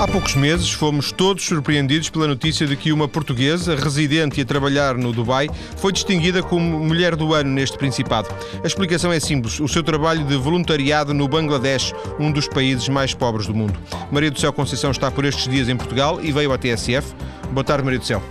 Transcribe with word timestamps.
Há 0.00 0.08
poucos 0.08 0.34
meses 0.34 0.72
fomos 0.72 1.12
todos 1.12 1.44
surpreendidos 1.44 2.08
pela 2.08 2.26
notícia 2.26 2.66
de 2.66 2.74
que 2.74 2.90
uma 2.90 3.06
portuguesa, 3.06 3.76
residente 3.76 4.40
e 4.40 4.42
a 4.42 4.46
trabalhar 4.46 4.94
no 4.96 5.12
Dubai, 5.12 5.46
foi 5.76 5.92
distinguida 5.92 6.42
como 6.42 6.80
Mulher 6.80 7.14
do 7.14 7.34
Ano 7.34 7.50
neste 7.50 7.76
Principado. 7.76 8.26
A 8.64 8.66
explicação 8.66 9.12
é 9.12 9.20
simples: 9.20 9.60
o 9.60 9.68
seu 9.68 9.82
trabalho 9.82 10.24
de 10.24 10.38
voluntariado 10.38 11.12
no 11.12 11.28
Bangladesh, 11.28 11.92
um 12.18 12.32
dos 12.32 12.48
países 12.48 12.88
mais 12.88 13.12
pobres 13.12 13.46
do 13.46 13.54
mundo. 13.54 13.78
Maria 14.10 14.30
do 14.30 14.40
Céu 14.40 14.54
Conceição 14.54 14.90
está 14.90 15.10
por 15.10 15.26
estes 15.26 15.46
dias 15.46 15.68
em 15.68 15.76
Portugal 15.76 16.18
e 16.22 16.32
veio 16.32 16.50
à 16.50 16.56
TSF. 16.56 17.14
Boa 17.52 17.62
tarde, 17.62 17.84
Maria 17.84 17.98
do 17.98 18.06
Céu. 18.06 18.22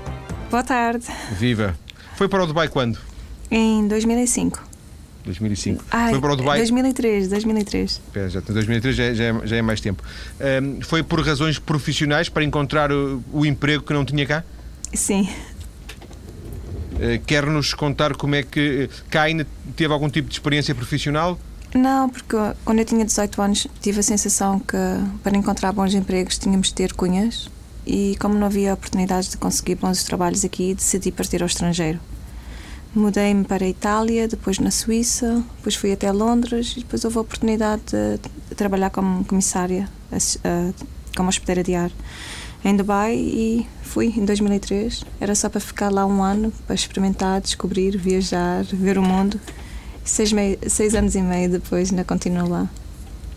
Boa 0.50 0.64
tarde. 0.64 1.06
Viva. 1.33 1.78
Foi 2.15 2.28
para 2.28 2.46
o 2.46 2.47
Dubai 2.47 2.68
quando? 2.68 2.97
Em 3.51 3.88
2005. 3.88 4.68
2005. 5.25 5.83
Ai, 5.91 6.11
foi 6.11 6.21
para 6.21 6.33
o 6.33 6.36
Dubai. 6.36 6.57
2003, 6.59 7.27
2003. 7.27 7.91
Espera, 7.91 8.29
já, 8.29 8.39
2003 8.39 8.96
já, 8.96 9.04
é- 9.04 9.14
já, 9.15 9.23
é- 9.25 9.47
já 9.47 9.55
é 9.57 9.61
mais 9.61 9.82
tempo. 9.82 10.04
Ahm, 10.39 10.79
foi 10.82 11.04
por 11.04 11.21
razões 11.21 11.60
profissionais 11.60 12.29
para 12.29 12.43
encontrar 12.43 12.91
o, 12.91 13.24
o 13.32 13.46
emprego 13.46 13.83
que 13.83 13.93
não 13.93 14.05
tinha 14.05 14.25
cá? 14.25 14.43
Sim. 14.93 15.29
Uh, 16.93 17.19
Quer-nos 17.25 17.74
contar 17.74 18.13
como 18.15 18.36
é 18.36 18.43
que 18.43 18.89
cá 19.10 19.24
ainda 19.24 19.47
teve 19.75 19.93
algum 19.93 20.10
tipo 20.10 20.27
de 20.27 20.36
experiência 20.36 20.75
profissional? 20.75 21.39
Não, 21.74 22.10
porque 22.10 22.36
quando 22.65 22.79
eu 22.79 22.86
tinha 22.86 23.05
18 23.05 23.41
anos 23.41 23.68
tive 23.79 23.99
a 23.99 24.04
sensação 24.04 24.60
que 24.60 24.75
para 25.24 25.38
encontrar 25.38 25.71
bons 25.71 25.93
empregos 25.93 26.38
tínhamos 26.38 26.68
de 26.69 26.74
ter 26.74 26.93
cunhas 26.93 27.47
e 27.86 28.18
como 28.19 28.36
não 28.36 28.47
havia 28.47 28.74
oportunidades 28.74 29.29
de 29.29 29.38
conseguir 29.38 29.75
bons 29.75 30.04
trabalhos 30.04 30.43
aqui, 30.43 30.74
decidi 30.74 31.11
partir 31.11 31.41
ao 31.41 31.47
estrangeiro. 31.47 31.99
Mudei-me 32.95 33.44
para 33.45 33.66
a 33.66 33.70
Itália, 33.70 34.28
depois 34.28 34.58
na 34.58 34.72
Suíça, 34.72 35.44
depois 35.58 35.75
fui 35.75 35.92
até 35.92 36.11
Londres 36.11 36.73
e 36.75 36.80
depois 36.80 37.06
houve 37.06 37.17
a 37.17 37.22
oportunidade 37.22 37.84
de, 37.92 38.56
trabalhar 38.56 38.89
como 38.89 39.23
comissária, 39.25 39.88
ah, 40.44 40.72
como 41.16 41.30
hospedeira 41.30 41.63
de 41.63 41.75
ar 41.75 41.91
em 42.66 42.75
Dubai 42.75 43.16
e 43.16 43.67
fui 43.83 44.08
em 44.08 44.25
2003. 44.25 45.03
Era 45.22 45.36
só 45.36 45.50
para 45.50 45.61
ficar 45.61 45.89
lá 45.89 46.05
um 46.05 46.23
ano, 46.23 46.52
para 46.66 46.73
experimentar, 46.75 47.39
descobrir, 47.41 47.95
viajar, 47.95 48.63
ver 48.66 48.97
o 48.97 49.03
mundo. 49.03 49.39
Seis, 50.03 50.33
mei- 50.33 50.58
seis 50.67 50.95
anos 50.95 51.13
e 51.16 51.22
meio 51.22 51.50
depois 51.52 51.91
ainda 51.91 52.03
continuo 52.03 52.50
lá. 52.50 52.67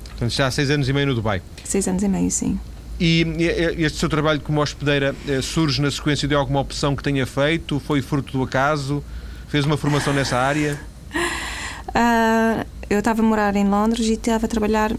Portanto, 0.09 0.31
já 0.31 0.47
há 0.47 0.51
seis 0.51 0.71
anos 0.71 0.89
e 0.89 0.93
meio 0.95 1.09
no 1.09 1.15
Dubai. 1.15 1.43
Seis 1.63 1.87
anos 1.87 2.03
e 2.03 2.09
meio, 2.09 2.31
sim. 2.31 2.59
E 2.99 3.21
e- 3.39 3.85
este 3.85 3.99
seu 3.99 4.09
trabalho 4.09 4.41
como 4.41 4.63
hospedeira 4.63 5.15
eh, 5.29 5.43
surge 5.43 5.83
na 5.83 5.91
sequência 5.91 6.27
de 6.27 6.35
alguma 6.35 6.61
opção 6.61 6.97
que 6.97 7.03
tenha 7.03 7.27
feito? 7.27 7.79
Foi 7.81 8.01
fruto 8.01 8.33
do 8.33 8.43
acaso? 8.43 9.05
Fez 9.53 9.67
uma 9.67 9.77
formação 9.77 10.15
nessa 10.15 10.39
área? 10.39 10.81
Ah, 11.95 12.65
eu 12.89 13.01
estava 13.01 13.21
a 13.21 13.23
morar 13.23 13.55
em 13.55 13.69
Londres 13.69 14.07
e 14.07 14.15
estava 14.15 14.47
a 14.47 14.49
trabalhar. 14.49 14.93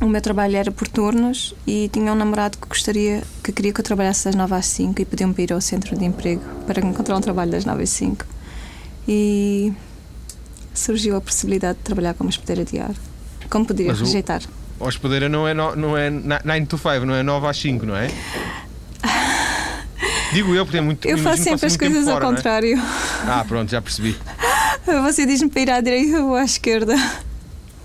O 0.00 0.06
meu 0.06 0.22
trabalho 0.22 0.56
era 0.56 0.72
por 0.72 0.88
turnos 0.88 1.54
e 1.66 1.90
tinha 1.92 2.10
um 2.10 2.14
namorado 2.14 2.56
que 2.56 2.66
gostaria, 2.66 3.22
que 3.42 3.52
queria 3.52 3.74
que 3.74 3.80
eu 3.80 3.84
trabalhasse 3.84 4.24
das 4.24 4.34
9 4.34 4.54
às 4.54 4.64
5 4.64 5.02
e 5.02 5.04
pediu-me 5.04 5.34
para 5.34 5.42
ir 5.42 5.52
ao 5.52 5.60
centro 5.60 5.98
de 5.98 6.02
emprego 6.02 6.40
para 6.66 6.80
encontrar 6.80 7.14
um 7.14 7.20
trabalho 7.20 7.50
das 7.50 7.66
9 7.66 7.82
às 7.82 7.90
5. 7.90 8.24
E 9.06 9.70
surgiu 10.72 11.16
a 11.16 11.20
possibilidade 11.20 11.76
de 11.76 11.84
trabalhar 11.84 12.14
como 12.14 12.30
hospedeira 12.30 12.64
de 12.64 12.78
ar. 12.78 12.94
Como 13.50 13.66
poderia 13.66 13.92
Mas 13.92 14.00
o- 14.00 14.04
rejeitar? 14.06 14.40
Hospedeira 14.80 15.28
não 15.28 15.46
é, 15.46 15.52
no, 15.52 15.76
não 15.76 15.94
é 15.94 16.08
9 16.08 16.64
to 16.64 16.78
5, 16.78 17.04
não 17.04 17.14
é 17.14 17.22
9 17.22 17.46
às 17.48 17.58
5, 17.58 17.84
não 17.84 17.94
é? 17.94 18.08
Digo 20.32 20.54
eu, 20.54 20.64
porque 20.64 20.78
tem 20.78 20.84
muito 20.84 21.06
Eu 21.06 21.18
faço 21.18 21.42
sempre 21.42 21.66
as 21.66 21.76
coisas 21.76 22.08
ao 22.08 22.14
fora, 22.14 22.32
não 22.32 22.38
é? 22.38 22.94
Ah, 23.26 23.44
pronto, 23.46 23.70
já 23.70 23.80
percebi. 23.80 24.16
Você 25.02 25.24
diz-me 25.26 25.48
para 25.48 25.60
ir 25.62 25.70
à 25.70 25.80
direita 25.80 26.20
ou 26.22 26.34
à 26.34 26.44
esquerda. 26.44 26.94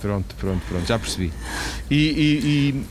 Pronto, 0.02 0.36
pronto, 0.36 0.62
pronto, 0.68 0.86
já 0.88 0.98
percebi. 1.00 1.32
E, 1.90 1.95
e- 1.95 2.40
e, 2.76 2.84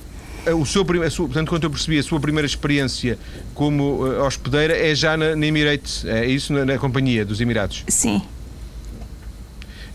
eh, 0.46 0.54
o 0.54 0.64
seu, 0.66 0.82
a 1.04 1.10
sua, 1.10 1.26
portanto, 1.26 1.48
quanto 1.48 1.64
eu 1.64 1.70
percebi, 1.70 1.98
a 1.98 2.02
sua 2.02 2.20
primeira 2.20 2.46
experiência 2.46 3.18
como 3.54 4.06
eh, 4.06 4.18
hospedeira 4.20 4.76
é 4.76 4.94
já 4.94 5.16
na, 5.16 5.34
na 5.36 5.46
Emirates, 5.46 6.04
é 6.04 6.26
isso? 6.26 6.52
Na, 6.52 6.64
na 6.64 6.78
companhia 6.78 7.24
dos 7.24 7.40
Emirados. 7.40 7.84
Sim. 7.88 8.22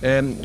Ehm, 0.01 0.35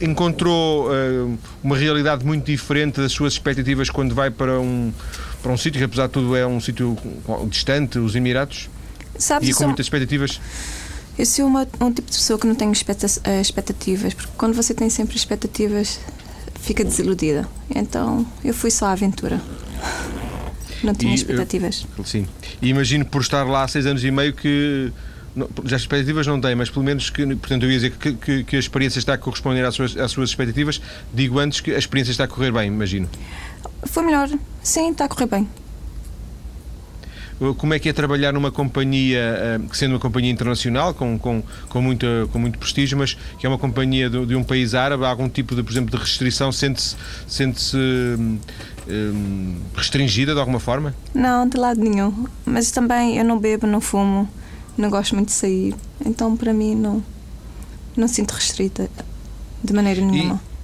encontrou 0.00 0.88
eh, 0.94 1.36
uma 1.62 1.76
realidade 1.76 2.24
muito 2.24 2.46
diferente 2.46 3.00
das 3.00 3.12
suas 3.12 3.34
expectativas 3.34 3.88
quando 3.88 4.14
vai 4.14 4.30
para 4.30 4.58
um, 4.60 4.92
para 5.42 5.52
um 5.52 5.56
sítio 5.56 5.78
que, 5.78 5.84
apesar 5.84 6.06
de 6.08 6.12
tudo, 6.12 6.34
é 6.36 6.46
um 6.46 6.60
sítio 6.60 6.96
distante, 7.48 7.98
os 7.98 8.14
Emirados, 8.16 8.68
Sabes, 9.18 9.48
e 9.48 9.52
com 9.52 9.58
sou, 9.58 9.66
muitas 9.68 9.86
expectativas. 9.86 10.40
Eu 11.18 11.26
sou 11.26 11.46
uma- 11.46 11.66
um 11.80 11.92
tipo 11.92 12.10
de 12.10 12.16
pessoa 12.16 12.38
que 12.38 12.46
não 12.46 12.72
expecta- 12.72 13.06
eh, 13.24 13.40
expectativas, 13.40 14.14
porque 14.14 14.32
quando 14.36 14.54
você 14.54 14.74
tem 14.74 14.88
sempre 14.90 15.16
expectativas, 15.16 15.98
fica 16.60 16.84
desiludida. 16.84 17.48
Então 17.74 18.26
eu 18.44 18.52
fui 18.54 18.70
só 18.70 18.86
à 18.86 18.92
aventura. 18.92 19.40
Não 20.82 20.94
tinha 20.94 21.12
E, 21.12 21.14
expectativas. 21.14 21.86
Sim. 22.04 22.26
E 22.60 22.68
imagino 22.68 23.04
por 23.04 23.22
estar 23.22 23.44
lá 23.44 23.62
há 23.64 23.68
seis 23.68 23.86
anos 23.86 24.04
e 24.04 24.10
meio 24.10 24.32
que. 24.32 24.92
não- 25.34 25.48
já 25.66 25.76
expectativas 25.76 26.26
não 26.26 26.40
tem, 26.40 26.54
mas 26.54 26.70
pelo 26.70 26.82
menos 26.84 27.10
que, 27.10 27.26
portanto, 27.36 27.64
eu 27.64 27.70
ia 27.70 27.76
dizer 27.76 27.90
que, 27.92 28.14
que- 28.14 28.44
que 28.44 28.56
a 28.56 28.58
experiência 28.58 28.98
está 28.98 29.12
a 29.14 29.18
corresponder 29.18 29.64
às 29.66 29.74
suas, 29.74 29.94
às 29.96 30.10
suas 30.10 30.30
expectativas. 30.30 30.80
Digo 31.12 31.38
antes 31.38 31.60
que 31.60 31.74
a 31.74 31.78
experiência 31.78 32.10
está 32.10 32.24
a 32.24 32.28
correr 32.28 32.50
bem, 32.50 32.68
imagino. 32.68 33.06
Foi 33.84 34.02
melhor. 34.02 34.30
Sim, 34.62 34.92
está 34.92 35.04
a 35.04 35.08
correr 35.08 35.26
bem. 35.26 35.46
Como 37.58 37.74
é 37.74 37.78
que 37.78 37.88
é 37.88 37.92
trabalhar 37.92 38.32
numa 38.32 38.50
companhia, 38.50 39.18
eh, 39.18 39.60
que 39.70 39.76
sendo 39.76 39.92
uma 39.92 40.00
companhia 40.00 40.30
internacional, 40.30 40.94
com, 40.94 41.18
com, 41.18 41.42
com, 41.68 41.82
muita, 41.82 42.06
com 42.32 42.38
muito 42.38 42.58
prestígio, 42.58 42.96
mas 42.96 43.14
que 43.38 43.44
é 43.44 43.48
uma 43.48 43.58
companhia 43.58 44.08
de, 44.08 44.24
de 44.24 44.34
um 44.34 44.42
país 44.42 44.74
árabe, 44.74 45.04
há 45.04 45.08
algum 45.08 45.28
tipo 45.28 45.54
de, 45.54 45.62
por 45.62 45.70
exemplo, 45.70 45.90
de 45.90 46.02
restrição? 46.02 46.50
Sente-se 46.50 46.96
sente 47.26 47.76
hum, 47.76 48.38
hum, 48.88 49.56
restringida 49.74 50.32
de 50.32 50.40
alguma 50.40 50.58
forma? 50.58 50.94
Não, 51.14 51.46
de 51.46 51.58
lado 51.58 51.78
nenhum. 51.78 52.26
Mas 52.46 52.70
também 52.70 53.18
eu 53.18 53.24
não 53.24 53.38
bebo, 53.38 53.66
não 53.66 53.82
fumo, 53.82 54.26
não 54.78 54.88
gosto 54.88 55.14
muito 55.14 55.28
de 55.28 55.34
sair. 55.34 55.74
Então 56.04 56.34
para 56.36 56.54
mim 56.54 56.74
não, 56.74 57.02
não 57.96 58.08
sinto 58.08 58.30
restrita 58.32 58.88
de 59.62 59.72
maneira 59.74 60.00
nenhuma. 60.00 60.34
Im- 60.34 60.55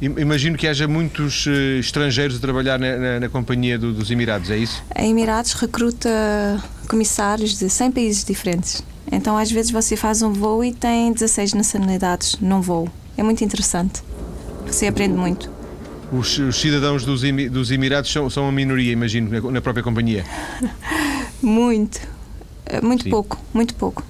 Imagino 0.00 0.56
que 0.56 0.66
haja 0.66 0.88
muitos 0.88 1.46
eh, 1.46 1.78
estrangeiros 1.78 2.36
a 2.38 2.40
trabalhar 2.40 2.78
na, 2.78 2.96
na- 2.96 3.20
na 3.20 3.28
companhia 3.28 3.78
do- 3.78 3.92
dos 3.92 4.10
Emirados, 4.10 4.50
é 4.50 4.56
isso? 4.56 4.82
A 4.94 5.04
Emirados 5.04 5.52
recruta 5.52 6.08
comissários 6.88 7.58
de 7.58 7.68
100 7.68 7.90
países 7.92 8.24
diferentes. 8.24 8.82
Então, 9.12 9.36
às 9.36 9.50
vezes, 9.50 9.70
você 9.70 9.96
faz 9.96 10.22
um 10.22 10.32
voo 10.32 10.64
e 10.64 10.72
tem 10.72 11.12
16 11.12 11.52
nacionalidades 11.52 12.36
num 12.40 12.62
voo. 12.62 12.88
É 13.18 13.22
muito 13.22 13.44
interessante. 13.44 14.00
Você 14.66 14.86
aprende 14.86 15.14
muito. 15.14 15.50
Os, 16.10 16.38
os 16.38 16.56
cidadãos 16.58 17.04
dos, 17.04 17.20
dos 17.50 17.70
Emirados 17.70 18.10
são, 18.10 18.30
são 18.30 18.48
a 18.48 18.52
minoria, 18.52 18.92
imagino, 18.92 19.28
na, 19.30 19.50
na 19.50 19.60
própria 19.60 19.82
companhia. 19.82 20.24
Muito. 21.42 22.00
Eh, 22.66 22.80
Muito 22.80 23.04
Sim. 23.04 23.10
pouco, 23.10 23.38
muito 23.52 23.74
pouco. 23.74 24.02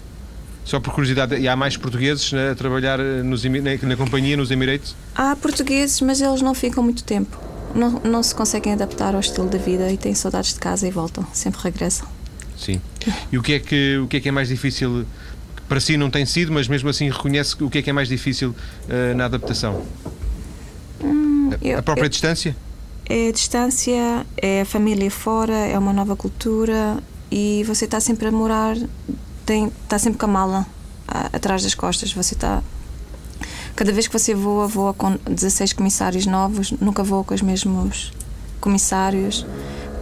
Só 0.65 0.79
por 0.81 0.93
curiosidade, 0.93 1.37
e 1.37 1.49
há 1.49 1.57
mais 1.57 1.77
portugueses 1.77 2.33
né, 2.33 2.51
a 2.51 2.55
trabalhar 2.55 2.99
eh, 3.01 3.23
nos, 3.23 3.45
na, 3.45 3.51
na 3.83 3.97
companhia, 3.97 4.37
nos 4.37 4.51
Emirates? 4.51 4.95
Há 5.15 5.37
portugueses, 5.37 6.01
mas 6.01 6.21
eles 6.21 6.41
não 6.43 6.55
ficam 6.55 6.83
muito 6.83 7.05
tempo. 7.05 7.37
Não, 7.75 8.01
não 8.05 8.23
se 8.23 8.35
conseguem 8.35 8.73
adaptar 8.73 9.15
ao 9.15 9.21
estilo 9.21 9.49
da 9.49 9.59
vida 9.59 9.91
e 9.93 9.97
têm 9.97 10.15
saudades 10.15 10.55
de 10.55 10.61
casa 10.61 10.87
e 10.89 10.91
voltam. 10.91 11.25
Sempre 11.33 11.61
regressam. 11.63 12.07
Sim. 12.57 12.81
E 13.31 13.39
o 13.39 13.43
que, 13.43 13.55
é 13.55 13.59
que, 13.61 13.99
o 13.99 14.07
que 14.07 14.17
é 14.17 14.21
que 14.21 14.29
é 14.29 14.33
mais 14.33 14.49
difícil? 14.49 15.07
Para 15.69 15.79
si 15.81 15.97
não 15.97 16.11
tem 16.11 16.27
sido, 16.27 16.53
mas 16.53 16.67
mesmo 16.67 16.89
assim 16.89 17.09
reconhece 17.09 17.55
o 17.63 17.71
que 17.71 17.79
é 17.79 17.83
que 17.83 17.91
é 17.91 17.93
mais 17.93 18.09
difícil 18.09 18.55
eh, 18.89 19.15
na 19.15 19.27
adaptação? 19.27 19.83
Eu- 21.63 21.79
a 21.79 21.83
própria 21.83 22.07
eu- 22.07 22.09
distância? 22.11 22.57
É 23.07 23.29
a 23.29 23.33
distância, 23.33 24.25
é 24.37 24.61
a 24.61 24.65
família 24.65 25.11
fora, 25.11 25.53
é 25.53 25.77
uma 25.79 25.93
nova 25.93 26.15
cultura 26.15 26.99
e 27.31 27.65
você 27.67 27.85
está 27.85 27.99
sempre 27.99 28.29
a 28.29 28.31
morar, 28.33 28.77
tem, 29.45 29.67
está 29.83 29.99
sempre 29.99 30.19
com 30.19 30.27
a 30.27 30.29
mala 30.29 30.67
ah, 31.09 31.29
atrás 31.33 31.63
das 31.65 31.75
costas. 31.75 32.13
Você 32.13 32.35
está. 32.35 32.63
Cada 33.81 33.93
vez 33.95 34.07
que 34.07 34.13
você 34.13 34.35
voa, 34.35 34.69
voa 34.69 34.93
com 34.93 35.17
16 35.27 35.73
comissários 35.73 36.27
novos, 36.27 36.71
nunca 36.73 37.03
voa 37.03 37.25
com 37.25 37.33
os 37.33 37.41
mesmos 37.41 38.13
comissários. 38.61 39.47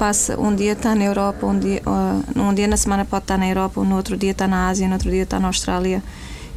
Passa, 0.00 0.36
um 0.36 0.52
dia 0.52 0.72
está 0.72 0.96
na 0.96 1.04
Europa, 1.04 1.46
um 1.46 1.56
dia, 1.56 1.80
ah, 1.86 2.20
um 2.34 2.52
dia 2.52 2.66
na 2.66 2.76
semana 2.76 3.04
pode 3.04 3.22
estar 3.22 3.38
na 3.38 3.46
Europa, 3.46 3.84
no 3.84 3.94
outro 3.94 4.16
dia 4.16 4.32
está 4.32 4.48
na 4.48 4.66
Ásia, 4.68 4.88
no 4.88 4.94
outro 4.94 5.08
dia 5.08 5.22
está 5.22 5.38
na 5.38 5.46
Austrália 5.46 6.02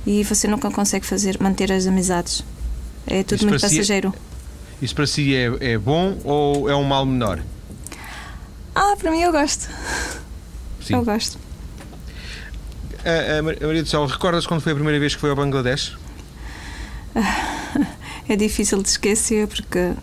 e 0.03 0.23
você 0.23 0.47
nunca 0.47 0.71
consegue 0.71 1.05
fazer, 1.05 1.37
manter 1.39 1.71
as 1.71 1.85
amizades. 1.85 2.43
É 3.05 3.21
tudo 3.21 3.35
Isso 3.35 3.45
muito 3.47 3.61
parecia- 3.61 3.81
passageiro. 3.81 4.13
Isso 4.81 4.95
para 4.95 5.05
si 5.05 5.35
é, 5.35 5.73
é 5.73 5.77
bom 5.77 6.17
ou 6.23 6.67
é 6.67 6.75
um 6.75 6.83
mal 6.83 7.05
menor? 7.05 7.39
Ah, 8.73 8.95
para 8.97 9.11
mim 9.11 9.21
eu 9.21 9.31
gosto. 9.31 9.69
Sim. 10.83 10.95
Eu 10.95 11.05
gosto. 11.05 11.37
A, 13.05 13.37
a 13.37 13.43
Maria 13.43 13.83
do 13.83 13.87
Céu, 13.87 14.07
recordas 14.07 14.47
quando 14.47 14.61
foi 14.61 14.71
a 14.71 14.75
primeira 14.75 14.99
vez 14.99 15.13
que 15.13 15.21
foi 15.21 15.29
ao 15.29 15.35
Bangladesh? 15.35 15.95
É 18.29 18.35
difícil 18.35 18.81
de 18.81 18.87
esquecer 18.87 19.45
porque 19.47 19.93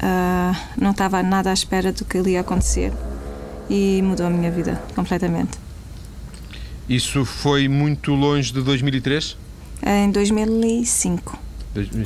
ah, 0.00 0.52
não 0.76 0.90
estava 0.90 1.22
nada 1.22 1.50
à 1.50 1.52
espera 1.52 1.92
do 1.92 2.04
que 2.04 2.18
ali 2.18 2.32
ia 2.32 2.40
acontecer 2.40 2.92
e 3.70 4.00
mudou 4.02 4.26
a 4.26 4.30
minha 4.30 4.50
vida 4.50 4.82
completamente. 4.96 5.58
Isso 6.88 7.24
foi 7.24 7.68
muito 7.68 8.14
longe 8.14 8.52
de 8.52 8.62
2003? 8.62 9.36
Em 9.86 10.10
2005. 10.10 11.38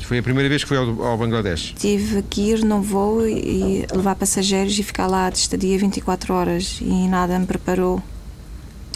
Foi 0.02 0.19
a 0.19 0.22
primeira 0.22 0.49
vez 0.49 0.62
que 0.62 0.69
foi 0.69 0.76
ao, 0.76 1.02
ao 1.02 1.16
Bangladesh? 1.16 1.75
Tive 1.78 2.22
que 2.22 2.50
ir 2.50 2.64
num 2.64 2.82
voo 2.82 3.26
e 3.26 3.87
levar 3.94 4.16
passageiros 4.16 4.78
e 4.78 4.82
ficar 4.82 5.06
lá 5.06 5.31
de 5.31 5.38
estadia 5.38 5.78
24 5.78 6.34
horas 6.34 6.78
e 6.82 7.08
nada 7.08 7.38
me 7.38 7.46
preparou 7.46 8.02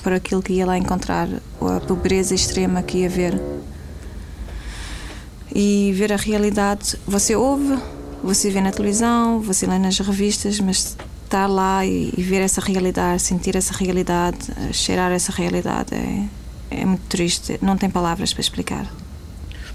para 0.02 0.16
aquilo 0.16 0.42
que 0.42 0.52
ia 0.52 0.66
lá 0.66 0.76
encontrar, 0.76 1.28
a 1.60 1.80
pobreza 1.80 2.34
extrema 2.34 2.82
que 2.82 2.98
ia 2.98 3.08
ver. 3.08 3.40
E 5.58 5.90
ver 5.94 6.12
a 6.12 6.16
realidade, 6.16 6.98
você 7.06 7.34
ouve, 7.34 7.78
você 8.22 8.50
vê 8.50 8.60
na 8.60 8.70
televisão, 8.70 9.40
você 9.40 9.66
lê 9.66 9.78
nas 9.78 9.98
revistas, 9.98 10.60
mas 10.60 10.98
estar 11.24 11.46
lá 11.46 11.82
e, 11.82 12.12
e 12.14 12.22
ver 12.22 12.42
essa 12.42 12.60
realidade, 12.60 13.22
sentir 13.22 13.56
essa 13.56 13.72
realidade, 13.72 14.38
cheirar 14.74 15.10
essa 15.12 15.32
realidade 15.32 15.94
é, 15.94 16.26
é 16.70 16.84
muito 16.84 17.06
triste, 17.08 17.58
não 17.62 17.74
tem 17.78 17.88
palavras 17.88 18.34
para 18.34 18.42
explicar. 18.42 18.86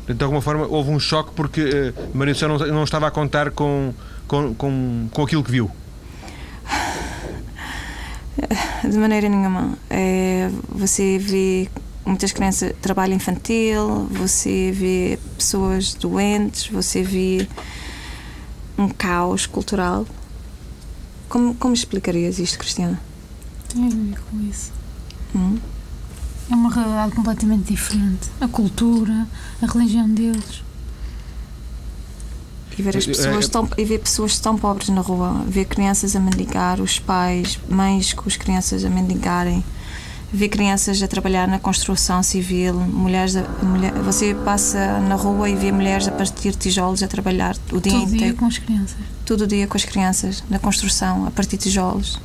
De 0.07 0.23
alguma 0.23 0.39
forma 0.39 0.67
houve 0.67 0.91
um 0.91 0.99
choque 0.99 1.31
porque 1.33 1.63
uh, 1.63 1.93
Maria 2.13 2.35
do 2.35 2.47
não, 2.47 2.57
não 2.59 2.83
estava 2.83 3.07
a 3.07 3.11
contar 3.11 3.49
com, 3.49 3.91
com, 4.27 4.53
com, 4.53 5.09
com 5.11 5.23
aquilo 5.23 5.43
que 5.43 5.51
viu. 5.51 5.71
De 8.87 8.97
maneira 8.99 9.27
nenhuma. 9.27 9.79
É, 9.89 10.47
você 10.69 11.17
vê 11.17 11.67
muitas 12.05 12.31
crianças 12.31 12.73
trabalho 12.81 13.13
infantil, 13.13 14.07
você 14.11 14.71
vê 14.71 15.19
pessoas 15.37 15.93
doentes, 15.93 16.67
você 16.67 17.03
vê 17.03 17.47
um 18.77 18.89
caos 18.89 19.45
cultural. 19.45 20.05
Como, 21.29 21.55
como 21.55 21.73
explicarias 21.73 22.39
isto, 22.39 22.57
Cristiana? 22.57 22.99
Tem 23.69 23.85
a 23.85 23.89
ver 23.89 24.19
com 24.29 24.41
isso. 24.41 24.71
Hum? 25.35 25.57
É 26.49 26.55
uma 26.55 26.69
realidade 26.69 27.15
completamente 27.15 27.71
diferente. 27.71 28.29
A 28.41 28.47
cultura, 28.47 29.25
a 29.61 29.65
religião 29.65 30.09
deles. 30.09 30.61
E 32.77 32.81
ver, 32.81 32.97
as 32.97 33.05
pessoas 33.05 33.47
tão, 33.47 33.69
e 33.77 33.85
ver 33.85 33.99
pessoas 33.99 34.39
tão 34.39 34.57
pobres 34.57 34.89
na 34.89 35.01
rua, 35.01 35.43
ver 35.47 35.65
crianças 35.65 36.15
a 36.15 36.19
mendigar, 36.19 36.81
os 36.81 36.99
pais, 36.99 37.59
mães 37.69 38.11
com 38.13 38.27
as 38.27 38.35
crianças 38.35 38.83
a 38.83 38.89
mendigarem, 38.89 39.63
ver 40.33 40.49
crianças 40.49 41.01
a 41.01 41.07
trabalhar 41.07 41.47
na 41.47 41.59
construção 41.59 42.23
civil, 42.23 42.73
mulheres 42.73 43.35
a, 43.35 43.43
mulher, 43.63 43.91
você 43.93 44.33
passa 44.33 44.99
na 44.99 45.15
rua 45.15 45.49
e 45.49 45.55
vê 45.55 45.71
mulheres 45.71 46.07
a 46.07 46.11
partir 46.11 46.55
tijolos 46.55 47.03
a 47.03 47.07
trabalhar 47.07 47.55
o 47.71 47.79
dia 47.79 47.91
Todo 47.91 48.03
inteiro. 48.03 48.17
dia 48.17 48.33
com 48.33 48.45
as 48.45 48.57
crianças. 48.57 48.97
Todo 49.25 49.47
dia 49.47 49.67
com 49.67 49.77
as 49.77 49.85
crianças, 49.85 50.43
na 50.49 50.59
construção, 50.59 51.25
a 51.25 51.31
partir 51.31 51.57
tijolos. 51.57 52.19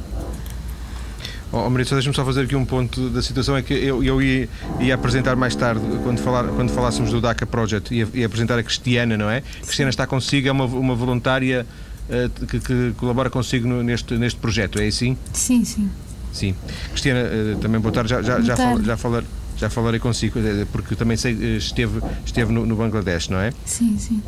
Oh, 1.53 1.71
Maria, 1.71 1.87
deixa-me 1.89 2.15
só 2.15 2.25
fazer 2.25 2.43
aqui 2.43 2.57
um 2.57 2.65
ponto 2.65 3.09
da 3.09 3.23
situação. 3.23 3.57
É 3.57 3.63
que 3.63 3.73
eu, 3.73 4.03
eu 4.03 4.21
ia, 4.21 4.49
ia, 4.81 4.95
apresentar 4.95 5.37
mais 5.37 5.55
tarde, 5.55 5.81
quando, 6.03 6.19
falar, 6.19 6.45
quando 6.49 6.71
falássemos 6.71 7.11
do 7.11 7.21
DACA 7.21 7.47
Project, 7.47 7.95
ia, 7.95 8.07
ia 8.13 8.27
apresentar 8.27 8.59
a 8.59 8.63
Cristiana, 8.63 9.17
não 9.17 9.31
é? 9.31 9.41
Sim. 9.41 9.61
Cristiana 9.63 9.91
está 9.91 10.07
consigo, 10.07 10.49
é 10.49 10.53
uma, 10.53 10.65
uma 10.65 10.95
voluntária 10.95 11.65
uh, 12.11 12.47
que, 12.47 12.61
que, 12.61 12.93
colabora 12.99 13.31
consigo 13.31 13.67
no, 13.67 13.83
neste, 13.83 14.15
neste 14.15 14.39
projeto, 14.39 14.81
é 14.81 14.87
assim? 14.87 15.17
Sim, 15.33 15.65
sim. 15.65 15.89
Sim. 16.37 16.55
Cristiana, 16.91 17.21
uh, 17.21 17.57
também 17.59 17.81
boa 17.81 17.93
tarde. 17.93 18.11
Já, 18.11 18.23
já, 18.23 18.41
já, 18.41 18.57
fal, 18.57 18.83
já 18.83 18.97
falar 18.97 19.25
já 19.57 19.71
falarei 19.71 19.99
consigo, 19.99 20.39
eh, 20.39 20.67
porque 20.71 20.95
também 20.95 21.17
sei 21.17 21.33
esteve, 21.57 22.03
esteve 22.27 22.53
no, 22.53 22.67
no 22.67 22.77
Bangladesh, 22.77 23.31
não 23.31 23.39
é? 23.39 23.55
Sim, 23.65 23.97
sim. 23.99 24.23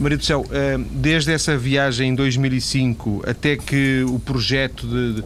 Maria 0.00 0.16
do 0.16 0.24
Céu, 0.24 0.46
desde 0.90 1.32
essa 1.32 1.58
viagem 1.58 2.10
em 2.10 2.14
2005 2.14 3.22
até 3.26 3.56
que 3.56 4.02
o 4.08 4.18
projeto 4.18 4.86
de, 4.86 5.14
de 5.14 5.24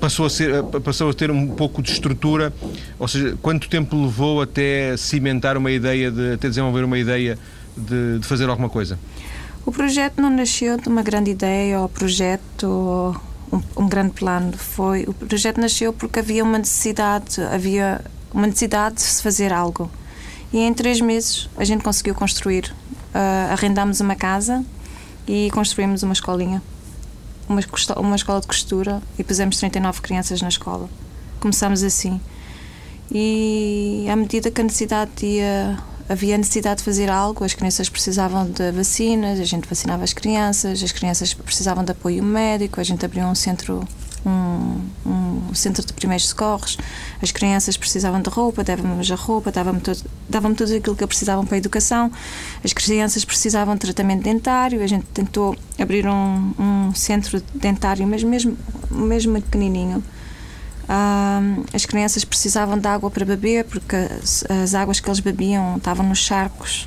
passou 0.00 0.26
a, 0.26 0.30
ser, 0.30 0.62
passou 0.82 1.10
a 1.10 1.14
ter 1.14 1.30
um 1.30 1.48
pouco 1.48 1.82
de 1.82 1.90
estrutura, 1.90 2.52
ou 2.98 3.06
seja, 3.06 3.36
quanto 3.42 3.68
tempo 3.68 4.00
levou 4.00 4.40
até 4.40 4.96
cimentar 4.96 5.56
uma 5.56 5.70
ideia, 5.70 6.10
de, 6.10 6.32
até 6.32 6.48
desenvolver 6.48 6.84
uma 6.84 6.98
ideia 6.98 7.38
de, 7.76 8.18
de 8.18 8.26
fazer 8.26 8.48
alguma 8.48 8.68
coisa? 8.68 8.98
O 9.64 9.72
projeto 9.72 10.20
não 10.20 10.30
nasceu 10.30 10.78
de 10.78 10.88
uma 10.88 11.02
grande 11.02 11.30
ideia 11.30 11.80
ou 11.80 11.88
projeto 11.88 13.14
um, 13.52 13.62
um, 13.76 13.88
grande 13.88 14.12
plano. 14.12 14.56
Foi 14.56 15.04
o 15.04 15.14
projeto 15.14 15.60
nasceu 15.60 15.92
porque 15.92 16.18
havia 16.18 16.42
uma 16.44 16.58
necessidade, 16.58 17.40
havia 17.42 18.00
uma 18.32 18.46
necessidade 18.46 18.96
de 18.96 19.02
se 19.02 19.22
fazer 19.22 19.52
algo. 19.52 19.90
E 20.52 20.58
em 20.58 20.72
três 20.72 21.00
meses 21.00 21.48
a 21.56 21.64
gente 21.64 21.82
conseguiu 21.82 22.14
construir. 22.14 22.74
Uh, 23.08 23.52
arrendámos 23.52 24.00
uma 24.00 24.14
casa 24.14 24.62
e 25.26 25.50
construímos 25.50 26.02
uma 26.02 26.12
escolinha 26.12 26.62
uma, 27.48 27.60
uma 27.96 28.16
escola 28.16 28.40
de 28.40 28.46
costura 28.46 29.02
e 29.18 29.24
pusemos 29.24 29.56
39 29.56 30.00
crianças 30.02 30.42
na 30.42 30.48
escola. 30.48 30.88
Começámos 31.40 31.82
assim. 31.82 32.20
E 33.10 34.06
à 34.10 34.14
medida 34.14 34.50
que 34.50 34.60
a 34.60 34.64
necessidade 34.64 35.10
ia, 35.24 35.78
havia 36.08 36.38
necessidade 36.38 36.78
de 36.78 36.84
fazer 36.84 37.10
algo, 37.10 37.44
as 37.44 37.54
crianças 37.54 37.88
precisavam 37.88 38.48
de 38.50 38.72
vacinas, 38.72 39.38
a 39.38 39.44
gente 39.44 39.68
vacinava 39.68 40.04
as 40.04 40.12
crianças, 40.12 40.82
as 40.82 40.92
crianças 40.92 41.34
precisavam 41.34 41.84
de 41.84 41.92
apoio 41.92 42.22
médico, 42.22 42.80
a 42.80 42.84
gente 42.84 43.04
abriu 43.04 43.24
um 43.24 43.34
centro 43.34 43.86
um, 44.26 44.80
um, 45.06 45.54
centro 45.54 45.84
de 45.84 45.92
primeiros 45.92 46.28
socorros. 46.28 46.76
As 47.22 47.30
crianças 47.30 47.76
precisavam 47.76 48.20
de 48.20 48.28
roupa, 48.28 48.64
dávamos 48.64 49.10
a 49.10 49.14
roupa, 49.14 49.50
dávamos 49.50 49.82
tudo, 49.82 50.10
dávamos 50.28 50.58
tudo 50.58 50.74
aquilo 50.74 50.96
que 50.96 51.06
precisavam 51.06 51.44
para 51.46 51.56
a 51.56 51.58
educação. 51.58 52.10
As 52.64 52.72
crianças 52.72 53.24
precisavam 53.24 53.74
de 53.74 53.80
tratamento 53.80 54.22
dentário. 54.22 54.82
A 54.82 54.86
gente 54.86 55.04
tentou 55.06 55.56
abrir 55.78 56.06
um, 56.06 56.54
um 56.58 56.94
centro 56.94 57.42
dentário, 57.54 58.06
mas 58.06 58.22
mesmo, 58.22 58.56
mesmo 58.90 59.40
pequenininho. 59.40 60.02
As 61.72 61.84
crianças 61.84 62.24
precisavam 62.24 62.78
de 62.78 62.88
água 62.88 63.10
para 63.10 63.24
beber 63.24 63.64
porque 63.64 63.96
as, 63.96 64.44
as 64.48 64.74
águas 64.74 65.00
que 65.00 65.08
eles 65.08 65.20
bebiam 65.20 65.76
estavam 65.76 66.06
nos 66.06 66.18
charcos 66.18 66.86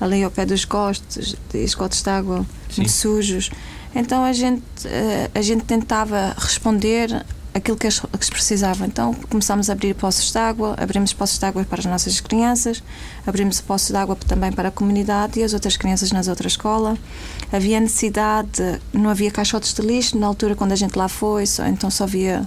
ali 0.00 0.22
ao 0.22 0.30
pé 0.30 0.44
dos 0.44 0.60
esgotos, 0.60 1.36
esgotos 1.54 2.02
de 2.02 2.10
água 2.10 2.44
muito 2.76 2.90
sujos. 2.90 3.50
Então 3.94 4.24
a 4.24 4.32
gente, 4.32 4.62
eh, 4.84 5.30
a 5.34 5.40
gente 5.40 5.64
tentava 5.64 6.34
responder 6.36 7.24
aquilo 7.54 7.76
que, 7.76 7.88
que 7.88 8.24
se 8.24 8.30
precisava. 8.30 8.86
Então 8.86 9.14
começámos 9.30 9.70
a 9.70 9.74
abrir 9.74 9.94
poços 9.94 10.32
de 10.32 10.38
água, 10.38 10.74
abrimos 10.76 11.12
poços 11.12 11.38
de 11.38 11.44
água 11.44 11.64
para 11.64 11.80
as 11.80 11.86
nossas 11.86 12.20
crianças, 12.20 12.82
abrimos 13.26 13.60
poços 13.60 13.90
de 13.90 13.96
água 13.96 14.16
também 14.16 14.50
para 14.50 14.68
a 14.68 14.72
comunidade 14.72 15.40
e 15.40 15.44
as 15.44 15.52
outras 15.52 15.76
crianças 15.76 16.10
nas 16.10 16.28
outras 16.28 16.52
escolas. 16.52 16.98
Havia 17.52 17.78
necessidade, 17.80 18.80
não 18.92 19.10
havia 19.10 19.30
caixotes 19.30 19.72
de 19.72 19.82
lixo 19.82 20.18
na 20.18 20.26
altura 20.26 20.56
quando 20.56 20.72
a 20.72 20.76
gente 20.76 20.96
lá 20.96 21.08
foi, 21.08 21.46
só, 21.46 21.66
então 21.66 21.90
só 21.90 22.04
havia 22.04 22.46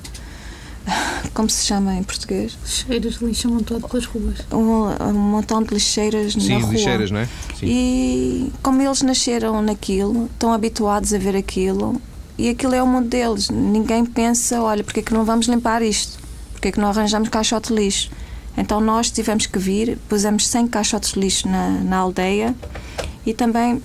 como 1.34 1.50
se 1.50 1.66
chama 1.66 1.96
em 1.96 2.04
português? 2.04 2.58
Lixeiras 2.64 3.20
de 3.20 3.26
lixo 3.26 3.48
amontoado 3.48 3.88
pelas 3.88 4.06
ruas. 4.06 4.38
Um, 4.52 5.08
um 5.10 5.14
montão 5.14 5.62
de 5.64 5.74
lixeiras 5.74 6.34
Sim, 6.34 6.50
na 6.54 6.60
rua. 6.60 6.74
lixeiras, 6.74 7.12
não 7.12 7.20
é? 7.20 7.30
Sim. 7.60 7.66
E 7.66 8.54
como 8.62 8.82
eles 8.82 9.02
nasceram 9.02 9.62
naquilo, 9.62 10.26
estão 10.34 10.54
habituados 10.54 11.14
a 11.14 11.18
ver 11.18 11.36
aquilo, 11.36 12.02
e 12.38 12.50
aquilo 12.50 12.76
é 12.76 12.84
o 12.84 12.88
mundo 12.88 13.08
deles. 13.08 13.50
Ninguém 13.50 14.06
pensa, 14.06 14.62
olha, 14.62 14.84
porque 14.84 15.00
é 15.00 15.04
que 15.04 15.14
não 15.14 15.24
vamos 15.24 15.48
limpar 15.48 15.82
isto? 15.82 16.20
Porque 16.52 16.70
é 16.70 16.72
que 16.72 16.80
não 16.80 16.90
arranjamos 16.90 17.30
caixote 17.30 17.74
de 17.74 17.80
lixo? 17.80 18.12
Então 18.58 18.80
nós 18.80 19.12
tivemos 19.12 19.46
que 19.46 19.60
vir, 19.60 19.98
pusemos 20.08 20.48
100 20.48 20.68
caixotes 20.68 21.14
de 21.14 21.20
lixo 21.20 21.48
na, 21.48 21.70
na 21.70 21.98
aldeia 21.98 22.56
e 23.26 23.34
também 23.34 23.82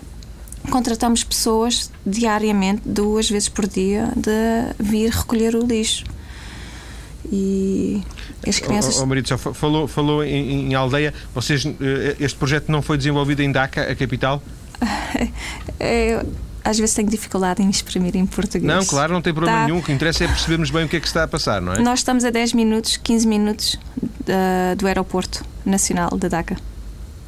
contratamos 0.71 1.25
pessoas 1.25 1.91
diariamente, 2.07 2.83
duas 2.85 3.29
vezes 3.29 3.49
por 3.49 3.67
dia, 3.67 4.13
de 4.17 4.31
vir 4.79 5.11
recolher 5.11 5.57
o 5.57 5.67
lixo 5.67 6.05
e 7.31 8.03
as 8.47 8.59
crianças. 8.59 8.99
O, 8.99 9.05
o 9.05 9.07
marido 9.07 9.37
falou, 9.39 9.87
falou 9.87 10.25
em, 10.25 10.71
em, 10.71 10.75
aldeia. 10.75 11.15
Vocês, 11.35 11.65
eh, 11.65 12.17
este 12.19 12.37
projeto 12.37 12.71
não 12.71 12.83
foi 12.83 12.97
desenvolvido 12.97 13.41
em 13.41 13.53
Dhaka, 13.53 13.83
a 13.83 13.95
capital? 13.95 14.43
é, 15.79 16.25
às 16.65 16.79
vezes 16.79 16.95
tenho 16.95 17.09
dificuldade 17.09 17.63
em 17.63 17.71
exprimir 17.71 18.17
em 18.17 18.27
português. 18.27 18.65
Não, 18.65 18.85
claro, 18.85 19.13
não 19.13 19.23
tem 19.23 19.33
problema 19.33 19.59
tá. 19.59 19.65
nenhum. 19.67 19.79
O 19.79 19.83
que 19.83 19.93
interessa 19.93 20.25
é 20.25 20.29
percebermos 20.29 20.71
bem 20.71 20.85
o 20.85 20.89
que 20.89 20.97
é 20.97 21.01
que 21.01 21.07
está 21.07 21.25
a 21.25 21.29
passar, 21.29 21.61
não 21.61 21.75
é? 21.75 21.79
Nós 21.81 22.01
estamos 22.01 22.25
a 22.25 22.31
10 22.31 22.53
minutos, 22.55 22.97
15 22.97 23.27
minutos 23.27 23.75
uh, 23.75 24.77
do 24.77 24.87
aeroporto 24.87 25.45
nacional 25.65 26.11
de 26.19 26.29
Dhaka 26.29 26.57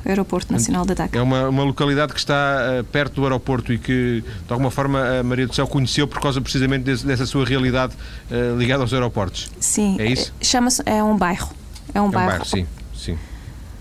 aeroporto 0.05 0.53
nacional 0.53 0.85
da 0.85 0.95
Dhaka. 0.95 1.19
É 1.19 1.23
uma, 1.23 1.49
uma 1.49 1.63
localidade 1.63 2.13
que 2.13 2.19
está 2.19 2.81
uh, 2.81 2.85
perto 2.85 3.15
do 3.15 3.23
aeroporto 3.25 3.73
e 3.73 3.79
que, 3.79 4.23
de 4.47 4.53
alguma 4.53 4.71
forma, 4.71 5.21
a 5.21 5.23
Maria 5.23 5.47
do 5.47 5.55
Céu 5.55 5.67
conheceu 5.67 6.07
por 6.07 6.21
causa 6.21 6.41
precisamente 6.41 6.85
desse, 6.85 7.07
dessa 7.07 7.27
sua 7.27 7.45
realidade 7.45 7.95
uh, 8.31 8.57
ligada 8.59 8.83
aos 8.83 8.93
aeroportos. 8.93 9.51
Sim. 9.61 9.97
É 9.99 10.07
isso? 10.07 10.33
Chama-se, 10.41 10.83
é 10.87 11.03
um 11.03 11.17
bairro. 11.17 11.51
É 11.95 12.01
um, 12.01 12.05
é 12.05 12.09
um 12.09 12.11
bairro. 12.11 12.31
bairro. 12.31 12.45
sim, 12.45 12.67
sim. 12.95 13.19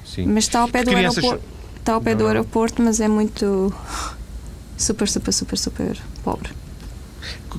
sim. 0.06 0.26
Mas 0.26 0.46
está 0.46 0.60
ao 0.60 0.68
pé 0.68 0.84
do 0.84 0.92
crianças... 0.92 1.24
aeroporto. 1.24 1.52
Está 1.80 1.94
ao 1.94 2.02
pé 2.02 2.12
não, 2.12 2.18
do 2.20 2.28
aeroporto, 2.28 2.82
mas 2.82 3.00
é 3.00 3.08
muito 3.08 3.74
super, 4.78 5.08
super, 5.08 5.32
super, 5.32 5.58
super 5.58 5.98
pobre. 6.24 6.50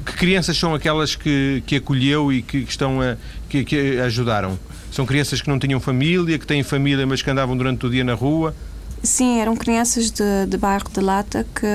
Que 0.06 0.12
crianças 0.14 0.56
são 0.56 0.74
aquelas 0.74 1.14
que, 1.14 1.62
que 1.66 1.76
acolheu 1.76 2.32
e 2.32 2.40
que, 2.42 2.58
estão 2.58 3.00
a, 3.00 3.16
que, 3.48 3.64
que 3.64 4.00
ajudaram? 4.00 4.58
São 4.92 5.06
crianças 5.06 5.40
que 5.40 5.48
não 5.48 5.58
tinham 5.58 5.80
família, 5.80 6.38
que 6.38 6.46
têm 6.46 6.62
família, 6.62 7.06
mas 7.06 7.22
que 7.22 7.30
andavam 7.30 7.56
durante 7.56 7.86
o 7.86 7.90
dia 7.90 8.04
na 8.04 8.12
rua? 8.12 8.54
Sim, 9.02 9.40
eram 9.40 9.56
crianças 9.56 10.10
de, 10.10 10.46
de 10.46 10.56
bairro 10.58 10.84
de 10.92 11.00
Lata 11.00 11.46
que, 11.54 11.66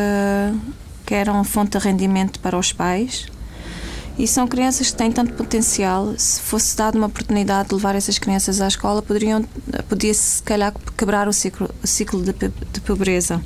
que 1.04 1.16
eram 1.16 1.44
fonte 1.44 1.78
de 1.78 1.84
rendimento 1.84 2.40
para 2.40 2.56
os 2.58 2.72
pais 2.72 3.26
E 4.20 4.28
são 4.28 4.48
crianças 4.48 4.92
que 4.92 4.98
têm 4.98 5.12
tanto 5.12 5.34
potencial. 5.34 6.14
Se 6.16 6.40
fosse 6.40 6.78
dada 6.78 6.96
uma 6.96 7.08
oportunidade 7.08 7.70
de 7.70 7.76
levar 7.76 7.96
essas 7.96 8.20
crianças 8.20 8.62
à 8.62 8.68
escola, 8.68 9.02
poderiam, 9.02 9.44
podia-se, 9.90 10.38
se 10.38 10.44
calhar, 10.44 10.72
quebrar 10.96 11.28
o 11.28 11.34
ciclo, 11.34 11.70
o 11.84 11.88
ciclo 11.88 12.22
de, 12.22 12.34
de 12.34 12.82
pobreza. 12.82 13.42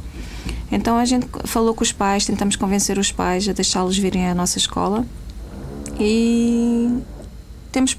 Então 0.69 0.97
a 0.97 1.05
gente 1.05 1.27
falou 1.45 1.73
com 1.73 1.83
os 1.83 1.93
pais, 1.93 2.25
tentamos 2.25 2.57
convencer 2.57 2.97
os 2.97 3.11
pais 3.11 3.47
a 3.47 3.53
deixá-los 3.53 3.97
virem 3.97 4.27
à 4.27 4.35
nossa 4.35 4.57
escola 4.57 5.05
e 5.97 6.89
temos 7.71 7.95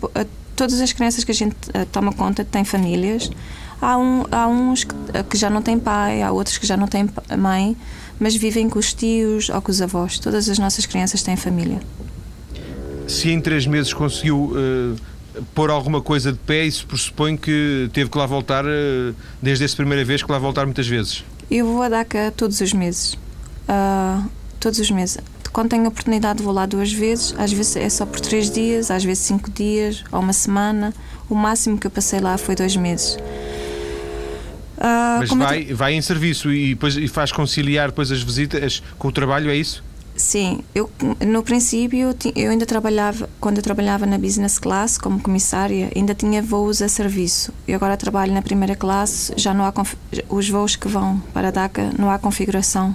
todas 0.56 0.80
as 0.80 0.92
crianças 0.92 1.24
que 1.24 1.30
a 1.30 1.34
gente 1.34 1.54
uh, 1.70 1.86
toma 1.90 2.12
conta 2.12 2.44
têm 2.44 2.64
famílias. 2.64 3.30
Há, 3.80 3.98
um, 3.98 4.24
há 4.30 4.46
uns 4.46 4.84
que, 4.84 4.94
uh, 4.94 5.24
que, 5.28 5.36
já 5.36 5.50
não 5.50 5.62
têm 5.62 5.78
pai, 5.78 6.22
há 6.22 6.30
outros 6.30 6.58
que 6.58 6.66
já 6.66 6.76
não 6.76 6.86
têm 6.86 7.08
mãe, 7.38 7.76
mas 8.18 8.36
vivem 8.36 8.68
com 8.68 8.78
os 8.78 8.92
tios 8.92 9.48
ou 9.48 9.60
com 9.60 9.70
os 9.70 9.82
avós. 9.82 10.18
Todas 10.18 10.48
as 10.48 10.58
nossas 10.58 10.86
crianças 10.86 11.22
têm 11.22 11.36
família. 11.36 11.80
Se 13.08 13.30
em 13.30 13.40
três 13.40 13.66
meses 13.66 13.92
conseguiu 13.92 14.52
uh, 14.52 15.42
pôr 15.54 15.70
alguma 15.70 16.00
coisa 16.00 16.32
de 16.32 16.38
pé, 16.38 16.64
isso 16.64 16.86
pressupõe 16.86 17.36
que 17.36 17.90
teve 17.92 18.08
que 18.08 18.18
lá 18.18 18.26
voltar, 18.26 18.64
desde 19.40 19.64
essa 19.64 19.76
primeira 19.76 20.04
vez, 20.04 20.22
que 20.22 20.30
lá 20.30 20.38
voltar 20.38 20.64
muitas 20.64 20.86
vezes? 20.86 21.24
Eu 21.50 21.66
vou 21.66 21.82
a 21.82 21.88
DACA 21.88 22.32
todos 22.36 22.60
os 22.60 22.72
meses. 22.72 23.18
todos 24.60 24.78
os 24.78 24.90
meses 24.90 25.18
quando 25.52 25.70
tenho 25.70 25.86
oportunidade 25.86 26.42
vou 26.42 26.52
lá 26.52 26.66
duas 26.66 26.92
vezes, 26.92 27.34
às 27.36 27.52
vezes 27.52 27.76
é 27.76 27.88
só 27.88 28.06
por 28.06 28.20
três 28.20 28.50
dias, 28.50 28.90
às 28.90 29.04
vezes 29.04 29.24
cinco 29.24 29.50
dias 29.50 30.02
ou 30.10 30.20
uma 30.20 30.32
semana. 30.32 30.94
O 31.28 31.34
máximo 31.34 31.78
que 31.78 31.86
eu 31.86 31.90
passei 31.90 32.20
lá 32.20 32.36
foi 32.38 32.54
dois 32.54 32.76
meses. 32.76 33.16
Uh, 34.76 35.18
Mas 35.20 35.30
vai, 35.30 35.64
vai 35.66 35.94
em 35.94 36.02
serviço 36.02 36.52
e, 36.52 36.70
depois, 36.70 36.96
e 36.96 37.06
faz 37.06 37.30
conciliar 37.30 37.88
depois 37.88 38.10
as 38.10 38.22
visitas 38.22 38.82
com 38.98 39.08
o 39.08 39.12
trabalho, 39.12 39.50
é 39.50 39.56
isso? 39.56 39.84
Sim, 40.16 40.62
eu 40.74 40.90
no 41.26 41.42
princípio 41.42 42.14
eu 42.36 42.50
ainda 42.50 42.66
trabalhava, 42.66 43.30
quando 43.40 43.56
eu 43.58 43.62
trabalhava 43.62 44.04
na 44.04 44.18
business 44.18 44.58
class 44.58 44.98
como 44.98 45.18
comissária, 45.18 45.90
ainda 45.96 46.14
tinha 46.14 46.42
voos 46.42 46.82
a 46.82 46.88
serviço. 46.88 47.52
E 47.66 47.72
agora 47.72 47.96
trabalho 47.96 48.32
na 48.32 48.42
primeira 48.42 48.76
classe, 48.76 49.32
já 49.36 49.54
não 49.54 49.64
há 49.64 49.72
os 50.28 50.48
voos 50.50 50.76
que 50.76 50.88
vão 50.88 51.18
para 51.32 51.50
DACA, 51.50 51.90
não 51.98 52.10
há 52.10 52.18
configuração 52.18 52.94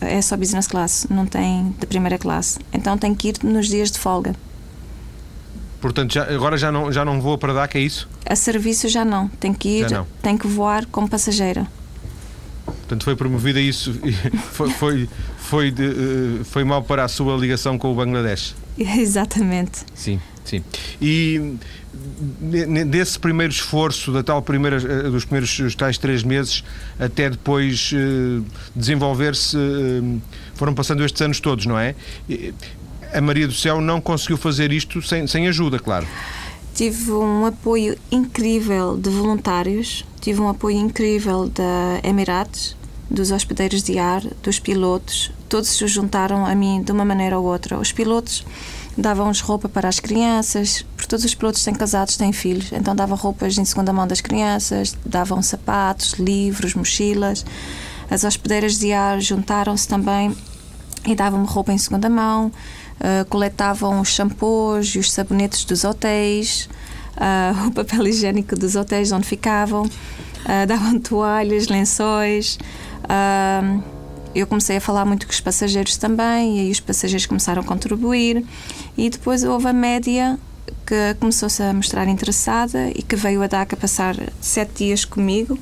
é 0.00 0.20
só 0.22 0.36
business 0.36 0.66
class, 0.66 1.06
não 1.10 1.26
tem 1.26 1.74
de 1.78 1.86
primeira 1.86 2.18
classe. 2.18 2.58
Então 2.72 2.96
tem 2.96 3.14
que 3.14 3.28
ir 3.28 3.36
nos 3.42 3.68
dias 3.68 3.90
de 3.90 3.98
folga. 3.98 4.34
Portanto, 5.80 6.12
já, 6.12 6.24
agora 6.24 6.56
já 6.56 6.72
não, 6.72 6.92
já 6.92 7.04
não 7.04 7.20
voa 7.20 7.38
para 7.38 7.52
DACA, 7.52 7.78
é 7.78 7.82
isso? 7.82 8.08
A 8.26 8.34
serviço 8.34 8.88
já 8.88 9.04
não. 9.04 9.28
Tem 9.28 9.54
que 9.54 9.80
ir, 9.80 9.86
tem 10.22 10.36
que 10.36 10.46
voar 10.46 10.86
como 10.86 11.08
passageira. 11.08 11.66
Portanto, 12.64 13.04
foi 13.04 13.14
promovida 13.16 13.60
isso. 13.60 13.92
Foi, 14.52 14.70
foi, 14.70 15.08
foi, 15.36 15.70
de, 15.70 15.84
eh, 15.84 16.44
foi 16.44 16.64
mal 16.64 16.82
para 16.82 17.04
a 17.04 17.08
sua 17.08 17.36
ligação 17.36 17.78
com 17.78 17.92
o 17.92 17.94
Bangladesh. 17.94 18.54
Exatamente. 18.78 19.84
Sim, 19.94 20.20
sim. 20.44 20.64
E 21.00 21.56
desse 22.86 23.18
primeiro 23.18 23.52
esforço, 23.52 24.12
da 24.12 24.22
tal 24.22 24.42
primeira, 24.42 24.76
eh, 24.76 25.10
dos 25.10 25.24
primeiros 25.24 25.74
tais 25.74 25.98
três 25.98 26.22
meses, 26.22 26.64
até 26.98 27.30
depois 27.30 27.90
eh, 27.94 28.42
desenvolver-se, 28.74 29.56
eh, 29.56 30.18
foram 30.54 30.74
passando 30.74 31.04
estes 31.04 31.20
anos 31.22 31.40
todos, 31.40 31.66
não 31.66 31.78
é? 31.78 31.94
A 33.12 33.20
Maria 33.20 33.46
do 33.46 33.54
Céu 33.54 33.80
não 33.80 34.00
conseguiu 34.00 34.36
fazer 34.36 34.72
isto 34.72 35.00
sem, 35.02 35.26
sem 35.26 35.48
ajuda, 35.48 35.78
claro. 35.78 36.06
Tive 36.74 37.10
um 37.12 37.44
apoio 37.46 37.96
incrível 38.10 38.96
de 38.96 39.10
voluntários, 39.10 40.04
tive 40.20 40.40
um 40.40 40.48
apoio 40.48 40.76
incrível 40.76 41.48
da 41.48 42.00
Emirates, 42.04 42.76
dos 43.10 43.30
hospedeiros 43.30 43.82
de 43.82 43.98
ar, 43.98 44.22
dos 44.42 44.58
pilotos, 44.58 45.32
todos 45.48 45.70
se 45.70 45.86
juntaram 45.86 46.44
a 46.44 46.54
mim 46.54 46.82
de 46.82 46.92
uma 46.92 47.04
maneira 47.04 47.38
ou 47.38 47.46
outra. 47.46 47.78
Os 47.78 47.90
pilotos 47.90 48.44
davam-nos 48.98 49.40
roupa 49.40 49.68
para 49.68 49.88
as 49.88 50.00
crianças, 50.00 50.84
porque 50.96 51.08
todos 51.08 51.24
os 51.24 51.34
pilotos 51.34 51.62
têm 51.62 51.72
casados, 51.72 52.16
têm 52.16 52.32
filhos, 52.32 52.72
então 52.72 52.94
davam 52.94 53.16
roupas 53.16 53.56
em 53.56 53.64
segunda 53.64 53.92
mão 53.92 54.06
das 54.06 54.20
crianças, 54.20 54.96
davam 55.06 55.40
sapatos, 55.40 56.14
livros, 56.14 56.74
mochilas. 56.74 57.46
As 58.10 58.24
hospedeiras 58.24 58.76
de 58.78 58.92
ar 58.92 59.20
juntaram-se 59.20 59.86
também 59.86 60.36
e 61.06 61.14
davam-me 61.14 61.46
roupa 61.46 61.72
em 61.72 61.78
segunda 61.78 62.08
mão, 62.08 62.46
uh, 62.46 63.24
coletavam 63.28 64.00
os 64.00 64.08
shampoos 64.08 64.96
e 64.96 64.98
os 64.98 65.12
sabonetes 65.12 65.64
dos 65.64 65.84
hotéis, 65.84 66.68
uh, 67.16 67.68
o 67.68 67.70
papel 67.70 68.08
higiênico 68.08 68.56
dos 68.56 68.74
hotéis 68.74 69.12
onde 69.12 69.28
ficavam, 69.28 69.84
uh, 69.84 70.66
davam 70.66 70.98
toalhas, 70.98 71.68
lençóis. 71.68 72.58
Uh, 73.04 73.97
eu 74.34 74.46
comecei 74.46 74.76
a 74.76 74.80
falar 74.80 75.04
muito 75.04 75.26
com 75.26 75.32
os 75.32 75.40
passageiros 75.40 75.96
também, 75.96 76.58
e 76.58 76.60
aí 76.60 76.70
os 76.70 76.80
passageiros 76.80 77.26
começaram 77.26 77.62
a 77.62 77.64
contribuir, 77.64 78.44
e 78.96 79.10
depois 79.10 79.44
houve 79.44 79.68
a 79.68 79.72
média 79.72 80.38
que 80.86 81.14
começou-se 81.20 81.62
a 81.62 81.72
mostrar 81.72 82.08
interessada 82.08 82.90
e 82.94 83.02
que 83.02 83.16
veio 83.16 83.42
a 83.42 83.46
DACA 83.46 83.76
passar 83.76 84.16
sete 84.40 84.84
dias 84.84 85.04
comigo 85.04 85.58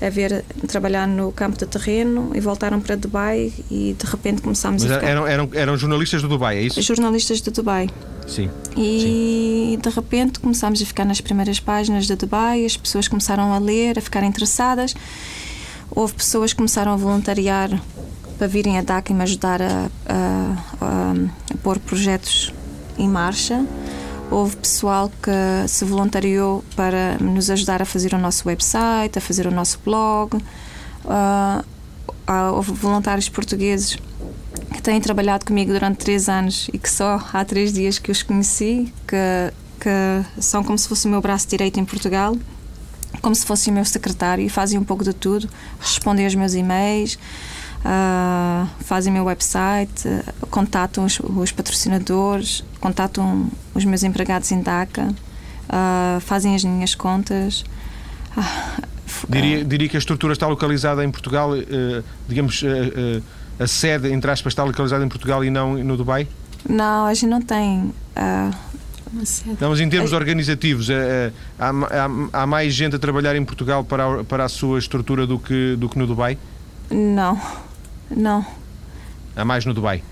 a 0.00 0.08
ver 0.08 0.44
trabalhar 0.66 1.06
no 1.06 1.30
campo 1.30 1.58
de 1.58 1.66
terreno 1.66 2.30
e 2.34 2.40
voltaram 2.40 2.80
para 2.80 2.96
Dubai 2.96 3.52
e 3.70 3.94
de 3.98 4.06
repente 4.06 4.40
começámos 4.40 4.82
Mas 4.82 4.92
a 4.92 4.94
ficar... 4.94 5.10
eram, 5.10 5.26
eram, 5.26 5.48
eram 5.52 5.76
jornalistas 5.76 6.22
do 6.22 6.28
Dubai, 6.28 6.56
é 6.56 6.62
isso? 6.62 6.80
Jornalistas 6.80 7.40
de 7.42 7.50
Dubai. 7.50 7.88
Sim. 8.26 8.48
E 8.76 9.76
Sim. 9.76 9.78
de 9.82 9.94
repente 9.94 10.40
começámos 10.40 10.80
a 10.80 10.86
ficar 10.86 11.04
nas 11.04 11.20
primeiras 11.20 11.60
páginas 11.60 12.06
de 12.06 12.14
Dubai, 12.16 12.64
as 12.64 12.76
pessoas 12.76 13.08
começaram 13.08 13.52
a 13.52 13.58
ler, 13.58 13.98
a 13.98 14.00
ficar 14.00 14.22
interessadas 14.22 14.94
Houve 15.92 16.14
pessoas 16.14 16.52
que 16.52 16.56
começaram 16.56 16.92
a 16.92 16.96
voluntariar 16.96 17.70
para 18.38 18.46
virem 18.46 18.78
a 18.78 18.82
DAC 18.82 19.10
e 19.10 19.14
me 19.14 19.22
ajudar 19.22 19.60
a, 19.60 19.90
a, 20.06 20.56
a, 20.80 21.12
a 21.52 21.56
pôr 21.62 21.78
projetos 21.78 22.54
em 22.96 23.08
marcha. 23.08 23.66
Houve 24.30 24.56
pessoal 24.56 25.10
que 25.22 25.68
se 25.68 25.84
voluntariou 25.84 26.64
para 26.76 27.18
nos 27.18 27.50
ajudar 27.50 27.82
a 27.82 27.84
fazer 27.84 28.14
o 28.14 28.18
nosso 28.18 28.48
website, 28.48 29.18
a 29.18 29.20
fazer 29.20 29.46
o 29.46 29.50
nosso 29.50 29.80
blog. 29.84 30.36
Uh, 30.36 31.64
houve 32.54 32.72
voluntários 32.72 33.28
portugueses 33.28 33.98
que 34.72 34.80
têm 34.80 35.00
trabalhado 35.00 35.44
comigo 35.44 35.72
durante 35.72 35.98
três 35.98 36.28
anos 36.28 36.70
e 36.72 36.78
que 36.78 36.88
só 36.88 37.20
há 37.32 37.44
três 37.44 37.72
dias 37.72 37.98
que 37.98 38.12
os 38.12 38.22
conheci, 38.22 38.92
que, 39.06 39.52
que 39.80 40.40
são 40.40 40.62
como 40.62 40.78
se 40.78 40.86
fosse 40.86 41.08
o 41.08 41.10
meu 41.10 41.20
braço 41.20 41.48
direito 41.48 41.80
em 41.80 41.84
Portugal 41.84 42.36
como 43.20 43.34
se 43.34 43.44
fosse 43.44 43.70
o 43.70 43.72
meu 43.72 43.84
secretário 43.84 44.44
e 44.44 44.48
fazem 44.48 44.78
um 44.78 44.84
pouco 44.84 45.04
de 45.04 45.12
tudo. 45.12 45.48
Respondem 45.80 46.24
aos 46.24 46.34
meus 46.34 46.54
e-mails, 46.54 47.18
uh, 47.84 48.68
fazem 48.80 49.10
o 49.10 49.14
meu 49.14 49.24
website, 49.24 50.08
uh, 50.08 50.46
contatam 50.46 51.04
os, 51.04 51.20
os, 51.20 51.52
patrocinadores, 51.52 52.64
contatam 52.80 53.48
os 53.74 53.84
meus 53.84 54.02
empregados 54.02 54.50
em 54.52 54.62
DACA, 54.62 55.08
uh, 55.08 56.20
fazem 56.20 56.54
as 56.54 56.64
minhas 56.64 56.94
contas. 56.94 57.64
Diria, 59.28 59.64
diria, 59.64 59.88
que 59.88 59.96
a 59.96 59.98
estrutura 59.98 60.32
está 60.32 60.46
localizada 60.46 61.04
em 61.04 61.10
Portugal, 61.10 61.56
eh, 61.56 62.02
digamos, 62.28 62.62
eh, 62.62 63.20
eh, 63.58 63.62
a 63.62 63.66
sede, 63.66 64.12
entre 64.12 64.30
aspas, 64.30 64.52
está 64.52 64.64
localizada 64.64 65.04
em 65.04 65.08
Portugal 65.08 65.44
e 65.44 65.50
não 65.50 65.74
no 65.74 65.96
Dubai? 65.96 66.26
Não, 66.68 67.06
a 67.06 67.14
gente 67.14 67.30
não 67.30 67.42
tem. 67.42 67.92
Não, 69.60 69.70
mas 69.70 69.80
em 69.80 69.88
termos 69.88 70.12
organizativos, 70.12 70.88
é, 70.88 70.94
é, 70.94 71.32
há, 71.58 71.70
há, 71.70 72.42
há, 72.42 72.46
mais 72.46 72.72
gente 72.72 72.94
a 72.94 72.98
trabalhar 72.98 73.34
em 73.34 73.44
Portugal 73.44 73.84
para 73.84 74.20
a, 74.20 74.24
para 74.24 74.44
a 74.44 74.48
sua 74.48 74.78
estrutura 74.78 75.26
do 75.26 75.38
que, 75.38 75.74
do 75.76 75.88
que 75.88 75.98
no 75.98 76.06
Dubai? 76.06 76.38
Não, 76.90 77.40
não. 78.08 78.46
Há 79.34 79.44
mais 79.44 79.64
no 79.64 79.74
Dubai? 79.74 80.02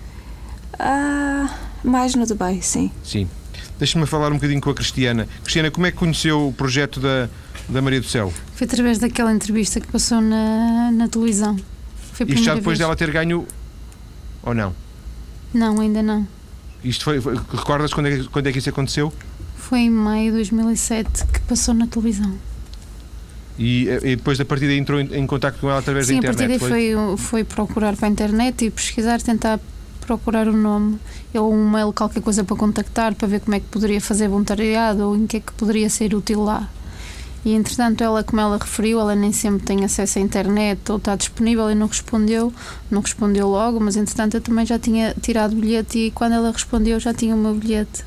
Uh, 0.73 1.49
mais 1.83 2.15
no 2.15 2.25
Dubai, 2.25 2.59
sim. 2.61 2.91
Sim. 3.03 3.29
Deixa-me 3.77 4.05
falar 4.05 4.31
um 4.31 4.35
bocadinho 4.35 4.59
com 4.59 4.69
a 4.69 4.73
Cristiana. 4.73 5.27
Cristiana, 5.43 5.71
como 5.71 5.85
é 5.85 5.91
que 5.91 5.97
conheceu 5.97 6.47
o 6.47 6.53
projeto 6.53 6.99
da, 6.99 7.29
da 7.69 7.81
Maria 7.81 8.01
do 8.01 8.07
Céu? 8.07 8.33
Foi 8.53 8.65
através 8.67 8.99
daquela 8.99 9.31
entrevista 9.31 9.79
que 9.79 9.87
passou 9.87 10.19
na, 10.19 10.91
na 10.91 11.07
televisão. 11.07 11.57
Foi 12.13 12.25
Isto 12.27 12.43
já 12.43 12.55
depois 12.55 12.77
vez. 12.77 12.79
dela 12.79 12.95
ter 12.97 13.09
ganho 13.11 13.47
ou 14.43 14.53
não? 14.53 14.75
Não, 15.53 15.79
ainda 15.79 16.03
não. 16.03 16.27
Isto 16.83 17.03
foi, 17.05 17.21
foi 17.21 17.35
recordas 17.35 17.93
quando 17.93 18.07
é, 18.07 18.23
quando 18.31 18.47
é 18.47 18.51
que 18.51 18.59
isso 18.59 18.69
aconteceu? 18.69 19.13
Foi 19.55 19.79
em 19.79 19.89
maio 19.89 20.31
de 20.31 20.37
2007 20.37 21.25
que 21.25 21.39
passou 21.41 21.73
na 21.73 21.87
televisão. 21.87 22.33
E, 23.57 23.89
e 24.03 24.15
depois 24.15 24.37
da 24.37 24.45
partida 24.45 24.73
entrou 24.73 24.99
em, 25.01 25.13
em 25.13 25.27
contato 25.27 25.59
com 25.59 25.69
ela 25.69 25.79
através 25.79 26.07
Sim, 26.07 26.13
da 26.13 26.19
internet? 26.19 26.37
Sim, 26.37 26.55
a 26.55 26.59
partir 26.59 26.69
daí 26.69 26.95
foi, 26.95 27.17
foi 27.17 27.43
procurar 27.43 27.95
para 27.97 28.07
a 28.07 28.11
internet 28.11 28.65
e 28.65 28.71
pesquisar, 28.71 29.21
tentar 29.21 29.59
procurar 29.99 30.47
o 30.47 30.53
nome 30.53 30.97
ou 31.33 31.53
um 31.53 31.69
mail, 31.69 31.93
qualquer 31.93 32.21
coisa 32.21 32.43
para 32.43 32.55
contactar, 32.55 33.13
para 33.13 33.27
ver 33.27 33.41
como 33.41 33.55
é 33.55 33.59
que 33.59 33.67
poderia 33.67 34.01
fazer 34.01 34.27
voluntariado 34.27 35.03
ou 35.03 35.15
em 35.15 35.27
que 35.27 35.37
é 35.37 35.39
que 35.39 35.51
poderia 35.53 35.89
ser 35.89 36.15
útil 36.15 36.43
lá. 36.43 36.69
E 37.45 37.53
entretanto, 37.53 38.03
ela, 38.03 38.23
como 38.23 38.41
ela 38.41 38.57
referiu, 38.57 38.99
ela 38.99 39.15
nem 39.15 39.31
sempre 39.31 39.65
tem 39.65 39.85
acesso 39.85 40.19
à 40.19 40.21
internet 40.21 40.91
ou 40.91 40.97
está 40.97 41.15
disponível 41.15 41.71
e 41.71 41.75
não 41.75 41.87
respondeu, 41.87 42.53
não 42.91 43.01
respondeu 43.01 43.47
logo, 43.47 43.79
mas 43.79 43.95
entretanto 43.95 44.35
eu 44.35 44.41
também 44.41 44.65
já 44.65 44.77
tinha 44.77 45.15
tirado 45.21 45.53
o 45.53 45.55
bilhete 45.55 45.97
e 45.97 46.11
quando 46.11 46.33
ela 46.33 46.51
respondeu 46.51 46.99
já 46.99 47.13
tinha 47.13 47.33
o 47.33 47.37
meu 47.37 47.53
bilhete. 47.53 48.03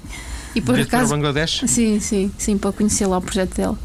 E 0.55 0.61
por 0.61 0.73
bilhete 0.73 0.95
acaso, 0.95 1.09
para 1.09 1.17
Bangladesh? 1.17 1.65
Sim, 1.67 1.99
sim, 1.99 2.31
sim, 2.37 2.59
para 2.59 2.73
conhecer 2.73 3.07
lá 3.07 3.19
o 3.19 3.23
projeto 3.23 3.57
dela. 3.57 3.79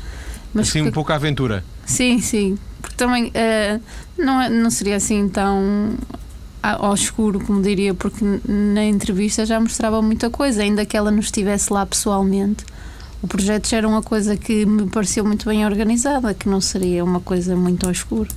Mas 0.54 0.68
assim, 0.68 0.80
porque, 0.80 0.89
um 0.89 0.94
pouco 0.94 1.12
a 1.13 1.16
aventura. 1.16 1.63
Sim, 1.86 2.20
sim, 2.20 2.58
porque 2.82 2.98
também 2.98 3.27
uh, 3.27 3.82
não, 4.18 4.42
é, 4.42 4.50
não 4.50 4.70
seria 4.70 4.98
assim 4.98 5.30
tão 5.30 5.96
ao 6.62 6.94
escuro, 6.94 7.39
como 7.39 7.62
diria, 7.62 7.94
porque 7.94 8.24
na 8.46 8.84
entrevista 8.84 9.46
já 9.46 9.60
mostrava 9.60 10.01
muita 10.01 10.30
coisa, 10.30 10.63
ainda 10.63 10.86
que 10.86 10.98
ela 10.98 11.10
não 11.10 11.20
estivesse 11.20 11.72
lá 11.72 11.86
pessoalmente. 11.86 12.66
O 13.22 13.28
projeto 13.28 13.68
já 13.68 13.78
era 13.78 13.88
uma 13.88 14.02
coisa 14.02 14.38
que 14.38 14.66
me 14.66 14.88
pareceu 14.90 15.26
muito 15.26 15.48
bem 15.48 15.66
organizada, 15.66 16.34
que 16.34 16.48
não 16.48 16.62
seria 16.62 17.04
uma 17.04 17.20
coisa 17.20 17.56
muito 17.56 17.86
ao 17.86 17.92
escuro. 17.92 18.30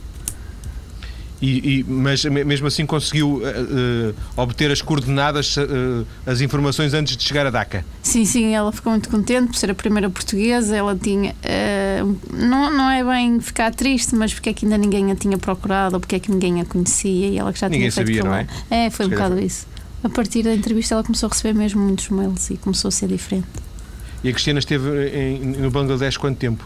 E, 1.40 1.78
e, 1.78 1.84
mas 1.84 2.22
mesmo 2.24 2.66
assim 2.66 2.84
conseguiu 2.84 3.36
uh, 3.36 3.40
uh, 3.40 4.14
obter 4.36 4.70
as 4.70 4.82
coordenadas, 4.82 5.56
uh, 5.56 6.06
as 6.26 6.42
informações 6.42 6.92
antes 6.92 7.16
de 7.16 7.24
chegar 7.24 7.46
a 7.46 7.50
DACA? 7.50 7.84
Sim, 8.02 8.26
sim, 8.26 8.54
ela 8.54 8.70
ficou 8.70 8.92
muito 8.92 9.08
contente 9.08 9.46
por 9.48 9.56
ser 9.56 9.70
a 9.70 9.74
primeira 9.74 10.10
portuguesa. 10.10 10.76
Ela 10.76 10.94
tinha. 10.94 11.34
não, 12.30 12.70
não 12.70 12.90
é 12.90 13.02
bem 13.02 13.40
ficar 13.40 13.74
triste, 13.74 14.14
mas 14.14 14.34
porque 14.34 14.50
é 14.50 14.52
que 14.52 14.66
ainda 14.66 14.76
ninguém 14.76 15.10
a 15.10 15.14
tinha 15.14 15.38
procurado 15.38 15.94
ou 15.94 16.00
porque 16.00 16.16
é 16.16 16.20
que 16.20 16.30
ninguém 16.30 16.60
a 16.60 16.64
conhecia 16.66 17.28
e 17.28 17.38
ela 17.38 17.52
que 17.52 17.58
já 17.58 17.70
ninguém 17.70 17.88
tinha 17.88 18.04
feito 18.04 18.18
sabia, 18.18 18.30
não 18.30 18.34
é? 18.70 18.86
É, 18.86 18.90
foi 18.90 19.06
um 19.06 19.08
bocado 19.08 19.38
isso. 19.40 19.66
A 20.04 20.08
partir 20.10 20.42
da 20.42 20.54
entrevista 20.54 20.94
ela 20.94 21.02
começou 21.02 21.26
a 21.26 21.30
receber 21.30 21.54
mesmo 21.54 21.80
muitos 21.80 22.08
mails 22.10 22.50
e 22.50 22.58
começou 22.58 22.88
a 22.88 22.92
ser 22.92 23.08
diferente. 23.08 23.48
E 24.22 24.28
a 24.28 24.32
Cristina 24.32 24.58
esteve 24.58 25.08
em, 25.08 25.38
no 25.40 25.70
Bangladesh 25.70 26.16
quanto 26.16 26.38
tempo? 26.38 26.64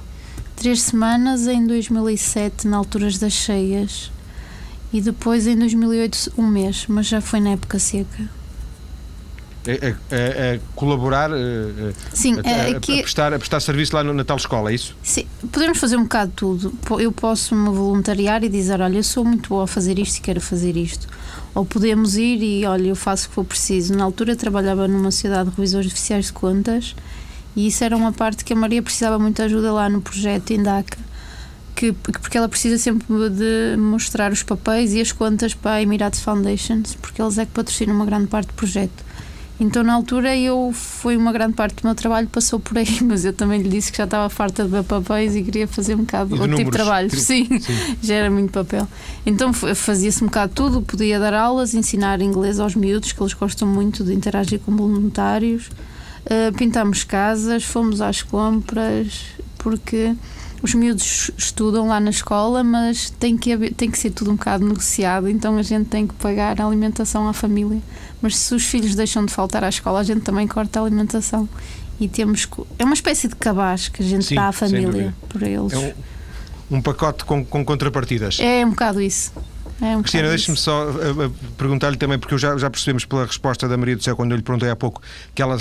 Três 0.56 0.82
semanas 0.82 1.46
em 1.46 1.66
2007, 1.66 2.66
na 2.66 2.76
alturas 2.76 3.18
das 3.18 3.32
cheias 3.32 4.11
e 4.92 5.00
depois 5.00 5.46
em 5.46 5.56
2008 5.56 6.34
um 6.38 6.46
mês, 6.46 6.87
mas 6.88 7.06
já 7.06 7.20
foi 7.20 7.40
na 7.40 7.50
época 7.50 7.78
seca. 7.78 8.28
A, 9.66 9.70
a, 9.70 10.54
a 10.56 10.58
colaborar, 10.75 11.30
sim, 12.12 12.37
a, 12.38 12.76
aqui, 12.76 12.99
a, 12.99 13.02
prestar, 13.02 13.32
a 13.32 13.38
prestar 13.38 13.61
serviço 13.61 13.96
lá 13.96 14.04
na 14.04 14.23
tal 14.23 14.37
escola, 14.37 14.70
é 14.70 14.75
isso? 14.75 14.94
Sim, 15.02 15.26
podemos 15.50 15.78
fazer 15.78 15.96
um 15.96 16.02
bocado 16.02 16.30
de 16.30 16.37
tudo. 16.37 16.75
Eu 17.00 17.11
posso 17.11 17.56
me 17.56 17.70
voluntariar 17.70 18.44
e 18.44 18.49
dizer: 18.49 18.80
Olha, 18.82 18.99
eu 18.99 19.02
sou 19.02 19.25
muito 19.25 19.49
boa 19.49 19.64
a 19.64 19.66
fazer 19.66 19.99
isto 19.99 20.18
e 20.18 20.20
quero 20.20 20.40
fazer 20.40 20.76
isto. 20.76 21.08
Ou 21.54 21.64
podemos 21.64 22.14
ir 22.14 22.42
e, 22.42 22.66
olha, 22.66 22.88
eu 22.88 22.96
faço 22.96 23.26
o 23.26 23.28
que 23.30 23.34
for 23.37 23.44
preciso. 23.44 23.94
Na 23.96 24.04
altura 24.04 24.37
trabalhava 24.37 24.87
numa 24.87 25.11
sociedade 25.11 25.49
de 25.49 25.56
revisores 25.56 25.90
oficiais 25.90 26.26
de 26.26 26.34
contas 26.34 26.94
e 27.56 27.66
isso 27.66 27.84
era 27.84 27.96
uma 27.96 28.12
parte 28.12 28.44
que 28.44 28.52
a 28.52 28.56
Maria 28.56 28.82
precisava 28.82 29.18
muito 29.18 29.37
de 29.37 29.42
ajuda 29.42 29.73
lá 29.73 29.88
no 29.88 30.00
projeto 30.00 30.50
em 30.52 30.62
DACA 30.62 30.99
que, 31.75 31.92
porque 31.92 32.38
ela 32.38 32.49
precisa 32.49 32.78
sempre 32.78 33.06
de 33.30 33.76
mostrar 33.76 34.32
os 34.32 34.42
papéis 34.42 34.94
e 34.94 35.00
as 35.00 35.12
contas 35.12 35.54
para 35.54 35.73
a 35.73 35.82
Emirates 35.82 36.20
Foundations, 36.20 36.94
porque 36.94 37.20
eles 37.20 37.37
é 37.37 37.44
que 37.44 37.52
patrocinam 37.52 37.94
uma 37.94 38.06
grande 38.06 38.28
parte 38.28 38.49
do 38.49 38.54
projeto. 38.54 39.04
Então, 39.58 39.84
na 39.84 39.94
altura, 39.94 40.37
eu 40.37 40.73
foi 40.73 41.16
uma 41.16 41.32
grande 41.32 41.54
parte 41.54 41.76
do 41.76 41.87
meu 41.87 41.94
trabalho 41.94 42.28
passou 42.28 42.58
por 42.58 42.76
aí, 42.76 42.88
mas 43.02 43.25
eu 43.25 43.32
também 43.32 43.62
lhe 43.62 43.68
disse 43.68 43.90
que 43.90 43.99
já 43.99 44.04
estava 44.04 44.28
farta 44.28 44.64
de 44.64 44.70
ver 44.70 44.82
papéis 44.82 45.37
e 45.37 45.42
queria 45.42 45.68
fazer 45.68 45.94
um 45.94 45.99
bocado 45.99 46.34
outro 46.34 46.56
tipo 46.56 46.70
de 46.70 46.76
trabalho. 46.76 47.11
Sim, 47.11 47.46
Sim, 47.61 47.96
já 48.02 48.14
era 48.14 48.30
muito 48.30 48.50
papel. 48.50 48.87
Então, 49.25 49.52
fazia-se 49.52 50.23
um 50.25 50.26
bocado 50.26 50.52
tudo, 50.54 50.82
podia 50.82 51.20
dar 51.20 51.34
aulas, 51.34 51.73
ensinar 51.73 52.20
inglês 52.20 52.58
aos 52.58 52.75
miúdos, 52.75 53.12
que 53.12 53.23
eles 53.23 53.32
gostam 53.32 53.66
muito 53.68 54.02
de 54.02 54.12
interagir 54.12 54.58
com 54.58 54.75
voluntários. 54.75 55.70
Uh, 56.24 56.52
pintámos 56.56 57.04
casas, 57.04 57.64
fomos 57.64 58.00
às 58.00 58.22
compras, 58.22 59.24
porque 59.58 60.14
os 60.62 60.72
miúdos 60.72 61.30
estudam 61.36 61.88
lá 61.88 62.00
na 62.00 62.08
escola, 62.08 62.64
mas 62.64 63.10
tem 63.10 63.36
que, 63.36 63.52
haver, 63.52 63.74
tem 63.74 63.90
que 63.90 63.98
ser 63.98 64.10
tudo 64.10 64.30
um 64.30 64.36
bocado 64.36 64.66
negociado, 64.66 65.28
então 65.28 65.58
a 65.58 65.62
gente 65.62 65.90
tem 65.90 66.06
que 66.06 66.14
pagar 66.14 66.58
a 66.58 66.66
alimentação 66.66 67.28
à 67.28 67.34
família. 67.34 67.82
Mas 68.22 68.38
se 68.38 68.54
os 68.54 68.64
filhos 68.64 68.94
deixam 68.94 69.26
de 69.26 69.32
faltar 69.32 69.62
à 69.62 69.68
escola, 69.68 70.00
a 70.00 70.02
gente 70.02 70.22
também 70.22 70.48
corta 70.48 70.80
a 70.80 70.82
alimentação. 70.82 71.46
E 72.00 72.08
temos. 72.08 72.48
É 72.78 72.84
uma 72.84 72.94
espécie 72.94 73.28
de 73.28 73.36
cabaz 73.36 73.88
que 73.88 74.02
a 74.02 74.06
gente 74.06 74.24
Sim, 74.24 74.36
dá 74.36 74.48
à 74.48 74.52
família 74.52 75.14
por 75.28 75.42
eles. 75.42 75.72
É 75.74 75.94
um, 76.70 76.78
um 76.78 76.82
pacote 76.82 77.26
com, 77.26 77.44
com 77.44 77.62
contrapartidas. 77.62 78.38
É 78.40 78.64
um 78.64 78.70
bocado 78.70 79.02
isso. 79.02 79.32
É 79.80 79.96
um 79.96 80.02
Cristina, 80.02 80.28
deixe-me 80.28 80.56
só 80.56 80.86
uh, 80.86 81.26
uh, 81.26 81.30
perguntar-lhe 81.56 81.96
também, 81.96 82.18
porque 82.18 82.36
já, 82.38 82.56
já 82.56 82.70
percebemos 82.70 83.04
pela 83.04 83.26
resposta 83.26 83.68
da 83.68 83.76
Maria 83.76 83.96
do 83.96 84.02
Céu, 84.02 84.14
quando 84.16 84.30
eu 84.30 84.36
lhe 84.36 84.42
perguntei 84.42 84.70
há 84.70 84.76
pouco, 84.76 85.02
que 85.34 85.42
ela 85.42 85.56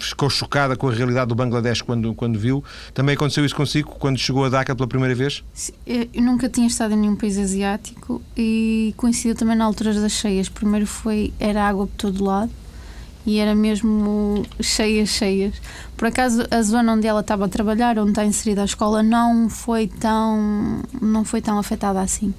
ficou 0.00 0.30
chocada 0.30 0.76
com 0.76 0.88
a 0.88 0.92
realidade 0.92 1.28
do 1.28 1.34
Bangladesh 1.34 1.82
quando, 1.82 2.14
quando 2.14 2.38
viu. 2.38 2.64
Também 2.94 3.14
aconteceu 3.14 3.44
isso 3.44 3.54
consigo 3.54 3.90
quando 3.98 4.18
chegou 4.18 4.44
a 4.44 4.48
Dhaka 4.48 4.74
pela 4.74 4.88
primeira 4.88 5.14
vez? 5.14 5.44
Eu 5.86 6.22
nunca 6.22 6.48
tinha 6.48 6.66
estado 6.66 6.94
em 6.94 6.96
nenhum 6.96 7.16
país 7.16 7.38
asiático 7.38 8.22
e 8.36 8.94
coincidiu 8.96 9.34
também 9.34 9.56
na 9.56 9.64
altura 9.64 9.92
das 9.92 10.12
cheias. 10.12 10.48
Primeiro 10.48 10.86
foi, 10.86 11.32
era 11.38 11.68
água 11.68 11.86
por 11.86 11.96
todo 11.96 12.24
lado 12.24 12.50
e 13.28 13.38
era 13.38 13.54
mesmo 13.54 14.42
cheias, 14.58 15.10
cheias. 15.10 15.54
Por 15.98 16.08
acaso 16.08 16.46
a 16.50 16.62
zona 16.62 16.94
onde 16.94 17.06
ela 17.06 17.20
estava 17.20 17.44
a 17.44 17.48
trabalhar, 17.48 17.98
onde 17.98 18.12
está 18.12 18.24
inserida 18.24 18.62
a 18.62 18.64
escola, 18.64 19.02
não 19.02 19.50
foi 19.50 19.86
tão 19.86 20.82
não 20.98 21.24
foi 21.26 21.42
tão 21.42 21.58
afetada 21.58 22.00
assim. 22.00 22.32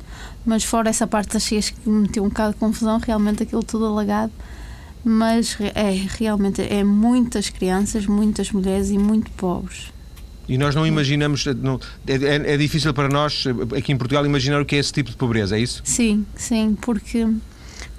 Mas 0.46 0.64
fora 0.64 0.90
essa 0.90 1.06
parte 1.06 1.34
das 1.34 1.44
cheias 1.44 1.70
que 1.70 1.90
me 1.90 2.02
meteu 2.02 2.24
um 2.24 2.30
bocado 2.30 2.54
de 2.54 2.60
confusão, 2.60 3.00
realmente 3.00 3.44
aquilo 3.44 3.64
tudo 3.64 3.86
alagado. 3.86 4.32
Mas 5.04 5.58
é 5.76 6.06
realmente 6.18 6.62
é 6.62 6.84
muitas 6.84 7.50
crianças, 7.50 8.06
muitas 8.06 8.52
mulheres 8.52 8.90
e 8.90 8.98
muito 8.98 9.32
pobres. 9.32 9.92
E 10.48 10.58
nós 10.58 10.74
não 10.74 10.86
imaginamos, 10.86 11.46
não, 11.46 11.80
é, 12.08 12.14
é, 12.14 12.54
é 12.54 12.58
difícil 12.58 12.92
para 12.94 13.08
nós 13.08 13.46
aqui 13.78 13.92
em 13.92 13.98
Portugal 13.98 14.26
imaginar 14.26 14.60
o 14.60 14.66
que 14.66 14.76
é 14.76 14.80
esse 14.80 14.92
tipo 14.92 15.12
de 15.12 15.16
pobreza, 15.16 15.56
é 15.56 15.60
isso? 15.60 15.82
Sim, 15.86 16.26
sim, 16.36 16.76
porque 16.82 17.28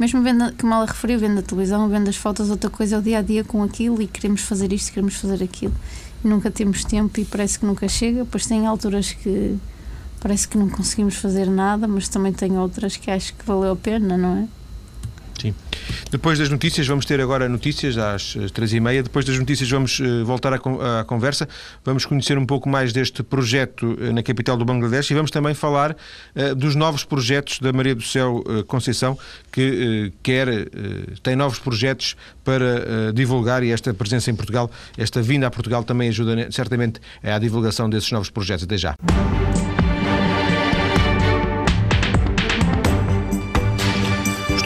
mesmo 0.00 0.22
vendo, 0.22 0.52
como 0.58 0.72
ela 0.74 0.86
referiu, 0.86 1.18
vendo 1.18 1.38
a 1.38 1.42
televisão, 1.42 1.88
vendo 1.88 2.08
as 2.08 2.16
fotos, 2.16 2.48
outra 2.48 2.70
coisa 2.70 2.96
é 2.96 2.98
o 2.98 3.02
dia 3.02 3.18
a 3.18 3.22
dia 3.22 3.44
com 3.44 3.62
aquilo 3.62 4.00
e 4.00 4.06
queremos 4.06 4.40
fazer 4.40 4.72
isto, 4.72 4.92
queremos 4.92 5.14
fazer 5.14 5.44
aquilo. 5.44 5.74
E 6.24 6.28
nunca 6.28 6.50
temos 6.50 6.84
tempo 6.84 7.20
e 7.20 7.24
parece 7.24 7.58
que 7.58 7.66
nunca 7.66 7.86
chega. 7.86 8.24
Pois 8.24 8.46
tem 8.46 8.66
alturas 8.66 9.12
que 9.12 9.56
parece 10.20 10.46
que 10.46 10.56
não 10.56 10.68
conseguimos 10.68 11.16
fazer 11.16 11.46
nada, 11.46 11.88
mas 11.88 12.08
também 12.08 12.32
tem 12.32 12.58
outras 12.58 12.96
que 12.96 13.10
acho 13.10 13.34
que 13.34 13.44
valeu 13.44 13.72
a 13.72 13.76
pena, 13.76 14.16
não 14.16 14.36
é? 14.36 14.48
Sim. 15.40 15.54
Depois 16.10 16.38
das 16.38 16.50
notícias, 16.50 16.86
vamos 16.86 17.06
ter 17.06 17.18
agora 17.18 17.48
notícias 17.48 17.96
às 17.96 18.36
três 18.52 18.74
e 18.74 18.80
meia. 18.80 19.02
Depois 19.02 19.24
das 19.24 19.38
notícias, 19.38 19.70
vamos 19.70 19.98
uh, 19.98 20.24
voltar 20.24 20.52
à, 20.52 21.04
conversa. 21.04 21.48
Vamos 21.82 22.04
conhecer 22.04 22.36
um 22.36 22.44
pouco 22.44 22.68
mais 22.68 22.92
deste 22.92 23.22
projeto 23.22 23.96
uh, 23.98 24.12
na 24.12 24.22
capital 24.22 24.58
do 24.58 24.66
Bangladesh 24.66 25.10
e 25.10 25.14
vamos 25.14 25.30
também 25.30 25.54
falar 25.54 25.96
dos 26.56 26.74
novos 26.74 27.04
projetos 27.04 27.58
da 27.58 27.72
Maria 27.72 27.94
do 27.94 28.02
Céu 28.02 28.44
Conceição, 28.66 29.18
que 29.50 30.12
quer, 30.22 30.46
tem 31.22 31.34
novos 31.34 31.58
projetos 31.58 32.16
para 32.44 33.12
divulgar 33.12 33.62
e 33.62 33.70
esta 33.70 33.92
presença 33.94 34.30
em 34.30 34.34
Portugal, 34.34 34.70
esta 34.96 35.22
vinda 35.22 35.46
a 35.46 35.50
Portugal 35.50 35.82
também 35.82 36.08
ajuda 36.08 36.50
certamente 36.50 37.00
à 37.22 37.38
divulgação 37.38 37.88
desses 37.88 38.10
novos 38.12 38.30
projetos. 38.30 38.64
Até 38.64 38.76
já. 38.76 38.94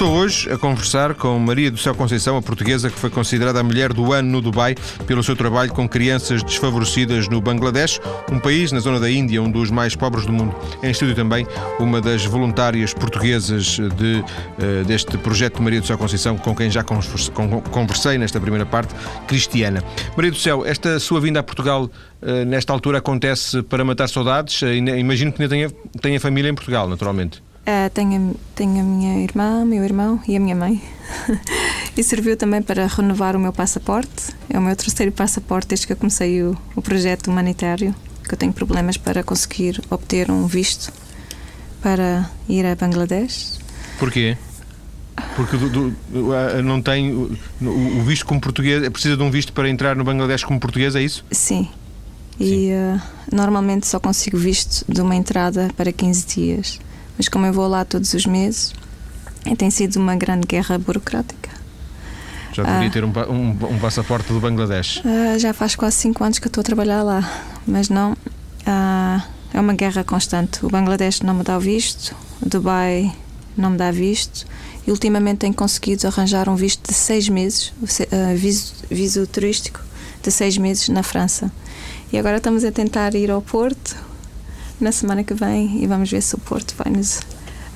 Estou 0.04 0.18
hoje 0.18 0.52
a 0.52 0.58
conversar 0.58 1.14
com 1.14 1.38
Maria 1.38 1.70
do 1.70 1.78
Céu 1.78 1.94
Conceição, 1.94 2.36
a 2.36 2.42
portuguesa 2.42 2.90
que 2.90 2.98
foi 2.98 3.08
considerada 3.08 3.60
a 3.60 3.62
mulher 3.62 3.90
do 3.90 4.12
ano 4.12 4.32
no 4.32 4.42
Dubai 4.42 4.74
pelo 5.06 5.22
seu 5.22 5.34
trabalho 5.34 5.72
com 5.72 5.88
crianças 5.88 6.42
desfavorecidas 6.42 7.26
no 7.26 7.40
Bangladesh, 7.40 7.98
um 8.30 8.38
país 8.38 8.70
na 8.70 8.80
zona 8.80 9.00
da 9.00 9.10
Índia, 9.10 9.40
um 9.40 9.50
dos 9.50 9.70
mais 9.70 9.96
pobres 9.96 10.26
do 10.26 10.32
mundo. 10.32 10.54
Em 10.82 10.90
estúdio 10.90 11.14
também 11.14 11.46
uma 11.80 12.02
das 12.02 12.22
voluntárias 12.26 12.92
portuguesas 12.92 13.78
de, 13.96 14.22
eh, 14.58 14.84
deste 14.86 15.16
projeto 15.16 15.56
de 15.56 15.62
Maria 15.62 15.80
do 15.80 15.86
Céu 15.86 15.96
Conceição, 15.96 16.36
com 16.36 16.54
quem 16.54 16.70
já 16.70 16.84
conversei 16.84 18.18
nesta 18.18 18.38
primeira 18.38 18.66
parte, 18.66 18.94
Cristiana. 19.26 19.82
Maria 20.14 20.32
do 20.32 20.38
Céu, 20.38 20.66
esta 20.66 21.00
sua 21.00 21.18
vinda 21.18 21.40
a 21.40 21.42
Portugal 21.42 21.90
eh, 22.20 22.44
nesta 22.44 22.74
altura 22.74 22.98
acontece 22.98 23.62
para 23.62 23.82
matar 23.82 24.10
saudades? 24.10 24.62
Eh, 24.64 24.76
imagino 24.76 25.32
que 25.32 25.40
ainda 25.40 25.54
tenha, 25.54 25.70
tenha 26.02 26.20
família 26.20 26.50
em 26.50 26.54
Portugal, 26.54 26.86
naturalmente. 26.86 27.42
Uh, 27.64 27.88
tenho, 27.94 28.36
tenho 28.54 28.80
a 28.80 28.82
minha 28.82 29.22
irmã, 29.22 29.64
meu 29.64 29.82
irmão 29.82 30.20
e 30.28 30.36
a 30.36 30.40
minha 30.40 30.54
mãe. 30.54 30.82
e 31.96 32.02
serviu 32.02 32.36
também 32.36 32.60
para 32.60 32.86
renovar 32.86 33.34
o 33.34 33.38
meu 33.38 33.54
passaporte. 33.54 34.34
É 34.50 34.58
o 34.58 34.62
meu 34.62 34.76
terceiro 34.76 35.10
passaporte 35.10 35.68
desde 35.68 35.86
que 35.86 35.94
eu 35.94 35.96
comecei 35.96 36.42
o, 36.42 36.54
o 36.76 36.82
projeto 36.82 37.28
humanitário, 37.28 37.94
que 38.22 38.34
eu 38.34 38.38
tenho 38.38 38.52
problemas 38.52 38.98
para 38.98 39.22
conseguir 39.22 39.80
obter 39.88 40.30
um 40.30 40.46
visto 40.46 40.92
para 41.80 42.28
ir 42.46 42.66
a 42.66 42.74
Bangladesh. 42.74 43.58
Porquê? 43.98 44.36
Porque 45.34 45.56
do, 45.56 45.70
do, 45.70 46.62
não 46.62 46.82
tem 46.82 47.14
o, 47.14 47.38
o, 47.62 48.02
visto 48.02 48.26
como 48.26 48.42
português, 48.42 48.86
precisa 48.90 49.16
de 49.16 49.22
um 49.22 49.30
visto 49.30 49.54
para 49.54 49.70
entrar 49.70 49.96
no 49.96 50.04
Bangladesh 50.04 50.44
como 50.44 50.60
português, 50.60 50.94
é 50.94 51.02
isso? 51.02 51.24
Sim. 51.30 51.66
E 52.38 52.72
uh, 52.72 53.00
normalmente 53.32 53.86
só 53.86 53.98
consigo 53.98 54.36
visto 54.36 54.84
de 54.86 55.00
uma 55.00 55.14
entrada 55.14 55.70
para 55.76 55.90
15 55.90 56.26
dias 56.26 56.80
mas 57.16 57.28
como 57.28 57.46
eu 57.46 57.52
vou 57.52 57.68
lá 57.68 57.84
todos 57.84 58.12
os 58.14 58.26
meses, 58.26 58.72
tem 59.58 59.70
sido 59.70 59.96
uma 59.96 60.16
grande 60.16 60.46
guerra 60.46 60.78
burocrática. 60.78 61.50
Já 62.52 62.62
deveria 62.62 62.88
ah, 62.88 62.92
ter 62.92 63.04
um, 63.04 63.12
um, 63.32 63.74
um, 63.74 63.78
passaporte 63.80 64.32
do 64.32 64.38
Bangladesh? 64.38 65.02
Ah, 65.04 65.36
já 65.38 65.52
faz 65.52 65.74
quase 65.74 65.96
5 65.96 66.22
anos 66.22 66.38
que 66.38 66.46
estou 66.46 66.60
a 66.60 66.64
trabalhar 66.64 67.02
lá, 67.02 67.28
mas 67.66 67.88
não. 67.88 68.16
Ah, 68.64 69.24
é 69.52 69.60
uma 69.60 69.74
guerra 69.74 70.04
constante. 70.04 70.64
O 70.64 70.68
Bangladesh 70.68 71.20
não 71.20 71.34
me 71.34 71.42
dá 71.42 71.56
o 71.56 71.60
visto, 71.60 72.14
o 72.40 72.48
Dubai 72.48 73.12
não 73.56 73.70
me 73.70 73.76
dá 73.76 73.90
visto 73.90 74.46
e 74.86 74.90
ultimamente 74.90 75.38
tenho 75.38 75.54
conseguido 75.54 76.06
arranjar 76.06 76.48
um 76.48 76.56
visto 76.56 76.88
de 76.88 76.94
6 76.94 77.28
meses, 77.28 77.68
uh, 77.82 78.36
viso, 78.36 78.74
viso 78.90 79.26
turístico 79.26 79.80
de 80.22 80.30
6 80.30 80.58
meses 80.58 80.88
na 80.88 81.02
França. 81.02 81.50
E 82.12 82.18
agora 82.18 82.36
estamos 82.36 82.64
a 82.64 82.70
tentar 82.70 83.14
ir 83.14 83.30
ao 83.30 83.40
Porto 83.40 83.96
na 84.80 84.92
semana 84.92 85.22
que 85.24 85.34
vem 85.34 85.82
e 85.82 85.86
vamos 85.86 86.10
ver 86.10 86.20
se 86.22 86.34
o 86.34 86.38
Porto 86.38 86.74
vai 86.76 86.92
nos 86.92 87.20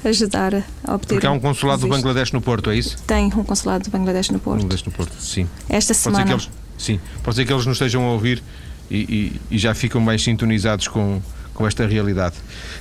ajudar 0.05 0.55
a 0.85 0.95
obter. 0.95 1.15
Porque 1.15 1.27
há 1.27 1.31
um 1.33 1.41
consulado 1.41 1.81
do. 1.83 1.89
Bangladesh 1.89 2.33
no 2.33 2.41
Porto, 2.41 2.71
é 2.71 2.77
isso? 2.77 2.97
Tem 3.07 3.27
um 3.27 3.45
consulado 3.45 3.85
do 3.85 3.91
Bangladesh 3.91 4.31
no 4.31 4.39
Porto. 4.39 4.61
Bangladesh 4.63 4.85
no 4.85 4.93
Porto, 4.93 5.21
sim. 5.21 5.49
Esta 5.69 5.69
Pode 5.69 5.85
ser 5.85 5.95
semana. 5.95 6.25
que 6.27 6.33
eles, 6.33 6.51
sim, 6.77 7.01
pode 7.23 7.37
ser 7.37 7.45
que 7.45 7.53
eles 7.53 7.67
nos 7.67 7.77
estejam 7.77 8.05
a 8.05 8.13
ouvir 8.13 8.43
e, 8.91 8.97
e- 9.51 9.55
e 9.57 9.59
já 9.59 9.75
ficam 9.75 10.01
mais 10.01 10.23
sintonizados 10.23 10.87
com, 10.89 11.21
com 11.55 11.67
esta 11.67 11.87
realidade. 11.87 12.37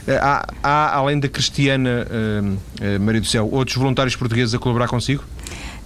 Eh, 0.08 0.18
Há, 0.22 0.48
há, 0.62 0.96
além 0.96 1.20
da 1.20 1.28
Cristiana 1.28 2.08
eh, 2.10 2.42
eh, 2.96 3.00
Maria 3.00 3.22
do 3.22 3.28
Céu, 3.28 3.50
outros 3.52 3.76
voluntários 3.78 4.16
portugueses 4.16 4.54
a 4.54 4.60
colaborar 4.60 4.88
consigo? 4.88 5.24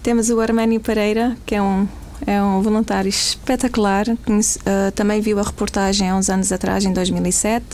Temos 0.03 0.29
o 0.29 0.39
Arménio 0.39 0.79
Pereira, 0.79 1.37
que 1.45 1.55
é 1.55 1.61
um, 1.61 1.87
é 2.27 2.41
um 2.41 2.61
voluntário 2.61 3.07
espetacular. 3.07 4.05
Conhece- 4.25 4.59
ah, 4.65 4.91
também 4.93 5.21
viu 5.21 5.39
a 5.39 5.43
reportagem 5.43 6.09
há 6.09 6.15
uns 6.15 6.29
anos 6.29 6.51
atrás, 6.51 6.83
em 6.83 6.91
2007. 6.91 7.65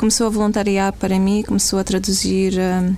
Começou 0.00 0.28
a 0.28 0.30
voluntariar 0.30 0.94
para 0.94 1.18
mim, 1.18 1.42
começou 1.42 1.78
a 1.78 1.84
traduzir 1.84 2.58
ah, 2.58 2.90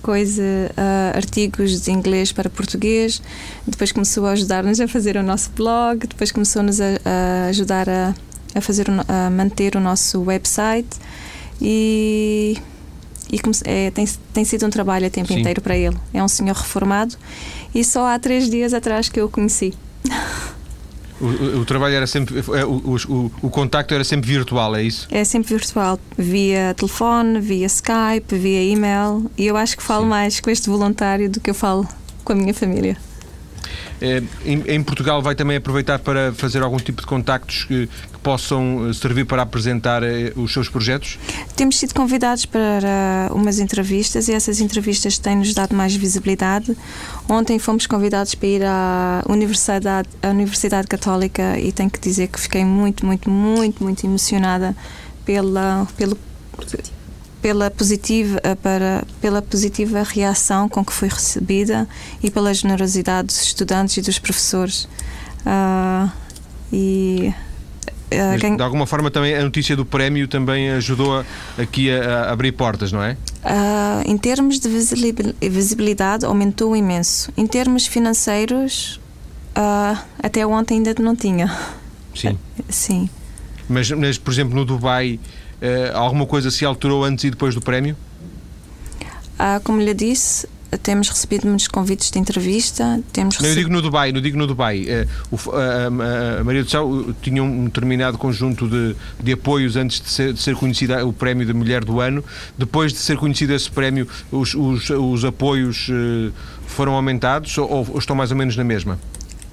coisa, 0.00 0.42
ah, 0.78 1.12
artigos 1.14 1.82
de 1.82 1.90
inglês 1.90 2.32
para 2.32 2.48
português. 2.48 3.20
Depois 3.66 3.92
começou 3.92 4.24
a 4.24 4.30
ajudar-nos 4.30 4.80
a 4.80 4.88
fazer 4.88 5.18
o 5.18 5.22
nosso 5.22 5.50
blog. 5.50 6.06
Depois 6.06 6.32
começou-nos 6.32 6.80
a, 6.80 6.86
a 7.04 7.48
ajudar 7.48 7.86
a, 7.86 8.14
a 8.54 8.62
fazer, 8.62 8.86
a 8.88 9.28
manter 9.28 9.76
o 9.76 9.80
nosso 9.80 10.22
website. 10.22 10.88
E 11.60 12.56
e 13.30 13.38
é, 13.66 13.90
tem, 13.90 14.08
tem 14.32 14.44
sido 14.46 14.64
um 14.64 14.70
trabalho 14.70 15.06
a 15.06 15.10
tempo 15.10 15.28
Sim. 15.28 15.40
inteiro 15.40 15.60
para 15.60 15.76
ele. 15.76 15.98
É 16.14 16.24
um 16.24 16.28
senhor 16.28 16.56
reformado 16.56 17.14
e 17.74 17.84
só 17.84 18.06
há 18.06 18.18
três 18.18 18.48
dias 18.48 18.72
atrás 18.72 19.10
que 19.10 19.20
eu 19.20 19.26
o 19.26 19.28
conheci. 19.28 19.74
O, 21.22 21.60
o- 21.60 21.64
trabalho 21.64 21.94
era 21.94 22.06
sempre. 22.06 22.40
O, 22.40 22.70
o, 22.70 22.96
o, 23.08 23.32
o 23.42 23.50
contacto 23.50 23.94
era 23.94 24.02
sempre 24.04 24.28
virtual, 24.28 24.74
é 24.74 24.82
isso? 24.82 25.06
É 25.10 25.24
sempre 25.24 25.54
virtual, 25.54 25.98
via 26.18 26.74
telefone, 26.76 27.38
via 27.40 27.66
Skype, 27.66 28.34
via 28.36 28.62
e-mail. 28.64 29.30
E 29.38 29.46
eu 29.46 29.56
acho 29.56 29.76
que 29.76 29.82
falo 29.82 30.02
Sim. 30.04 30.08
mais 30.10 30.40
com 30.40 30.50
este 30.50 30.68
voluntário 30.68 31.30
do 31.30 31.40
que 31.40 31.48
eu 31.50 31.54
falo 31.54 31.86
com 32.24 32.32
a 32.32 32.36
minha 32.36 32.52
família. 32.52 32.96
Eh, 34.00 34.22
Em, 34.44 34.62
em 34.66 34.82
Portugal 34.82 35.22
vai 35.22 35.34
também 35.34 35.56
aproveitar 35.56 35.98
para 35.98 36.32
fazer 36.32 36.62
algum 36.62 36.78
tipo 36.78 37.00
de 37.00 37.06
contactos 37.06 37.64
que, 37.64 37.86
que 37.86 38.18
possam 38.22 38.88
eh, 38.88 38.92
servir 38.92 39.24
para 39.24 39.42
apresentar 39.42 40.02
eh, 40.02 40.32
os 40.36 40.52
seus 40.52 40.68
projetos? 40.68 41.18
Temos 41.54 41.78
sido 41.78 41.94
convidados 41.94 42.44
para 42.46 43.30
umas 43.32 43.58
entrevistas 43.58 44.28
e 44.28 44.32
essas 44.32 44.60
entrevistas 44.60 45.18
têm-nos 45.18 45.54
dado 45.54 45.74
mais 45.74 45.94
visibilidade. 45.94 46.76
Ontem 47.28 47.58
fomos 47.58 47.86
convidados 47.86 48.34
para 48.34 48.48
ir 48.48 48.62
à 48.64 49.22
Universidade, 49.28 50.08
à 50.22 50.28
Universidade 50.28 50.88
Católica 50.88 51.58
e 51.58 51.70
tenho 51.72 51.90
que 51.90 52.00
dizer 52.00 52.28
que 52.28 52.40
fiquei 52.40 52.64
muito, 52.64 53.06
muito, 53.06 53.30
muito, 53.30 53.82
muito 53.82 54.04
emocionada 54.04 54.74
pela, 55.24 55.86
pelo, 55.96 56.18
pela, 57.42 57.70
positiva, 57.70 58.40
eh, 58.44 58.54
para, 58.54 59.04
pela 59.20 59.42
positiva 59.42 60.02
reação 60.04 60.68
com 60.68 60.84
que 60.84 60.92
foi 60.92 61.08
recebida 61.08 61.88
e 62.22 62.30
pela 62.30 62.54
generosidade 62.54 63.26
dos 63.26 63.42
estudantes 63.42 63.96
e 63.96 64.00
dos 64.02 64.18
professores. 64.18 64.88
Ah, 65.44 66.08
e 66.72 67.34
Mas, 68.10 68.40
quem- 68.40 68.56
de 68.56 68.62
alguma 68.62 68.86
forma 68.86 69.10
também 69.10 69.34
a 69.34 69.42
notícia 69.42 69.74
do 69.74 69.84
prémio 69.84 70.28
também 70.28 70.70
ajudou 70.70 71.18
a- 71.18 71.24
aqui 71.58 71.90
a, 71.90 72.26
a 72.26 72.32
abrir 72.32 72.52
portas, 72.52 72.92
não 72.92 73.02
é? 73.02 73.16
Ah, 73.44 74.02
em 74.06 74.16
termos 74.16 74.60
de 74.60 74.68
visibil- 74.68 75.34
visibilidade, 75.40 76.24
aumentou 76.24 76.76
imenso. 76.76 77.32
Em 77.36 77.46
termos 77.46 77.86
financeiros, 77.86 79.00
ah, 79.54 80.00
até 80.22 80.46
ontem 80.46 80.76
ainda 80.76 80.94
não 81.00 81.16
tinha. 81.16 81.52
Sim. 82.14 82.38
Sim. 82.68 83.08
Mas, 83.68 83.90
mas, 83.90 84.18
por 84.18 84.30
exemplo, 84.32 84.54
no 84.54 84.64
Dubai, 84.64 85.18
eh, 85.62 85.90
alguma 85.94 86.26
coisa 86.26 86.50
se 86.50 86.64
alterou 86.64 87.02
antes 87.04 87.24
e 87.24 87.30
depois 87.30 87.54
do 87.54 87.60
prémio? 87.62 87.96
Ah, 89.38 89.60
como 89.64 89.80
lhe 89.80 89.94
disse, 89.94 90.46
temos 90.82 91.08
recebido 91.08 91.46
muitos 91.48 91.66
convites 91.68 92.10
de 92.10 92.18
entrevista. 92.18 93.00
Temos 93.12 93.38
Não, 93.40 93.48
eu 93.48 93.54
digo 93.54 93.70
no 93.70 93.82
Dubai, 93.82 94.12
não 94.12 94.20
digo 94.20 94.38
no 94.38 94.46
Dubai. 94.46 94.84
Eh, 94.86 95.06
o 95.30 95.36
a, 95.52 95.86
a- 96.40 96.44
Maria 96.44 96.62
do 96.64 96.70
Céu 96.70 97.06
eh, 97.08 97.12
tinha 97.22 97.42
um 97.42 97.64
determinado 97.64 98.16
conjunto 98.18 98.68
de, 98.68 98.94
de 99.22 99.32
apoios 99.32 99.76
antes 99.76 100.00
de 100.00 100.08
ser, 100.08 100.32
de 100.32 100.40
ser 100.40 100.54
conhecida 100.56 101.04
o 101.06 101.12
prémio 101.12 101.44
de 101.46 101.52
Mulher 101.52 101.84
do 101.84 102.00
Ano. 102.00 102.24
Depois 102.56 102.92
de 102.92 102.98
ser 102.98 103.16
conhecido 103.16 103.52
esse 103.54 103.70
prémio, 103.70 104.06
os, 104.30 104.54
os, 104.54 104.90
os 104.90 105.24
apoios 105.24 105.88
eh, 105.90 106.30
foram 106.66 106.94
aumentados 106.94 107.56
ou, 107.58 107.68
ou 107.90 107.98
estão 107.98 108.14
mais 108.16 108.30
ou 108.30 108.36
menos 108.36 108.56
na 108.56 108.64
mesma? 108.64 108.98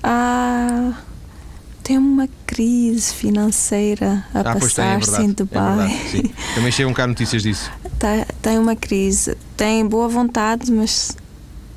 Ah, 0.04 0.94
tem 1.84 1.98
uma 1.98 2.30
crise 2.60 3.14
financeira 3.14 4.26
a 4.34 4.40
ah, 4.42 4.44
tem, 4.44 4.52
é 4.52 4.60
passar-se 4.60 5.12
verdade. 5.12 5.24
em 5.26 5.30
É 5.30 5.34
Dubai. 5.34 5.78
verdade, 5.88 6.10
sim. 6.10 6.24
Também 6.56 6.72
chegam 6.74 6.94
cá 6.94 7.08
notícias 7.08 7.42
disso. 7.44 7.72
Tá- 7.98 8.26
tem 8.42 8.60
uma 8.60 8.76
crise. 8.76 9.38
Tem 9.56 9.86
boa 9.88 10.10
vontade, 10.10 10.70
mas 10.70 11.16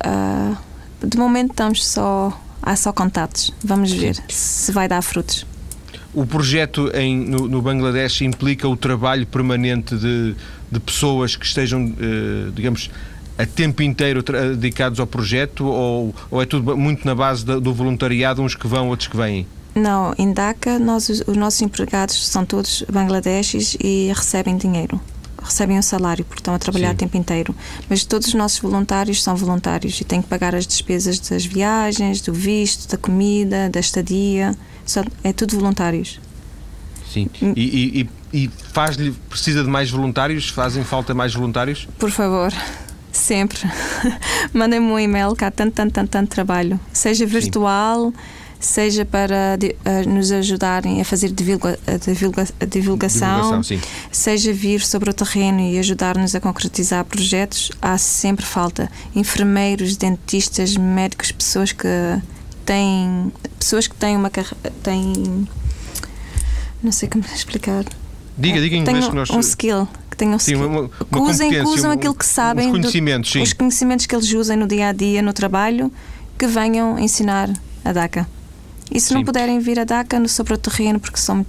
ah, 0.01 0.57
de 1.01 1.17
momento 1.17 1.51
estamos 1.51 1.85
só. 1.85 2.37
Há 2.61 2.75
só 2.77 2.91
contatos. 2.93 3.53
Vamos 3.63 3.91
ver 3.93 4.15
se 4.29 4.71
vai 4.73 4.87
dar 4.89 5.01
frutos. 5.01 5.45
O 6.13 6.25
projeto 6.25 6.89
em, 6.93 7.17
no, 7.17 7.47
no 7.47 7.61
Bangladesh 7.61 8.21
implica 8.21 8.67
o 8.67 8.75
trabalho 8.77 9.25
permanente 9.27 9.95
de, 9.97 10.35
de 10.71 10.79
pessoas 10.79 11.35
que 11.35 11.45
estejam, 11.45 11.93
eh, 11.99 12.51
digamos, 12.55 12.89
a 13.37 13.45
tempo 13.45 13.81
inteiro 13.83 14.21
dedicados 14.55 14.99
ao 14.99 15.07
projeto 15.07 15.65
ou, 15.65 16.13
ou 16.31 16.41
é 16.41 16.45
tudo 16.45 16.77
muito 16.77 17.05
na 17.05 17.15
base 17.15 17.45
da- 17.45 17.59
do 17.59 17.73
voluntariado, 17.73 18.41
uns 18.41 18.55
que 18.55 18.65
vão, 18.67 18.87
outros 18.89 19.07
que 19.09 19.17
vêm? 19.17 19.45
Não, 19.75 20.13
em 20.17 20.31
Dhaka, 20.31 20.77
nós, 20.77 21.09
os 21.09 21.21
os 21.27 21.35
nossos 21.37 21.61
empregados 21.61 22.27
são 22.27 22.45
todos 22.45 22.83
bangladeshis 22.91 23.75
e 23.83 24.11
recebem 24.15 24.55
dinheiro. 24.57 24.99
Recebem 25.41 25.77
um 25.77 25.81
salário, 25.81 26.23
porque 26.23 26.39
estão 26.39 26.53
a 26.53 26.59
trabalhar 26.59 26.89
Sim. 26.89 26.93
o 26.93 26.97
tempo 26.97 27.17
inteiro. 27.17 27.55
Mas 27.89 28.05
todos 28.05 28.29
os 28.29 28.33
nossos 28.33 28.59
voluntários 28.59 29.21
são 29.21 29.35
voluntários 29.35 29.99
e 29.99 30.03
têm 30.05 30.21
que 30.21 30.27
pagar 30.29 30.55
as 30.55 30.65
despesas 30.65 31.19
das 31.19 31.45
viagens, 31.45 32.21
do 32.21 32.31
visto, 32.33 32.89
da 32.89 32.97
comida, 32.97 33.69
da 33.69 33.79
estadia. 33.79 34.55
Só- 34.85 35.03
é 35.23 35.33
tudo 35.33 35.57
voluntários. 35.57 36.19
Sim. 37.11 37.29
E, 37.41 37.61
e, 37.61 38.01
e- 38.01 38.09
e 38.45 38.49
faz-lhe, 38.71 39.11
precisa 39.29 39.63
de 39.63 39.69
mais 39.69 39.89
voluntários? 39.91 40.49
Fazem 40.49 40.83
falta 40.83 41.13
mais 41.13 41.33
voluntários? 41.35 41.87
Por 41.99 42.09
favor, 42.09 42.51
sempre. 43.11 43.59
Mandem-me 44.53 44.85
um 44.87 44.97
e-mail 44.97 45.35
que 45.35 45.43
há 45.43 45.51
tanto, 45.51 45.73
tanto, 45.73 45.91
tanto, 45.91 46.09
tanto 46.09 46.29
trabalho. 46.29 46.79
Seja 46.93 47.25
virtual, 47.25 48.13
seja 48.65 49.03
para 49.05 49.57
eh, 49.85 50.05
nos 50.05 50.31
ajudarem 50.31 51.01
a 51.01 51.05
fazer 51.05 51.31
divulga- 51.31 51.77
divulga- 52.05 52.47
divulgação, 52.69 53.61
Divulgação, 53.61 53.79
seja 54.11 54.53
vir 54.53 54.81
sobre 54.81 55.09
o 55.09 55.13
terreno 55.13 55.59
e 55.59 55.77
ajudar-nos 55.79 56.33
a 56.35 56.39
concretizar 56.39 57.03
projetos, 57.05 57.71
há 57.81 57.97
sempre 57.97 58.45
falta. 58.45 58.89
Enfermeiros, 59.15 59.97
dentistas, 59.97 60.77
médicos, 60.77 61.31
pessoas 61.31 61.71
que 61.71 61.87
têm 62.65 63.31
pessoas 63.59 63.87
que 63.87 63.95
têm 63.95 64.15
uma 64.15 64.31
têm 64.81 65.47
não 66.81 66.91
sei 66.91 67.09
como 67.09 67.23
explicar 67.35 67.83
Diga, 68.37 68.59
diga 68.61 68.75
em 68.75 68.79
inglês 68.79 69.07
que 69.07 69.15
nós. 69.15 69.29
um 69.29 69.39
skill 69.41 69.87
que 70.09 70.17
tenham 70.17 70.39
Sim, 70.39 70.55
uma, 70.55 70.67
uma 70.67 70.89
que 70.89 71.17
usem, 71.19 71.49
que 71.49 71.61
um- 71.61 71.91
aquilo 71.91 72.13
que 72.15 72.25
sabem, 72.25 72.67
Os 72.67 72.71
do- 72.73 72.79
conhecimentos, 72.81 73.31
sim. 73.31 73.41
os 73.41 73.51
conhecimentos 73.53 74.05
que 74.05 74.15
eles 74.15 74.31
usem 74.33 74.55
no 74.57 74.67
dia 74.67 74.87
a 74.89 74.91
dia, 74.93 75.21
no 75.21 75.33
trabalho, 75.33 75.91
que 76.37 76.45
venham 76.47 76.97
ensinar 76.99 77.49
a 77.83 77.91
DACA. 77.91 78.27
E 78.93 78.99
se 79.01 79.07
Sim. 79.07 79.15
não 79.15 79.23
puderem 79.25 79.59
vir 79.59 79.79
a 79.79 79.83
DACA 79.83 80.19
no 80.19 80.29
o 80.53 80.57
terreno 80.57 80.99
porque 80.99 81.17
são, 81.17 81.43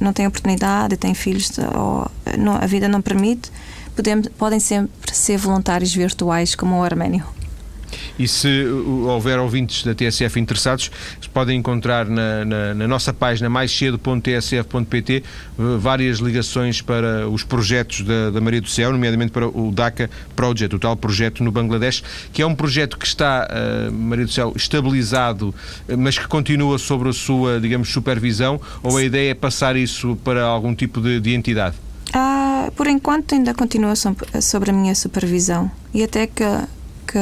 não 0.00 0.12
têm 0.12 0.26
oportunidade, 0.26 0.96
têm 0.98 1.14
filhos 1.14 1.50
ou 1.74 2.10
não- 2.38 2.56
a 2.56 2.66
vida 2.66 2.86
não 2.86 3.00
permite, 3.00 3.50
podem, 3.96 4.20
podem 4.22 4.60
sempre 4.60 4.90
ser 5.14 5.38
voluntários 5.38 5.94
virtuais 5.94 6.54
como 6.54 6.78
o 6.78 6.82
Arménio. 6.84 7.24
E 8.18 8.28
se 8.28 8.64
uh, 8.64 9.06
houver 9.08 9.38
ouvintes 9.38 9.84
da 9.84 9.94
TSF 9.94 10.38
interessados, 10.38 10.90
podem 11.34 11.58
encontrar 11.58 12.06
na, 12.06 12.44
na- 12.44 12.74
na 12.74 12.86
nossa 12.88 13.12
página 13.12 13.50
maiscedo.tsf.pt 13.50 15.22
uh, 15.58 15.78
várias 15.78 16.18
ligações 16.18 16.80
para 16.80 17.28
os 17.28 17.42
projetos 17.42 18.02
da, 18.02 18.30
da 18.30 18.40
Maria 18.40 18.60
do 18.60 18.68
Céu, 18.68 18.92
nomeadamente 18.92 19.32
para 19.32 19.48
o 19.48 19.72
DACA 19.72 20.08
Project, 20.36 20.76
o 20.76 20.78
tal 20.78 20.96
projeto 20.96 21.42
no 21.42 21.50
Bangladesh, 21.50 22.02
que 22.32 22.40
é 22.40 22.46
um 22.46 22.54
projeto 22.54 22.96
que 22.96 23.06
está, 23.06 23.48
uh, 23.50 23.92
Maria 23.92 24.24
do 24.24 24.30
Céu, 24.30 24.52
estabilizado, 24.54 25.52
uh, 25.88 25.98
mas 25.98 26.16
que 26.16 26.26
continua 26.28 26.78
sobre 26.78 27.08
a 27.08 27.12
sua, 27.12 27.60
digamos, 27.60 27.88
supervisão, 27.92 28.60
ou 28.82 28.96
a 28.96 29.02
ideia 29.02 29.32
é 29.32 29.34
passar 29.34 29.74
isso 29.76 30.16
para 30.24 30.42
algum 30.44 30.74
tipo 30.74 31.00
de, 31.00 31.18
de 31.20 31.34
entidade? 31.34 31.74
Ah, 32.12 32.70
por 32.76 32.86
enquanto 32.86 33.34
ainda 33.34 33.52
continua 33.52 33.96
so- 33.96 34.14
sobre 34.40 34.70
a 34.70 34.72
minha 34.72 34.94
supervisão 34.94 35.68
e 35.92 36.02
até 36.04 36.26
que, 36.28 36.44
que 37.08 37.18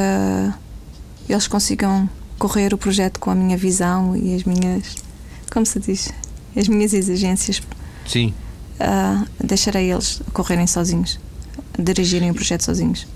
eles 1.29 1.46
consigam 1.48 2.09
correr 2.42 2.74
o 2.74 2.76
projeto 2.76 3.20
com 3.20 3.31
a 3.31 3.37
minha 3.37 3.57
visão 3.57 4.16
e 4.16 4.35
as 4.35 4.42
minhas, 4.42 4.96
como 5.52 5.64
se 5.64 5.78
diz, 5.78 6.12
as 6.57 6.66
minhas 6.66 6.92
exigências, 6.92 7.62
Sim. 8.05 8.35
ah, 8.81 9.24
deixarei 9.38 9.92
eles 9.92 10.20
correrem 10.33 10.66
sozinhos, 10.66 11.20
dirigirem 11.78 12.33
o 12.33 12.35
projeto 12.35 12.62
sozinhos. 12.62 13.07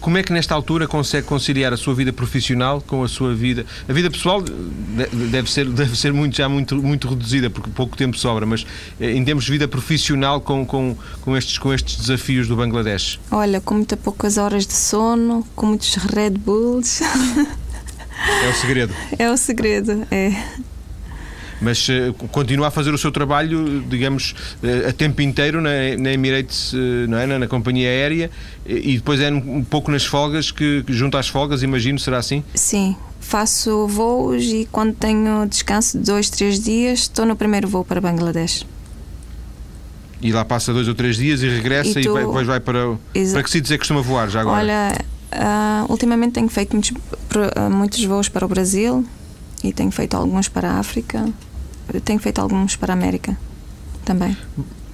Como 0.00 0.18
é 0.18 0.24
que 0.24 0.32
nesta 0.32 0.56
altura 0.56 0.88
consegue 0.88 1.24
conciliar 1.24 1.72
a 1.72 1.76
sua 1.76 1.94
vida 1.94 2.12
profissional 2.12 2.80
com 2.80 3.04
a 3.04 3.08
sua 3.08 3.32
vida? 3.32 3.64
A 3.88 3.92
vida 3.92 4.10
pessoal 4.10 4.42
deve 4.42 5.48
ser, 5.48 5.66
deve 5.66 5.96
ser 5.96 6.12
muito, 6.12 6.36
já 6.36 6.48
muito, 6.48 6.74
muito 6.82 7.08
reduzida, 7.08 7.48
porque 7.48 7.70
pouco 7.70 7.96
tempo 7.96 8.18
sobra, 8.18 8.44
mas 8.44 8.66
eh, 9.00 9.12
em 9.12 9.24
termos 9.24 9.44
de 9.44 9.52
vida 9.52 9.68
profissional 9.68 10.40
com, 10.40 10.66
com, 10.66 10.96
com, 11.22 11.36
estes, 11.36 11.58
com 11.58 11.72
estes 11.72 11.96
desafios 11.96 12.48
do 12.48 12.56
Bangladesh? 12.56 13.20
Olha, 13.30 13.60
com 13.60 13.74
muitas 13.74 13.98
poucas 14.00 14.36
horas 14.36 14.66
de 14.66 14.74
sono, 14.74 15.46
com 15.54 15.66
muitos 15.66 15.94
Red 15.94 16.32
Bulls. 16.32 17.00
É 18.44 18.48
o 18.48 18.54
segredo. 18.54 18.94
É 19.18 19.30
o 19.30 19.36
segredo, 19.36 20.06
é 20.10 20.32
mas 21.60 21.88
uh, 21.88 22.12
continua 22.30 22.68
a 22.68 22.70
fazer 22.70 22.92
o 22.92 22.98
seu 22.98 23.10
trabalho, 23.10 23.82
digamos, 23.88 24.34
uh, 24.62 24.88
a 24.88 24.92
tempo 24.92 25.22
inteiro 25.22 25.60
na, 25.60 25.70
na 25.98 26.12
Emirates, 26.12 26.72
uh, 26.72 26.76
não 27.08 27.18
é? 27.18 27.26
na, 27.26 27.38
na, 27.38 27.48
companhia 27.48 27.88
aérea, 27.88 28.30
e 28.66 28.96
depois 28.96 29.20
é 29.20 29.30
um 29.30 29.64
pouco 29.64 29.90
nas 29.90 30.04
folgas, 30.04 30.50
que, 30.50 30.82
que 30.82 30.92
junto 30.92 31.16
às 31.16 31.28
folgas, 31.28 31.62
imagino, 31.62 31.98
será 31.98 32.18
assim? 32.18 32.44
Sim, 32.54 32.96
faço 33.20 33.86
voos 33.86 34.44
e 34.44 34.68
quando 34.70 34.94
tenho 34.94 35.46
descanso 35.46 35.98
de 35.98 36.04
dois, 36.04 36.28
três 36.28 36.60
dias, 36.60 37.00
estou 37.00 37.24
no 37.24 37.34
primeiro 37.34 37.66
voo 37.66 37.84
para 37.84 38.00
Bangladesh. 38.00 38.66
E 40.20 40.32
lá 40.32 40.44
passa 40.44 40.72
dois 40.72 40.88
ou 40.88 40.94
três 40.94 41.16
dias 41.16 41.42
e 41.42 41.48
regressa 41.48 42.00
e, 42.00 42.02
tu... 42.02 42.08
e 42.08 42.12
vai, 42.12 42.24
depois 42.24 42.46
vai 42.46 42.58
para. 42.58 42.96
Para 43.32 43.42
que 43.42 43.50
sítios 43.50 43.70
é 43.72 43.74
que 43.74 43.80
costuma 43.80 44.00
voar 44.00 44.30
já 44.30 44.40
agora? 44.40 44.56
Olha, 44.56 44.98
uh, 45.34 45.90
ultimamente 45.90 46.32
tenho 46.32 46.48
feito 46.48 46.72
muitos, 46.72 46.92
muitos 47.70 48.04
voos 48.04 48.28
para 48.28 48.44
o 48.44 48.48
Brasil 48.48 49.04
e 49.62 49.72
tenho 49.72 49.90
feito 49.90 50.16
alguns 50.16 50.48
para 50.48 50.72
a 50.72 50.78
África 50.78 51.26
tenho 52.04 52.18
feito 52.18 52.40
alguns 52.40 52.76
para 52.76 52.92
a 52.92 52.96
América 52.96 53.36
também. 54.04 54.36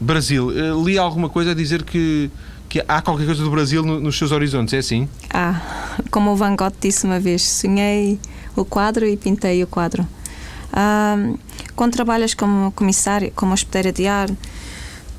Brasil, 0.00 0.50
eh, 0.50 0.72
li 0.85 0.98
alguma 0.98 1.29
coisa 1.29 1.50
a 1.50 1.55
dizer 1.55 1.83
que, 1.83 2.31
que 2.68 2.83
há 2.87 3.03
qualquer 3.03 3.26
coisa 3.26 3.42
do 3.42 3.50
Brasil 3.50 3.83
nos 3.83 4.16
seus 4.16 4.33
horizontes, 4.33 4.74
é 4.74 4.79
assim? 4.79 5.09
Ah, 5.33 5.61
como 6.11 6.33
o 6.33 6.37
Van 6.37 6.57
Gogh 6.57 6.72
disse 6.81 7.05
uma 7.05 7.20
vez, 7.20 7.42
sonhei 7.42 8.18
o 8.57 8.64
quadro 8.64 9.07
e 9.07 9.16
pintei 9.16 9.62
o 9.62 9.66
quadro. 9.66 10.07
Ah, 10.72 11.16
quando 11.76 11.92
trabalhas 11.92 12.35
como 12.35 12.72
comissário, 12.72 13.33
como 13.35 13.53
hospedeira 13.53 13.92
de 13.92 14.07
ar, 14.07 14.31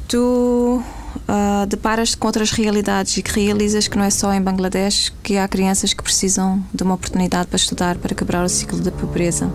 tu 0.07 0.83
uh, 1.15 1.65
deparas-te 1.67 2.17
com 2.17 2.27
outras 2.27 2.51
realidades 2.51 3.17
e 3.17 3.21
que 3.21 3.39
realizas 3.39 3.87
que 3.87 3.97
não 3.97 4.05
é 4.05 4.09
só 4.09 4.33
em 4.33 4.41
Bangladesh 4.41 5.11
que 5.23 5.37
há 5.37 5.47
crianças 5.47 5.93
que 5.93 6.03
precisam 6.03 6.63
de 6.73 6.83
uma 6.83 6.95
oportunidade 6.95 7.47
para 7.47 7.57
estudar, 7.57 7.97
para 7.97 8.15
quebrar 8.15 8.43
o 8.43 8.49
ciclo 8.49 8.79
da 8.79 8.91
pobreza. 8.91 9.51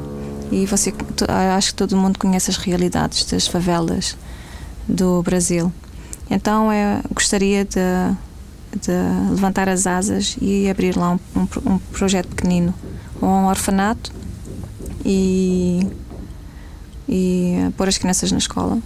E 0.51 0.65
você, 0.67 0.93
acho 1.57 1.71
que 1.71 1.75
todo 1.75 1.97
mundo 1.97 2.19
conhece 2.19 2.51
as 2.51 2.57
realidades 2.57 3.25
das 3.25 3.47
favelas 3.47 4.17
do 4.89 5.23
Brasil. 5.23 5.73
Então 6.31 6.73
eu 6.73 7.03
gostaria 7.13 7.65
de, 7.65 7.81
de 8.81 8.93
levantar 9.31 9.69
as 9.69 9.87
asas 9.87 10.37
e 10.41 10.69
abrir 10.69 10.97
lá 10.97 11.13
um, 11.13 11.19
um, 11.37 11.73
um 11.73 11.79
projeto 11.79 12.29
pequenino, 12.29 12.75
um 13.21 13.47
orfanato 13.47 14.13
e, 15.05 15.87
e 17.09 17.71
pôr 17.77 17.89
as 17.89 17.99
crianças 17.99 18.31
na 18.31 18.39
escola. 18.39 18.79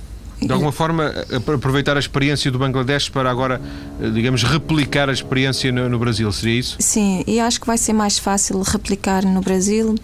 De 0.42 0.52
alguma 0.52 0.72
forma, 0.72 1.12
aproveitar 1.54 1.96
a 1.96 2.00
experiência 2.00 2.50
do 2.50 2.58
Bangladesh 2.58 3.08
para 3.08 3.30
agora, 3.30 3.60
digamos, 4.14 4.42
replicar 4.42 5.08
a 5.10 5.12
experiência 5.12 5.70
no, 5.70 5.88
no 5.88 5.98
Brasil, 5.98 6.30
seria 6.32 6.58
isso? 6.58 6.76
Sim, 6.80 7.22
e 7.26 7.38
acho 7.38 7.60
que 7.60 7.66
vai 7.66 7.76
ser 7.76 7.92
mais 7.92 8.18
fácil 8.18 8.60
replicar 8.62 9.24
no 9.24 9.40
Brasil 9.40 9.94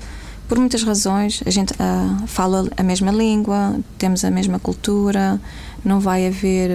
por 0.49 0.59
muitas 0.59 0.83
razões. 0.83 1.43
A 1.47 1.51
gente 1.51 1.73
uh, 1.73 2.27
fala 2.27 2.69
a 2.77 2.83
mesma 2.83 3.11
língua, 3.11 3.79
temos 3.99 4.25
a 4.25 4.31
mesma 4.31 4.59
cultura, 4.59 5.41
não 5.85 6.01
vai 6.01 6.27
haver 6.27 6.71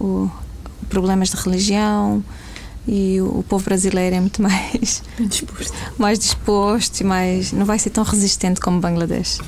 uh, 0.00 0.30
problemas 0.88 1.30
de 1.30 1.36
religião 1.36 2.22
e 2.86 3.20
o, 3.20 3.38
o, 3.38 3.44
povo 3.48 3.64
brasileiro 3.64 4.16
é 4.16 4.20
muito 4.20 4.40
mais 4.42 5.02
disposto. 5.18 5.74
mais 5.98 6.18
disposto 6.18 7.00
e 7.00 7.04
mais 7.04 7.52
não 7.52 7.64
vai 7.64 7.78
ser 7.78 7.90
tão 7.90 8.04
resistente 8.04 8.60
como 8.60 8.80
Bangladesh. 8.80 9.40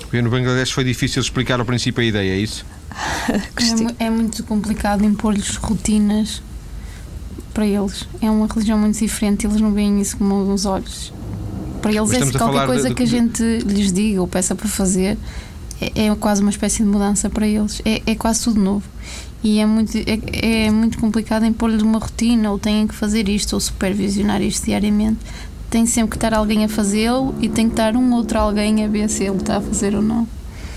Porque 0.00 0.20
no 0.20 0.30
Bangladesh 0.30 0.70
foi 0.70 0.84
difícil 0.84 1.22
explicar 1.22 1.58
ao 1.58 1.64
princípio 1.64 2.02
a 2.02 2.04
ideia, 2.04 2.32
é 2.32 2.36
isso? 2.36 2.66
é, 4.00 4.06
é 4.06 4.10
muito 4.10 4.42
complicado 4.44 5.04
impor-lhes 5.04 5.56
rotinas 5.56 6.42
para 7.52 7.66
eles. 7.66 8.06
É 8.20 8.30
uma 8.30 8.46
religião 8.46 8.78
muito 8.78 8.98
diferente, 8.98 9.46
eles 9.46 9.60
não 9.60 9.72
veem 9.72 10.00
isso 10.00 10.16
com 10.16 10.52
os 10.52 10.64
olhos 10.64 11.12
para 11.80 11.92
eles 11.92 12.12
é 12.12 12.38
qualquer 12.38 12.64
coisa 12.64 12.88
de, 12.90 12.94
que 12.94 13.02
a 13.02 13.06
gente 13.06 13.42
lhes 13.66 13.92
diga 13.92 14.20
ou 14.20 14.28
peça 14.28 14.54
para 14.54 14.68
fazer 14.68 15.18
é, 15.82 16.06
é 16.06 16.14
quase 16.14 16.40
uma 16.40 16.50
espécie 16.50 16.82
de 16.82 16.88
mudança 16.88 17.28
para 17.28 17.46
eles. 17.46 17.82
É, 17.84 18.02
é 18.06 18.14
quase 18.14 18.44
tudo 18.44 18.60
novo. 18.60 18.84
E 19.42 19.58
é 19.58 19.66
muito, 19.66 19.96
é, 19.96 20.66
é 20.66 20.70
muito 20.70 20.98
complicado 20.98 21.44
impor-lhes 21.44 21.82
uma 21.82 21.98
rotina, 21.98 22.52
ou 22.52 22.58
têm 22.58 22.86
que 22.86 22.94
fazer 22.94 23.28
isto, 23.28 23.54
ou 23.54 23.60
supervisionar 23.60 24.40
isto 24.40 24.66
diariamente. 24.66 25.18
Tem 25.68 25.84
sempre 25.86 26.10
que 26.10 26.16
estar 26.16 26.34
alguém 26.34 26.64
a 26.64 26.68
fazê-lo 26.68 27.34
e 27.40 27.48
tem 27.48 27.66
que 27.66 27.72
estar 27.72 27.96
um 27.96 28.12
outro 28.14 28.38
alguém 28.38 28.84
a 28.84 28.88
ver 28.88 29.08
se 29.08 29.24
ele 29.24 29.38
está 29.38 29.56
a 29.56 29.60
fazer 29.60 29.96
ou 29.96 30.02
não. 30.02 30.28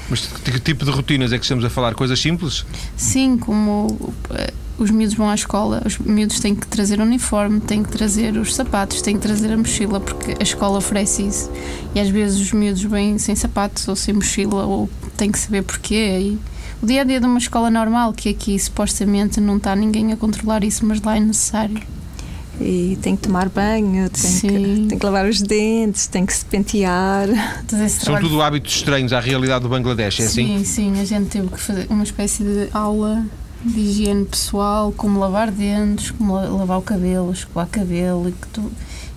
Mas 0.10 0.28
que 0.28 0.60
tipo 0.60 0.86
de 0.86 0.92
rotinas 0.92 1.34
é 1.34 1.38
que 1.38 1.44
estamos 1.44 1.66
a 1.66 1.70
falar? 1.70 1.96
Coisas 1.96 2.20
simples? 2.20 2.66
Sim, 2.96 3.38
como 3.38 4.14
eh, 4.32 4.54
os 4.78 4.92
miúdos 4.92 5.16
vão 5.16 5.30
à 5.30 5.36
escola, 5.36 5.82
os 5.86 5.98
miúdos 5.98 6.40
têm 6.40 6.54
que 6.54 6.68
trazer 6.68 7.00
o 7.00 7.04
uniforme, 7.04 7.60
têm 7.60 7.82
que 7.82 7.90
trazer 7.90 8.38
os 8.38 8.54
sapatos, 8.54 9.02
têm 9.02 9.16
que 9.16 9.22
trazer 9.22 9.52
a 9.52 9.58
mochila, 9.58 10.00
porque 10.00 10.36
a 10.40 10.44
escola 10.44 10.78
oferece 10.78 11.24
isso. 11.24 11.52
E 11.94 12.00
às 12.00 12.10
vezes 12.10 12.40
os 12.40 12.52
miúdos 12.52 12.84
vêm 12.84 13.18
sem 13.18 13.36
sapatos 13.36 13.88
ou 13.88 13.96
sem 13.96 14.14
mochila, 14.14 14.66
ou 14.66 14.90
têm 15.18 15.32
que 15.32 15.40
saber 15.40 15.64
porquê. 15.64 16.20
E 16.20 16.40
o 16.82 16.86
dia 16.86 17.02
a 17.02 17.04
dia 17.04 17.20
de 17.20 17.26
uma 17.26 17.40
escola 17.40 17.72
normal, 17.72 18.14
que 18.14 18.30
aqui 18.30 18.60
supostamente 18.60 19.40
não 19.40 19.58
está 19.58 19.76
ninguém 19.76 20.12
a 20.12 20.18
controlar 20.18 20.64
isso, 20.64 20.86
mas 20.86 21.02
lá 21.02 21.16
é 21.16 21.20
necessário. 21.20 21.82
E 22.60 22.98
tem 23.02 23.16
que 23.16 23.24
tomar 23.24 23.50
banho, 23.50 24.10
tem, 24.10 24.40
que, 24.40 24.88
tem 24.88 25.00
que 25.00 25.06
lavar 25.06 25.26
os 25.26 25.42
dentes, 25.42 26.08
tem 26.08 26.26
que 26.26 26.34
se 26.34 26.46
pentear. 26.46 27.28
São 27.90 28.20
tudo 28.20 28.42
hábitos 28.42 28.78
estranhos 28.78 29.12
à 29.12 29.20
realidade 29.20 29.64
do 29.64 29.70
Bangladesh, 29.70 30.22
é 30.22 30.28
sim, 30.28 30.56
assim? 30.56 30.64
Sim, 30.64 30.94
sim. 30.96 31.02
A 31.02 31.06
gente 31.06 31.30
teve 31.30 31.48
que 31.50 31.60
fazer 31.60 31.88
uma 31.90 32.04
espécie 32.04 32.44
de 32.44 32.70
aula 32.74 33.26
de 33.64 33.80
higiene 33.80 34.26
pessoal, 34.26 34.94
como 34.96 35.20
lavar 35.20 35.52
dentes, 35.52 36.12
como 36.12 36.36
lavar 36.36 36.78
o 36.78 36.82
cabelo, 36.82 37.32
escovar 37.32 37.68
cabelo 37.68 38.30
e 38.30 38.32
que 38.32 38.48
tu... 38.48 38.72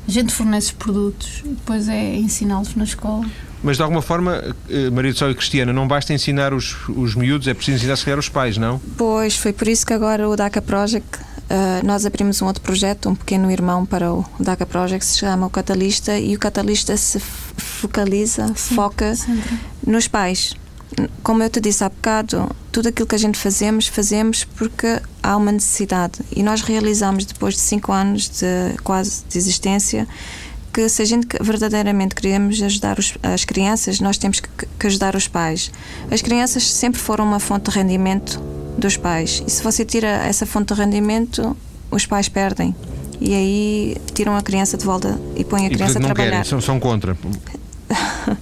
a 0.06 0.10
gente 0.10 0.32
fornece 0.32 0.68
os 0.68 0.72
produtos 0.72 1.42
e 1.44 1.48
depois 1.48 1.88
é 1.88 2.16
ensiná-los 2.16 2.74
na 2.74 2.84
escola. 2.84 3.26
Mas 3.62 3.76
de 3.76 3.82
alguma 3.82 4.00
forma, 4.00 4.54
eh, 4.70 4.88
Maria 4.90 5.12
do 5.12 5.18
Sol 5.18 5.30
e 5.30 5.34
Cristiana, 5.34 5.72
não 5.72 5.86
basta 5.86 6.14
ensinar 6.14 6.54
os, 6.54 6.76
os 6.88 7.14
miúdos, 7.14 7.48
é 7.48 7.54
preciso 7.54 7.78
ensinar 7.78 7.96
se 7.96 8.04
calhar 8.04 8.18
os 8.18 8.28
pais, 8.28 8.56
não? 8.56 8.80
Pois, 8.96 9.36
foi 9.36 9.52
por 9.52 9.66
isso 9.66 9.84
que 9.84 9.92
agora 9.92 10.28
o 10.28 10.36
DACA 10.36 10.62
Project, 10.62 11.18
uh, 11.50 11.86
nós 11.86 12.06
abrimos 12.06 12.40
um 12.42 12.46
outro 12.46 12.62
projeto, 12.62 13.08
um 13.08 13.14
pequeno 13.14 13.50
irmão 13.50 13.84
para 13.84 14.12
o 14.12 14.24
DACA 14.38 14.66
Project, 14.66 15.04
que 15.04 15.12
se 15.12 15.18
chama 15.18 15.46
o 15.46 15.50
Catalista, 15.50 16.18
e 16.18 16.34
o 16.34 16.38
Catalista 16.38 16.96
se 16.96 17.20
focaliza, 17.20 18.48
Sim, 18.48 18.74
foca 18.74 19.14
sempre. 19.14 19.58
nos 19.86 20.08
pais 20.08 20.54
como 21.22 21.42
eu 21.42 21.50
te 21.50 21.60
disse 21.60 21.84
há 21.84 21.88
bocado, 21.88 22.50
tudo 22.72 22.88
aquilo 22.88 23.06
que 23.06 23.14
a 23.14 23.18
gente 23.18 23.38
fazemos, 23.38 23.86
fazemos 23.86 24.44
porque 24.44 25.00
há 25.22 25.36
uma 25.36 25.52
necessidade. 25.52 26.20
E 26.34 26.42
nós 26.42 26.62
realizamos, 26.62 27.24
depois 27.24 27.54
de 27.54 27.60
cinco 27.60 27.92
anos 27.92 28.28
de 28.28 28.76
quase 28.82 29.22
de 29.28 29.38
existência, 29.38 30.08
que 30.72 30.88
se 30.88 31.02
a 31.02 31.04
gente 31.04 31.26
verdadeiramente 31.40 32.14
queremos 32.14 32.60
ajudar 32.62 32.98
os, 32.98 33.16
as 33.22 33.44
crianças, 33.44 34.00
nós 34.00 34.16
temos 34.16 34.40
que, 34.40 34.48
que, 34.78 34.86
ajudar 34.86 35.14
os 35.14 35.28
pais. 35.28 35.70
As 36.10 36.22
crianças 36.22 36.70
sempre 36.70 37.00
foram 37.00 37.24
uma 37.24 37.40
fonte 37.40 37.70
de 37.70 37.76
rendimento 37.76 38.40
dos 38.78 38.96
pais. 38.96 39.42
E 39.46 39.50
se 39.50 39.62
você 39.62 39.84
tira 39.84 40.08
essa 40.08 40.46
fonte 40.46 40.72
de 40.72 40.80
rendimento, 40.80 41.56
os 41.90 42.06
pais 42.06 42.28
perdem. 42.28 42.74
E 43.20 43.34
aí 43.34 43.96
tiram 44.14 44.36
a 44.36 44.42
criança 44.42 44.76
de 44.78 44.84
volta 44.84 45.20
e 45.36 45.44
põem 45.44 45.66
a 45.66 45.70
criança 45.70 45.98
e, 45.98 46.02
a 46.02 46.04
trabalhar. 46.04 46.30
Querem, 46.30 46.44
são, 46.44 46.60
são 46.60 46.78
contra. 46.78 47.18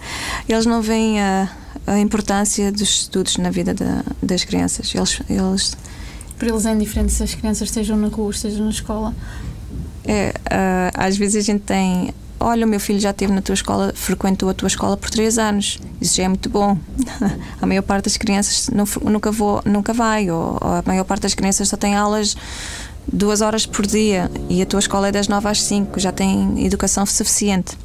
Eles 0.48 0.66
não 0.66 0.82
veem 0.82 1.20
a 1.20 1.48
a 1.86 1.98
importância 2.00 2.72
dos 2.72 2.82
estudos 2.82 3.36
na 3.36 3.50
vida 3.50 3.72
da, 3.72 4.02
das 4.22 4.44
crianças. 4.44 4.92
Eles, 4.94 5.20
eles 5.30 5.76
para 6.36 6.48
eles 6.48 6.66
é 6.66 6.72
indiferente 6.72 7.12
se 7.12 7.22
as 7.22 7.34
crianças 7.34 7.68
estejam 7.68 7.96
na 7.96 8.08
rua, 8.08 8.30
estejam 8.30 8.64
na 8.64 8.70
escola. 8.70 9.14
É, 10.04 10.34
uh, 10.36 10.90
às 10.94 11.16
vezes 11.16 11.36
a 11.36 11.40
gente 11.40 11.62
tem. 11.62 12.12
Olha, 12.38 12.66
o 12.66 12.68
meu 12.68 12.78
filho 12.78 13.00
já 13.00 13.10
esteve 13.10 13.32
na 13.32 13.40
tua 13.40 13.54
escola, 13.54 13.92
frequentou 13.94 14.48
a 14.48 14.54
tua 14.54 14.66
escola 14.66 14.96
por 14.96 15.10
três 15.10 15.38
anos. 15.38 15.78
Isso 16.00 16.16
já 16.16 16.24
é 16.24 16.28
muito 16.28 16.50
bom. 16.50 16.78
a 17.60 17.66
maior 17.66 17.82
parte 17.82 18.04
das 18.04 18.16
crianças 18.16 18.68
nunca, 19.02 19.30
vou, 19.30 19.62
nunca 19.64 19.92
vai, 19.92 20.30
ou, 20.30 20.58
ou, 20.60 20.68
a 20.68 20.82
maior 20.86 21.04
parte 21.04 21.22
das 21.22 21.34
crianças 21.34 21.68
só 21.68 21.76
tem 21.76 21.94
aulas 21.94 22.36
duas 23.10 23.40
horas 23.40 23.64
por 23.64 23.86
dia 23.86 24.30
e 24.48 24.60
a 24.60 24.66
tua 24.66 24.80
escola 24.80 25.08
é 25.08 25.12
das 25.12 25.28
nove 25.28 25.48
às 25.48 25.62
cinco, 25.62 26.00
já 26.00 26.12
tem 26.12 26.64
educação 26.64 27.06
suficiente. 27.06 27.78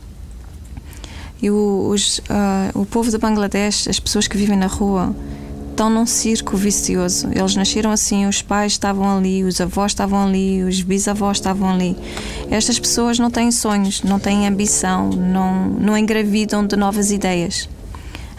E 1.41 1.49
o, 1.49 1.89
os, 1.89 2.19
uh, 2.19 2.79
o 2.79 2.85
povo 2.85 3.09
de 3.09 3.17
Bangladesh, 3.17 3.87
as 3.87 3.99
pessoas 3.99 4.27
que 4.27 4.37
vivem 4.37 4.57
na 4.57 4.67
rua, 4.67 5.15
estão 5.71 5.89
num 5.89 6.05
circo 6.05 6.55
vicioso. 6.55 7.29
Eles 7.33 7.55
nasceram 7.55 7.91
assim, 7.91 8.27
os 8.27 8.41
pais 8.41 8.73
estavam 8.73 9.17
ali, 9.17 9.43
os 9.43 9.59
avós 9.59 9.91
estavam 9.91 10.27
ali, 10.27 10.63
os 10.63 10.81
bisavós 10.81 11.37
estavam 11.37 11.69
ali. 11.69 11.97
Estas 12.49 12.79
pessoas 12.79 13.17
não 13.17 13.31
têm 13.31 13.51
sonhos, 13.51 14.03
não 14.03 14.19
têm 14.19 14.47
ambição, 14.47 15.09
não, 15.09 15.67
não 15.67 15.97
engravidam 15.97 16.65
de 16.65 16.75
novas 16.75 17.11
ideias. 17.11 17.67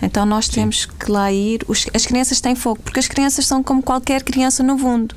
Então 0.00 0.26
nós 0.26 0.46
Sim. 0.46 0.52
temos 0.52 0.86
que 0.86 1.10
lá 1.10 1.32
ir. 1.32 1.64
Os, 1.68 1.86
as 1.94 2.04
crianças 2.04 2.40
têm 2.40 2.54
fogo, 2.54 2.80
porque 2.82 2.98
as 2.98 3.08
crianças 3.08 3.46
são 3.46 3.62
como 3.62 3.82
qualquer 3.82 4.22
criança 4.22 4.62
no 4.62 4.76
mundo. 4.76 5.14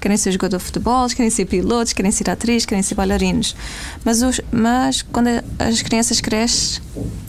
querem 0.00 0.16
ser 0.16 0.30
jogador 0.32 0.58
de 0.58 0.64
futebol, 0.64 1.08
querem 1.08 1.30
ser 1.30 1.46
pilotos, 1.46 1.92
querem 1.92 2.12
ser 2.12 2.28
atrizes, 2.30 2.66
querem 2.66 2.82
ser 2.82 2.94
bailarinos. 2.94 3.56
Mas, 4.04 4.22
os, 4.22 4.40
mas 4.52 5.02
quando 5.02 5.28
as 5.58 5.82
crianças 5.82 6.20
crescem, 6.20 6.82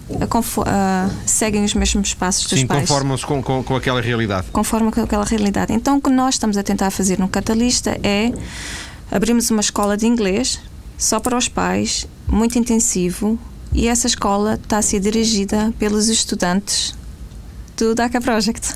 uh, 0.09 1.11
seguem 1.25 1.63
os 1.63 1.73
mesmos 1.73 2.13
passos 2.13 2.47
dos 2.47 2.59
Sim, 2.59 2.67
pais. 2.67 2.81
Sim, 2.81 2.87
conformam-se 2.87 3.25
com, 3.25 3.43
com, 3.43 3.63
com, 3.63 3.75
aquela 3.75 4.01
realidade. 4.01 4.47
Conformam 4.51 4.91
com 4.91 5.01
aquela 5.01 5.25
realidade. 5.25 5.73
Então, 5.73 5.97
o 5.97 6.01
que 6.01 6.09
nós 6.09 6.35
estamos 6.35 6.57
a 6.57 6.63
tentar 6.63 6.91
fazer 6.91 7.19
no 7.19 7.27
Catalista 7.27 7.99
é 8.03 8.31
abrimos 9.11 9.49
uma 9.51 9.61
escola 9.61 9.97
de 9.97 10.05
inglês 10.05 10.59
só 10.97 11.19
para 11.19 11.37
os 11.37 11.47
pais, 11.47 12.07
muito 12.27 12.57
intensivo, 12.57 13.37
e 13.73 13.87
essa 13.87 14.07
escola 14.07 14.55
está 14.55 14.79
a 14.79 14.81
ser 14.81 14.99
dirigida 14.99 15.73
pelos 15.77 16.07
estudantes 16.07 16.95
do 17.77 17.93
DACA 17.93 18.19
Project. 18.19 18.73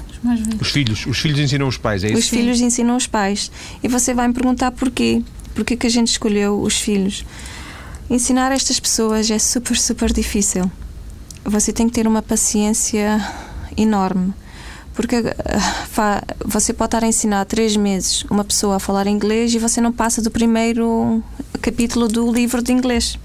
Os 0.62 0.70
filhos, 0.70 1.06
os 1.08 1.18
filhos 1.18 1.40
ensinam 1.40 1.68
os 1.68 1.78
pais, 1.78 2.04
é 2.04 2.08
isso? 2.08 2.20
Os 2.20 2.28
filhos 2.28 2.62
ensinam 2.62 2.96
os 2.96 3.08
pais. 3.08 3.52
E 3.82 3.88
você 3.88 4.14
vai 4.14 4.28
me 4.28 4.34
perguntar 4.34 4.72
porquê? 4.72 5.24
Porquê 5.56 5.76
que 5.76 5.88
a 5.88 5.90
gente 5.90 6.10
escolheu 6.10 6.62
os 6.62 6.80
filhos? 6.80 7.26
Ensinar 8.10 8.52
estas 8.52 8.80
pessoas 8.80 9.32
é 9.32 9.40
super, 9.40 9.76
super 9.76 10.14
difícil. 10.14 10.70
Você 11.44 11.74
tem 11.74 11.88
que 11.88 11.94
ter 11.94 12.08
uma 12.08 12.22
paciência 12.22 13.20
enorme. 13.76 14.34
Porque 14.94 15.20
uh, 15.20 15.24
você 16.46 16.74
pode 16.74 16.88
estar 16.88 17.04
a 17.04 17.08
ensinar 17.08 17.46
três 17.46 17.76
meses 17.78 18.24
uma 18.30 18.44
pessoa 18.44 18.76
a 18.76 18.80
falar 18.80 19.08
inglês 19.08 19.54
e 19.54 19.60
você 19.60 19.80
não 19.80 19.92
passa 19.92 20.22
do 20.22 20.30
primeiro 20.30 21.24
capítulo 21.62 22.08
do 22.08 22.32
livro 22.32 22.62
de 22.62 22.74
inglês. 22.74 23.18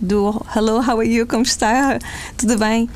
Do 0.00 0.44
Hello, 0.56 0.78
how 0.78 0.98
are 0.98 1.08
you? 1.08 1.26
Como 1.26 1.42
está? 1.42 1.98
Tudo 2.36 2.56
bem? 2.56 2.88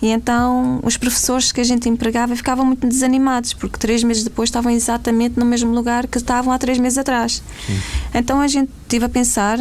E 0.00 0.08
então 0.08 0.78
os 0.82 0.96
professores 0.96 1.50
que 1.50 1.60
a 1.60 1.64
gente 1.64 1.88
empregava 1.88 2.36
ficavam 2.36 2.64
muito 2.64 2.86
desanimados, 2.86 3.52
porque 3.52 3.78
três 3.78 4.04
meses 4.04 4.22
depois 4.22 4.48
estavam 4.48 4.70
exatamente 4.70 5.38
no 5.38 5.44
mesmo 5.44 5.74
lugar 5.74 6.06
que 6.06 6.18
estavam 6.18 6.52
há 6.52 6.58
três 6.58 6.78
meses 6.78 6.98
atrás. 6.98 7.42
Sim. 7.66 7.80
Então 8.14 8.40
a 8.40 8.46
gente 8.46 8.70
tive 8.88 9.06
a 9.06 9.08
pensar 9.08 9.58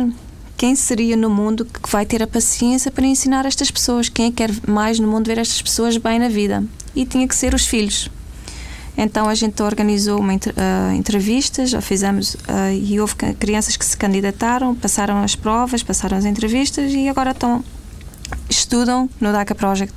quem 0.57 0.75
seria 0.75 1.15
no 1.15 1.29
mundo 1.29 1.65
que 1.65 1.89
vai 1.89 2.05
ter 2.05 2.23
a 2.23 2.27
paciência 2.27 2.89
para 2.89 3.05
ensinar 3.05 3.45
estas 3.45 3.69
pessoas? 3.69 4.09
Quem 4.09 4.27
é 4.27 4.29
que 4.29 4.37
quer 4.37 4.51
mais 4.67 4.99
no 4.99 5.07
mundo 5.07 5.27
ver 5.27 5.37
estas 5.37 5.61
pessoas 5.61 5.97
bem 5.97 6.19
na 6.19 6.29
vida? 6.29 6.63
E 6.95 7.05
tinha 7.05 7.27
que 7.27 7.35
ser 7.35 7.53
os 7.53 7.65
filhos. 7.65 8.09
Então 8.97 9.27
a 9.27 9.35
gente 9.35 9.61
organizou 9.61 10.19
uma 10.19 10.33
uh, 10.33 10.93
entrevistas, 10.95 11.69
já 11.69 11.81
fizemos 11.81 12.35
uh, 12.35 12.71
e 12.71 12.99
houve 12.99 13.15
crianças 13.37 13.75
que 13.75 13.85
se 13.85 13.97
candidataram, 13.97 14.73
passaram 14.73 15.21
as 15.21 15.35
provas, 15.35 15.83
passaram 15.83 16.17
as 16.17 16.23
entrevistas 16.23 16.93
e 16.93 17.09
agora 17.09 17.31
estão 17.31 17.63
estudam 18.49 19.09
no 19.19 19.31
DACA 19.31 19.53
Project 19.53 19.93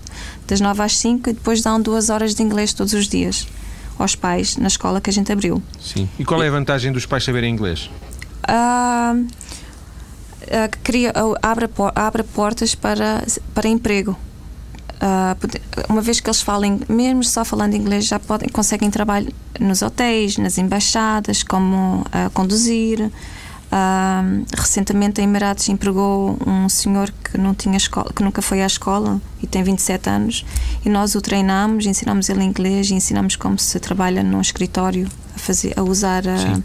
das 0.47 0.61
9 0.61 0.83
às 0.83 0.97
5 0.97 1.31
e 1.31 1.33
depois 1.33 1.63
dão 1.63 1.81
duas 1.81 2.11
horas 2.11 2.35
de 2.35 2.43
inglês 2.43 2.73
todos 2.73 2.93
os 2.93 3.07
dias 3.07 3.47
aos 3.99 4.15
pais 4.15 4.57
na 4.57 4.67
escola 4.67 5.01
que 5.01 5.11
a 5.11 5.13
gente 5.13 5.31
abriu. 5.31 5.63
Sim. 5.81 6.09
E 6.19 6.25
qual 6.25 6.43
é 6.43 6.49
a 6.49 6.51
vantagem 6.51 6.93
dos 6.93 7.07
pais 7.07 7.25
saberem 7.25 7.53
inglês? 7.53 7.91
Uh, 8.49 9.27
cria, 10.83 11.13
abre, 11.43 11.69
abre 11.95 12.23
portas 12.23 12.75
para, 12.75 13.25
para 13.55 13.69
emprego. 13.69 14.17
uma 15.89 16.01
vez 16.01 16.21
que 16.21 16.29
eles 16.29 16.41
falem, 16.41 16.81
mesmo 16.89 17.23
só 17.25 17.45
falando 17.45 17.75
inglês, 17.75 18.07
já 18.07 18.19
podem, 18.19 18.49
conseguem 18.49 18.91
trabalho 18.91 19.33
nos 19.61 19.83
hotéis, 19.83 20.39
nas 20.39 20.59
embaixadas, 20.59 21.43
como 21.43 22.05
conduzir, 22.35 23.11
Uh, 23.69 24.47
recentemente 24.57 25.21
a 25.21 25.25
Emirados 25.25 25.69
empregou 25.69 26.39
um 26.47 26.71
senhor 26.71 27.13
que 27.23 27.37
não 27.37 27.55
tinha 27.55 27.77
escola, 27.77 28.11
que 28.15 28.23
nunca 28.23 28.41
foi 28.41 28.63
à 28.63 28.67
escola 28.67 29.21
e 29.43 29.47
tem 29.47 29.63
27 29.63 30.09
anos 30.09 30.47
e 30.87 30.89
nós 30.89 31.15
o 31.15 31.21
treinamos, 31.21 31.85
ensinamos 31.85 32.31
ele 32.31 32.43
inglês 32.43 32.89
e 32.89 32.95
ensinamos 32.95 33.37
como 33.37 33.59
se 33.59 33.79
trabalha 33.79 34.23
num 34.23 34.41
escritório 34.41 35.07
a 35.37 35.39
fazer, 35.39 35.79
a 35.79 35.83
usar 35.83 36.27
a, 36.27 36.63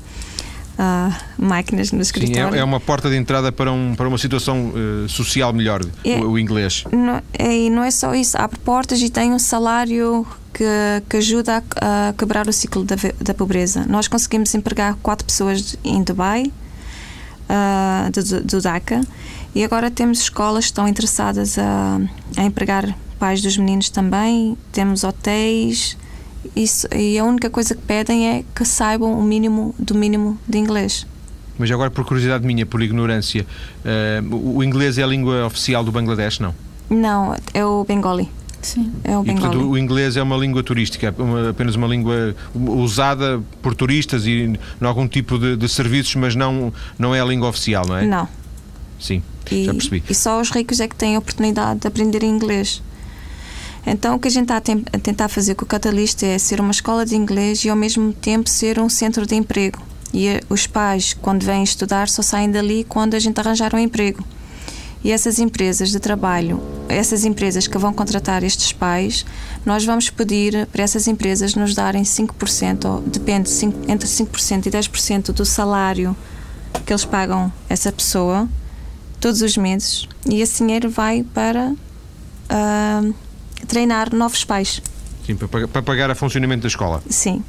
máquinas 1.38 1.92
no 1.92 2.02
escritório. 2.02 2.52
Sim, 2.52 2.58
é, 2.58 2.60
é, 2.60 2.64
uma 2.64 2.80
porta 2.80 3.10
de 3.10 3.16
entrada 3.16 3.52
para, 3.52 3.72
um, 3.72 3.96
para 3.96 4.08
uma 4.08 4.18
situação 4.18 4.72
uh, 4.72 5.08
social 5.08 5.54
melhor, 5.54 5.82
é, 6.04 6.18
o, 6.18 6.32
o, 6.32 6.40
inglês. 6.40 6.84
Não, 6.92 7.22
é, 7.38 7.58
e 7.58 7.70
não 7.70 7.84
é 7.84 7.92
só 7.92 8.14
isso, 8.14 8.38
abre 8.38 8.60
portas 8.60 9.02
e 9.02 9.10
tem 9.10 9.32
um 9.32 9.40
salário 9.40 10.26
que, 10.54 10.64
que 11.10 11.18
ajuda 11.18 11.64
a, 11.76 12.10
a 12.10 12.14
quebrar 12.14 12.48
o 12.48 12.54
ciclo 12.54 12.84
da, 12.84 12.96
da 13.22 13.34
pobreza. 13.34 13.86
Nós 13.88 14.08
conseguimos 14.08 14.54
empregar 14.56 14.96
quatro 15.02 15.26
pessoas 15.26 15.78
em 15.84 16.04
Dubai 16.04 16.52
uh, 17.50 18.12
do, 18.12 18.42
do, 18.42 18.62
DACA 18.62 19.02
e 19.54 19.64
agora 19.64 19.92
temos 19.92 20.22
escolas 20.22 20.66
que 20.66 20.72
estão 20.72 20.88
interessadas 20.88 21.58
a, 21.58 22.00
a 22.38 22.44
empregar 22.44 22.98
pais 23.20 23.42
dos 23.42 23.58
meninos 23.58 23.90
também, 23.90 24.58
temos 24.72 25.04
hotéis 25.04 25.98
isso, 26.56 26.88
e 26.94 27.18
a 27.18 27.24
única 27.24 27.50
coisa 27.50 27.76
que 27.76 27.82
pedem 27.82 28.28
é 28.30 28.44
que 28.56 28.66
saibam 28.66 29.18
o 29.18 29.24
mínimo 29.24 29.74
do 29.78 29.96
mínimo 29.96 30.38
de 30.48 30.58
inglês. 30.58 31.06
Mas 31.58 31.70
agora, 31.72 31.92
por 31.92 32.04
curiosidade 32.06 32.46
minha, 32.46 32.66
por 32.66 32.82
ignorância, 32.82 33.46
uh, 33.86 34.36
o 34.36 34.64
inglês 34.64 34.98
é 34.98 35.04
a 35.04 35.08
língua 35.08 35.46
oficial 35.46 35.84
do 35.84 35.92
Bangladesh, 35.92 36.40
não? 36.40 36.54
Não, 36.90 37.36
é 37.54 37.66
o 37.66 37.84
Bengali. 37.84 38.30
Sim. 38.62 38.92
É 39.04 39.18
o 39.18 39.24
e, 39.24 39.26
portanto, 39.26 39.70
o 39.70 39.78
inglês 39.78 40.16
é 40.16 40.24
uma 40.24 40.38
língua 40.38 40.64
turística, 40.64 41.14
uma, 41.18 41.50
apenas 41.50 41.76
uma 41.76 41.88
língua 41.88 42.36
usada 42.56 43.42
por 43.62 43.76
turistas 43.76 44.26
e 44.26 44.58
em 44.82 44.86
algum 44.86 45.08
tipo 45.08 45.38
de, 45.38 45.58
de, 45.58 45.68
serviços, 45.68 46.16
mas 46.16 46.34
não, 46.34 46.74
não 46.98 47.14
é 47.14 47.20
a 47.20 47.26
língua 47.26 47.50
oficial, 47.50 47.86
não 47.86 47.98
é? 47.98 48.06
Não. 48.06 48.28
Sim, 49.00 49.22
e, 49.52 49.66
já 49.66 49.74
percebi. 49.74 50.04
E 50.10 50.16
só 50.16 50.40
os 50.40 50.50
ricos 50.50 50.80
é 50.80 50.88
que 50.88 50.96
têm 50.96 51.16
a 51.16 51.20
oportunidade 51.20 51.82
de 51.82 51.88
aprender 51.88 52.24
inglês. 52.24 52.82
Então, 53.86 54.16
o 54.16 54.20
que 54.20 54.28
a 54.28 54.32
gente 54.32 54.52
está 54.52 54.58
a 54.58 55.00
tentar 55.00 55.28
fazer 55.28 55.56
com 55.56 55.66
o 55.66 55.68
Catalista 55.68 56.26
é 56.26 56.38
ser 56.38 56.62
uma 56.62 56.72
escola 56.72 57.06
de 57.06 57.16
inglês 57.16 57.66
e, 57.66 57.70
ao 57.70 57.76
mesmo 57.76 58.14
tempo, 58.14 58.50
ser 58.50 58.80
um 58.80 58.90
centro 58.90 59.26
de 59.26 59.36
emprego. 59.36 59.82
E 60.14 60.28
eh, 60.28 60.42
os 60.50 60.66
pais, 60.68 61.14
quando 61.14 61.44
vêm 61.44 61.64
estudar, 61.64 62.08
só 62.08 62.22
saem 62.22 62.50
dali 62.50 62.86
quando 62.88 63.16
a 63.16 63.20
gente 63.20 63.40
arranjar 63.40 63.76
um 63.76 63.80
emprego. 63.80 64.24
E 65.04 65.12
essas 65.12 65.38
empresas 65.38 65.92
de 65.92 66.00
trabalho, 66.00 66.62
essas 66.88 67.26
empresas 67.26 67.68
que 67.68 67.78
vão 67.78 67.92
contratar 67.92 68.42
estes 68.42 68.72
pais, 68.72 69.26
nós 69.66 69.84
vamos 69.84 70.10
pedir 70.10 70.66
para 70.68 70.84
essas 70.84 71.08
empresas 71.08 71.56
nos 71.56 71.76
darem 71.76 72.04
5%, 72.04 72.86
ou 72.86 73.02
depende, 73.02 73.50
5, 73.50 73.92
entre 73.92 74.08
5% 74.08 74.66
e 74.66 74.72
10% 74.72 75.34
do 75.34 75.46
salário 75.46 76.16
que 76.86 76.92
eles 76.92 77.06
pagam 77.06 77.52
essa 77.70 77.92
pessoa 77.92 78.48
todos 79.20 79.42
os 79.42 79.56
meses 79.56 80.08
e 80.30 80.42
esse 80.42 80.64
dinheiro 80.64 80.90
vai 80.90 81.24
para 81.24 81.72
uh, 81.72 83.16
treinar 83.66 84.14
novos 84.14 84.44
pais. 84.44 84.82
Sim, 85.26 85.36
para, 85.36 85.68
para 85.68 85.82
pagar 85.82 86.12
o 86.12 86.16
funcionamento 86.16 86.64
da 86.64 86.68
escola. 86.68 87.02
Sim. 87.10 87.44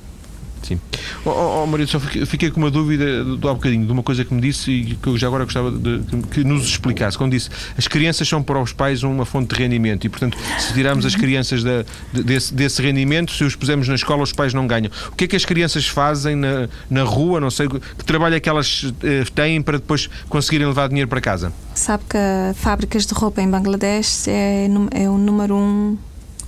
Sim. 0.65 0.81
Oh, 1.27 1.31
oh, 1.31 1.63
oh 1.63 1.67
Maria, 1.67 1.87
só 1.87 2.01
fiquei, 2.01 2.51
com 2.51 2.59
uma 2.59 2.71
dúvida 2.71 3.23
do 3.23 3.49
há 3.49 3.55
bocadinho, 3.55 3.85
de 3.85 3.93
uma 3.93 4.03
coisa 4.03 4.25
que 4.25 4.33
me 4.33 4.41
disse 4.41 4.71
e 4.71 4.95
que 4.97 5.07
eu 5.07 5.19
já 5.19 5.27
agora 5.27 5.45
gostava 5.45 5.71
de, 5.71 6.01
que 6.31 6.43
nos 6.43 6.65
explicasse. 6.65 7.19
Quando 7.19 7.33
disse 7.33 7.51
as 7.77 7.87
crianças 7.87 8.27
são 8.27 8.43
para 8.43 8.59
os 8.59 8.73
pais 8.73 9.03
uma 9.03 9.27
fonte 9.27 9.55
de 9.55 9.63
rendimento 9.63 10.07
e, 10.07 10.09
portanto, 10.09 10.39
se 10.59 10.73
tirarmos 10.73 11.05
as 11.05 11.15
crianças 11.15 11.63
da, 11.63 11.85
desse, 12.13 12.55
desse 12.55 12.81
rendimento, 12.81 13.33
se 13.33 13.45
os 13.45 13.55
pusermos 13.55 13.87
na 13.89 13.95
escola, 13.95 14.23
os 14.23 14.33
pais 14.33 14.55
não 14.55 14.67
ganham. 14.67 14.91
O 15.13 15.17
que 15.17 15.25
é 15.25 15.27
que 15.27 15.37
as 15.37 15.45
crianças 15.45 15.87
fazem 15.87 16.35
na, 16.35 16.69
na 16.89 17.03
rua? 17.03 17.41
Não 17.41 17.51
sei, 17.51 17.69
que 17.69 18.05
trabalho 18.05 18.35
é 18.35 18.41
que 18.41 18.49
elas 18.49 18.91
eh, 19.03 19.25
têm 19.35 19.61
para 19.61 19.77
depois 19.77 20.09
conseguirem 20.31 20.67
levar 20.67 20.89
dinheiro 20.89 21.09
para 21.09 21.21
casa? 21.21 21.53
Sabe 21.75 22.05
que 22.09 22.19
fábricas 22.55 23.05
de 23.05 23.13
roupa 23.13 23.43
em 23.43 23.51
Bangladesh 23.51 24.29
é, 24.29 24.67
é 24.93 25.11
o 25.11 25.19
número 25.19 25.55
um 25.55 25.99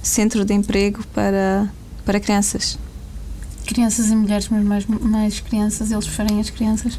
centro 0.03 0.45
de 0.45 0.55
emprego 0.55 1.05
para, 1.13 1.69
para 2.05 2.19
crianças 2.21 2.79
crianças 3.67 4.07
e 4.07 4.17
mulheres, 4.17 4.49
mas 4.49 4.65
mais, 4.65 4.87
mais 4.87 5.41
crianças, 5.41 5.91
eles 5.91 6.07
preferem 6.07 6.41
as 6.41 6.49
crianças. 6.49 6.99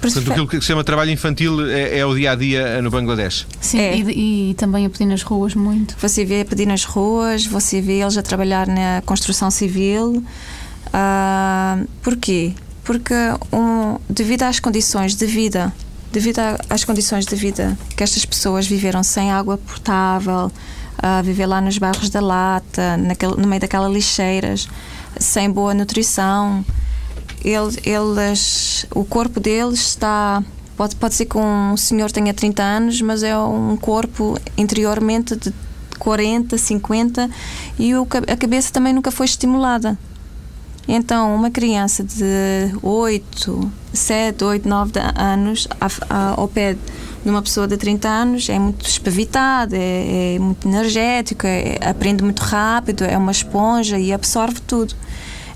Portanto, 0.00 0.30
aquilo 0.30 0.46
que 0.46 0.60
se 0.60 0.66
chama 0.66 0.84
trabalho 0.84 1.10
infantil 1.10 1.68
é, 1.68 1.98
é 1.98 2.06
o 2.06 2.14
dia 2.14 2.32
a 2.32 2.34
dia 2.34 2.80
no 2.82 2.90
Bangladesh. 2.90 3.46
Sim, 3.60 3.80
é. 3.80 3.96
e, 3.96 4.50
e, 4.50 4.54
também 4.54 4.86
a 4.86 4.90
pedir 4.90 5.06
nas 5.06 5.22
ruas 5.22 5.54
muito. 5.54 5.96
Você 6.00 6.24
vê 6.24 6.42
a 6.42 6.44
pedir 6.44 6.66
nas 6.66 6.84
ruas, 6.84 7.46
você 7.46 7.80
vê 7.80 8.00
eles 8.00 8.16
a 8.16 8.22
trabalhar 8.22 8.66
na 8.66 9.02
construção 9.04 9.50
civil. 9.50 10.22
Uh, 10.86 11.88
porquê? 12.02 12.52
Porque 12.84 13.14
um, 13.52 13.98
devido 14.08 14.44
às 14.44 14.60
condições 14.60 15.14
de 15.14 15.26
vida, 15.26 15.72
devido 16.12 16.38
às 16.70 16.84
condições 16.84 17.26
de 17.26 17.34
vida 17.34 17.76
que 17.96 18.02
estas 18.02 18.24
pessoas 18.24 18.66
viveram 18.66 19.02
sem 19.02 19.32
água 19.32 19.58
potável, 19.58 20.50
a 21.00 21.20
uh, 21.20 21.22
viver 21.22 21.46
lá 21.46 21.60
nos 21.60 21.76
bairros 21.76 22.08
da 22.08 22.20
lata, 22.20 22.96
naquele, 22.96 23.36
no 23.36 23.46
meio 23.46 23.60
daquelas 23.60 23.92
lixeiras 23.92 24.68
sem 25.18 25.50
boa 25.50 25.74
nutrição. 25.74 26.64
Eles, 27.44 27.78
eles, 27.84 28.86
o 28.94 29.04
corpo 29.04 29.40
deles 29.40 29.80
está. 29.80 30.42
Pode, 30.76 30.96
pode 30.96 31.14
ser 31.14 31.26
que 31.26 31.36
um 31.36 31.76
senhor 31.76 32.10
tenha 32.10 32.32
30 32.32 32.62
anos, 32.62 33.00
mas 33.02 33.22
é 33.22 33.36
um 33.36 33.76
corpo 33.76 34.38
interiormente 34.56 35.34
de 35.34 35.52
40, 35.98 36.56
50 36.56 37.28
e 37.78 37.94
o, 37.94 38.06
a 38.26 38.36
cabeça 38.36 38.72
também 38.72 38.92
nunca 38.92 39.10
foi 39.10 39.26
estimulada. 39.26 39.98
Então, 40.86 41.34
uma 41.34 41.50
criança 41.50 42.02
de 42.02 42.24
8, 42.82 43.72
7, 43.92 44.42
8, 44.42 44.66
9 44.68 44.92
anos 45.14 45.68
ao 46.08 46.48
pé 46.48 46.76
de 47.28 47.30
uma 47.30 47.42
pessoa 47.42 47.68
de 47.68 47.76
30 47.76 48.08
anos 48.08 48.48
é 48.48 48.58
muito 48.58 48.86
espavitada, 48.86 49.76
é, 49.76 50.36
é 50.36 50.38
muito 50.38 50.66
energético, 50.66 51.46
é, 51.46 51.76
aprende 51.82 52.24
muito 52.24 52.40
rápido, 52.40 53.04
é 53.04 53.18
uma 53.18 53.30
esponja 53.30 53.98
e 53.98 54.14
absorve 54.14 54.60
tudo. 54.62 54.94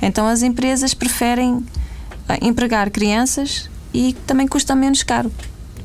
Então 0.03 0.27
as 0.27 0.43
empresas 0.43 0.93
preferem 0.93 1.64
empregar 2.43 2.91
crianças 2.91 3.70
e 3.95 4.12
também 4.27 4.47
custa 4.47 4.75
menos 4.75 5.03
caro. 5.03 5.33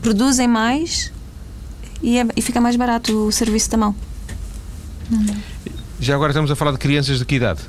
Produzem 0.02 0.46
mais 0.46 1.10
e, 2.04 2.18
é, 2.18 2.26
e 2.36 2.42
fica 2.42 2.60
mais 2.60 2.76
barato 2.76 3.28
o 3.28 3.32
serviço 3.32 3.72
da 3.72 3.78
mão. 3.78 3.96
Já 6.02 6.16
agora 6.16 6.32
estamos 6.32 6.52
a 6.52 6.56
falar 6.58 6.74
de 6.74 6.80
crianças 6.80 7.18
de 7.18 7.24
que 7.24 7.36
idade? 7.36 7.62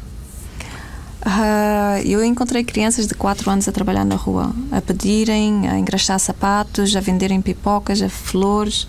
Uh, 1.21 2.01
eu 2.05 2.23
encontrei 2.25 2.63
crianças 2.63 3.07
de 3.07 3.15
4 3.15 3.51
anos 3.51 3.67
a 3.67 3.73
trabalhar 3.73 4.05
na 4.05 4.15
rua, 4.15 4.55
a 4.71 4.81
pedirem, 4.81 5.69
a 5.69 5.79
engraxar 5.79 6.19
sapatos, 6.21 6.95
a 6.95 7.01
venderem 7.01 7.43
pipocas, 7.43 8.01
a 8.01 8.09
flores. 8.09 8.87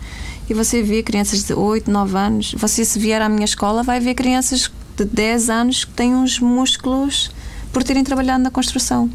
E 0.49 0.53
você 0.53 0.81
vê 0.81 1.01
crianças 1.01 1.43
de 1.43 1.53
8, 1.53 1.89
9 1.89 2.17
anos. 2.17 2.55
Você, 2.57 2.85
se 2.85 2.99
vier 2.99 3.21
à 3.21 3.29
minha 3.29 3.45
escola, 3.45 3.83
vai 3.83 3.99
ver 3.99 4.13
crianças 4.13 4.71
de 4.95 5.05
10 5.05 5.49
anos 5.49 5.85
que 5.85 5.91
têm 5.91 6.15
uns 6.15 6.39
músculos 6.39 7.31
por 7.73 7.83
terem 7.83 8.03
trabalhado 8.03 8.43
na 8.43 8.51
construção. 8.51 9.09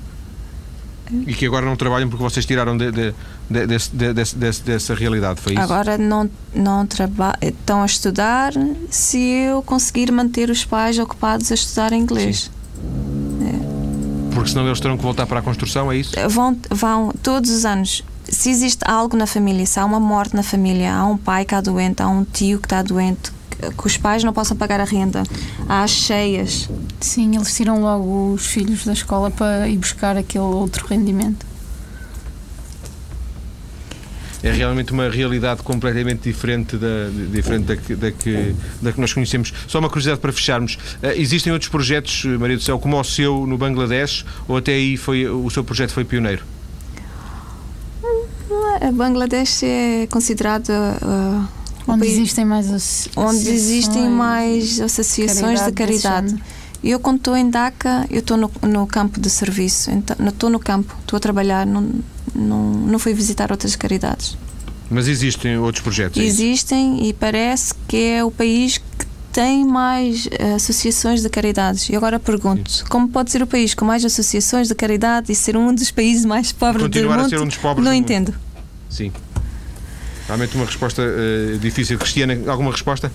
E 1.26 1.34
que 1.34 1.46
agora 1.46 1.66
não 1.66 1.76
trabalham 1.76 2.08
porque 2.08 2.22
vocês 2.22 2.46
tiraram 2.46 2.76
de, 2.76 2.90
de, 2.90 3.14
de, 3.50 4.64
dessa 4.64 4.94
realidade, 4.94 5.40
foi 5.40 5.52
isso? 5.52 5.62
Agora 5.62 5.98
não, 5.98 6.30
não 6.54 6.86
estão 7.42 7.82
a 7.82 7.86
estudar 7.86 8.52
se 8.90 9.18
eu 9.18 9.62
conseguir 9.62 10.10
manter 10.10 10.48
os 10.48 10.64
pais 10.64 10.98
ocupados 10.98 11.52
a 11.52 11.54
estudar 11.54 11.92
inglês. 11.92 12.50
É. 12.50 12.53
Porque 14.34 14.50
senão 14.50 14.66
eles 14.66 14.80
terão 14.80 14.96
que 14.96 15.02
voltar 15.02 15.26
para 15.26 15.38
a 15.38 15.42
construção, 15.42 15.90
é 15.90 15.96
isso? 15.96 16.12
Vão, 16.28 16.56
vão 16.68 17.12
todos 17.22 17.50
os 17.50 17.64
anos. 17.64 18.02
Se 18.28 18.50
existe 18.50 18.80
algo 18.84 19.16
na 19.16 19.26
família, 19.26 19.64
se 19.64 19.78
há 19.78 19.84
uma 19.84 20.00
morte 20.00 20.34
na 20.34 20.42
família, 20.42 20.92
há 20.92 21.06
um 21.06 21.16
pai 21.16 21.44
que 21.44 21.54
está 21.54 21.60
doente, 21.60 22.02
há 22.02 22.08
um 22.08 22.24
tio 22.24 22.58
que 22.58 22.66
está 22.66 22.82
doente, 22.82 23.30
que 23.78 23.86
os 23.86 23.96
pais 23.96 24.24
não 24.24 24.32
possam 24.32 24.56
pagar 24.56 24.80
a 24.80 24.84
renda, 24.84 25.22
há 25.68 25.82
as 25.84 25.90
cheias. 25.90 26.68
Sim, 27.00 27.36
eles 27.36 27.54
tiram 27.54 27.80
logo 27.80 28.32
os 28.32 28.46
filhos 28.46 28.84
da 28.84 28.92
escola 28.92 29.30
para 29.30 29.68
ir 29.68 29.76
buscar 29.78 30.16
aquele 30.16 30.44
outro 30.44 30.86
rendimento. 30.86 31.46
É 34.44 34.52
realmente 34.52 34.92
uma 34.92 35.08
realidade 35.08 35.62
completamente 35.62 36.22
diferente 36.22 36.76
da, 36.76 37.08
diferente 37.32 37.64
da, 37.64 37.76
que, 37.76 37.94
da, 37.94 38.12
que, 38.12 38.54
da 38.82 38.92
que 38.92 39.00
nós 39.00 39.12
conhecemos. 39.12 39.52
Só 39.66 39.78
uma 39.78 39.88
curiosidade 39.88 40.20
para 40.20 40.32
fecharmos. 40.32 40.74
Uh, 40.74 41.06
existem 41.16 41.52
outros 41.52 41.70
projetos, 41.70 42.24
Maria 42.24 42.56
do 42.56 42.62
Céu, 42.62 42.78
como 42.78 43.00
o 43.00 43.04
seu 43.04 43.46
no 43.46 43.56
Bangladesh, 43.56 44.24
ou 44.46 44.56
até 44.56 44.72
aí 44.72 44.96
foi, 44.96 45.26
o 45.26 45.48
seu 45.50 45.64
projeto 45.64 45.92
foi 45.92 46.04
pioneiro? 46.04 46.42
A 48.80 48.92
Bangladesh 48.92 49.62
é 49.62 50.06
considerado 50.10 50.68
uh, 50.68 51.48
Onde 51.86 52.06
existem 52.06 52.44
mais 52.44 52.66
associações. 52.66 53.36
Onde 53.36 53.50
existem 53.50 54.08
mais 54.08 54.80
associações 54.80 55.60
caridade 55.60 55.70
de 55.70 55.72
caridade. 55.72 56.42
Eu, 56.82 57.00
quando 57.00 57.16
estou 57.16 57.36
em 57.36 57.48
DACA, 57.48 58.06
eu 58.10 58.18
estou 58.18 58.36
no, 58.36 58.50
no 58.62 58.86
campo 58.86 59.18
de 59.18 59.30
serviço. 59.30 59.90
Então, 59.90 60.16
estou 60.28 60.50
no 60.50 60.58
campo, 60.58 60.94
estou 61.00 61.16
a 61.16 61.20
trabalhar, 61.20 61.66
não, 61.66 61.88
não, 62.34 62.70
não 62.72 62.98
fui 62.98 63.14
visitar 63.14 63.50
outras 63.50 63.76
caridades. 63.76 64.36
Mas 64.90 65.08
existem 65.08 65.56
outros 65.58 65.82
projetos? 65.82 66.20
É 66.20 66.24
existem 66.24 67.06
e 67.08 67.12
parece 67.12 67.72
que 67.88 67.96
é 67.96 68.24
o 68.24 68.30
país 68.30 68.78
que 68.78 69.06
tem 69.32 69.64
mais 69.64 70.26
uh, 70.26 70.54
associações 70.56 71.22
de 71.22 71.28
caridades. 71.28 71.88
E 71.88 71.96
agora 71.96 72.20
pergunto, 72.20 72.70
Sim. 72.70 72.84
como 72.88 73.08
pode 73.08 73.30
ser 73.32 73.42
o 73.42 73.46
país 73.46 73.74
com 73.74 73.84
mais 73.84 74.04
associações 74.04 74.68
de 74.68 74.74
caridade 74.74 75.32
e 75.32 75.34
ser 75.34 75.56
um 75.56 75.74
dos 75.74 75.90
países 75.90 76.24
mais 76.24 76.52
pobres 76.52 76.82
Continuar 76.84 77.16
do 77.16 77.22
mundo? 77.22 77.26
a 77.26 77.28
ser 77.30 77.42
um 77.42 77.46
dos 77.48 77.56
pobres 77.56 77.84
Não 77.84 77.92
do 77.92 77.96
entendo. 77.98 78.28
Mundo. 78.32 78.40
Sim. 78.90 79.12
Realmente 80.26 80.54
uma 80.54 80.64
resposta 80.66 81.02
uh, 81.02 81.58
difícil. 81.58 81.98
Cristiana, 81.98 82.38
alguma 82.50 82.70
resposta? 82.70 83.10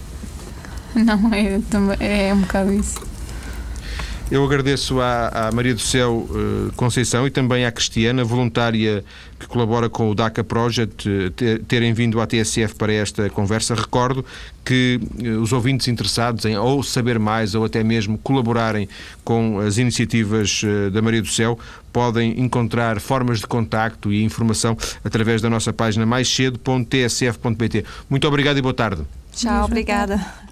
Não, 0.95 1.31
é, 1.33 2.27
é 2.29 2.33
um 2.33 2.41
bocado 2.41 2.73
isso. 2.73 2.99
Eu 4.31 4.45
agradeço 4.45 5.01
à, 5.01 5.47
à 5.47 5.51
Maria 5.51 5.73
do 5.73 5.81
Céu 5.81 6.27
uh, 6.29 6.71
Conceição 6.75 7.25
e 7.25 7.31
também 7.31 7.65
à 7.65 7.71
Cristiana, 7.71 8.23
voluntária 8.23 9.03
que 9.39 9.47
colabora 9.47 9.89
com 9.89 10.11
o 10.11 10.13
DACA 10.13 10.43
Project, 10.43 11.31
ter, 11.35 11.63
terem 11.63 11.93
vindo 11.93 12.21
à 12.21 12.27
TSF 12.27 12.75
para 12.75 12.93
esta 12.93 13.27
conversa. 13.31 13.73
Recordo 13.73 14.23
que 14.63 14.99
uh, 15.19 15.41
os 15.41 15.51
ouvintes 15.51 15.87
interessados 15.87 16.45
em 16.45 16.55
ou 16.55 16.83
saber 16.83 17.17
mais 17.17 17.55
ou 17.55 17.65
até 17.65 17.83
mesmo 17.83 18.19
colaborarem 18.19 18.87
com 19.23 19.59
as 19.59 19.79
iniciativas 19.79 20.61
da 20.91 21.01
Maria 21.01 21.23
do 21.23 21.27
Céu 21.27 21.57
podem 21.91 22.39
encontrar 22.39 22.99
formas 22.99 23.39
de 23.39 23.47
contacto 23.47 24.13
e 24.13 24.23
informação 24.23 24.77
através 25.03 25.41
da 25.41 25.49
nossa 25.49 25.73
página 25.73 26.05
maiscedo.tsf.pt. 26.05 27.83
Muito 28.07 28.27
obrigado 28.27 28.57
e 28.57 28.61
boa 28.61 28.75
tarde. 28.75 29.01
Tchau, 29.33 29.65
obrigada. 29.65 30.48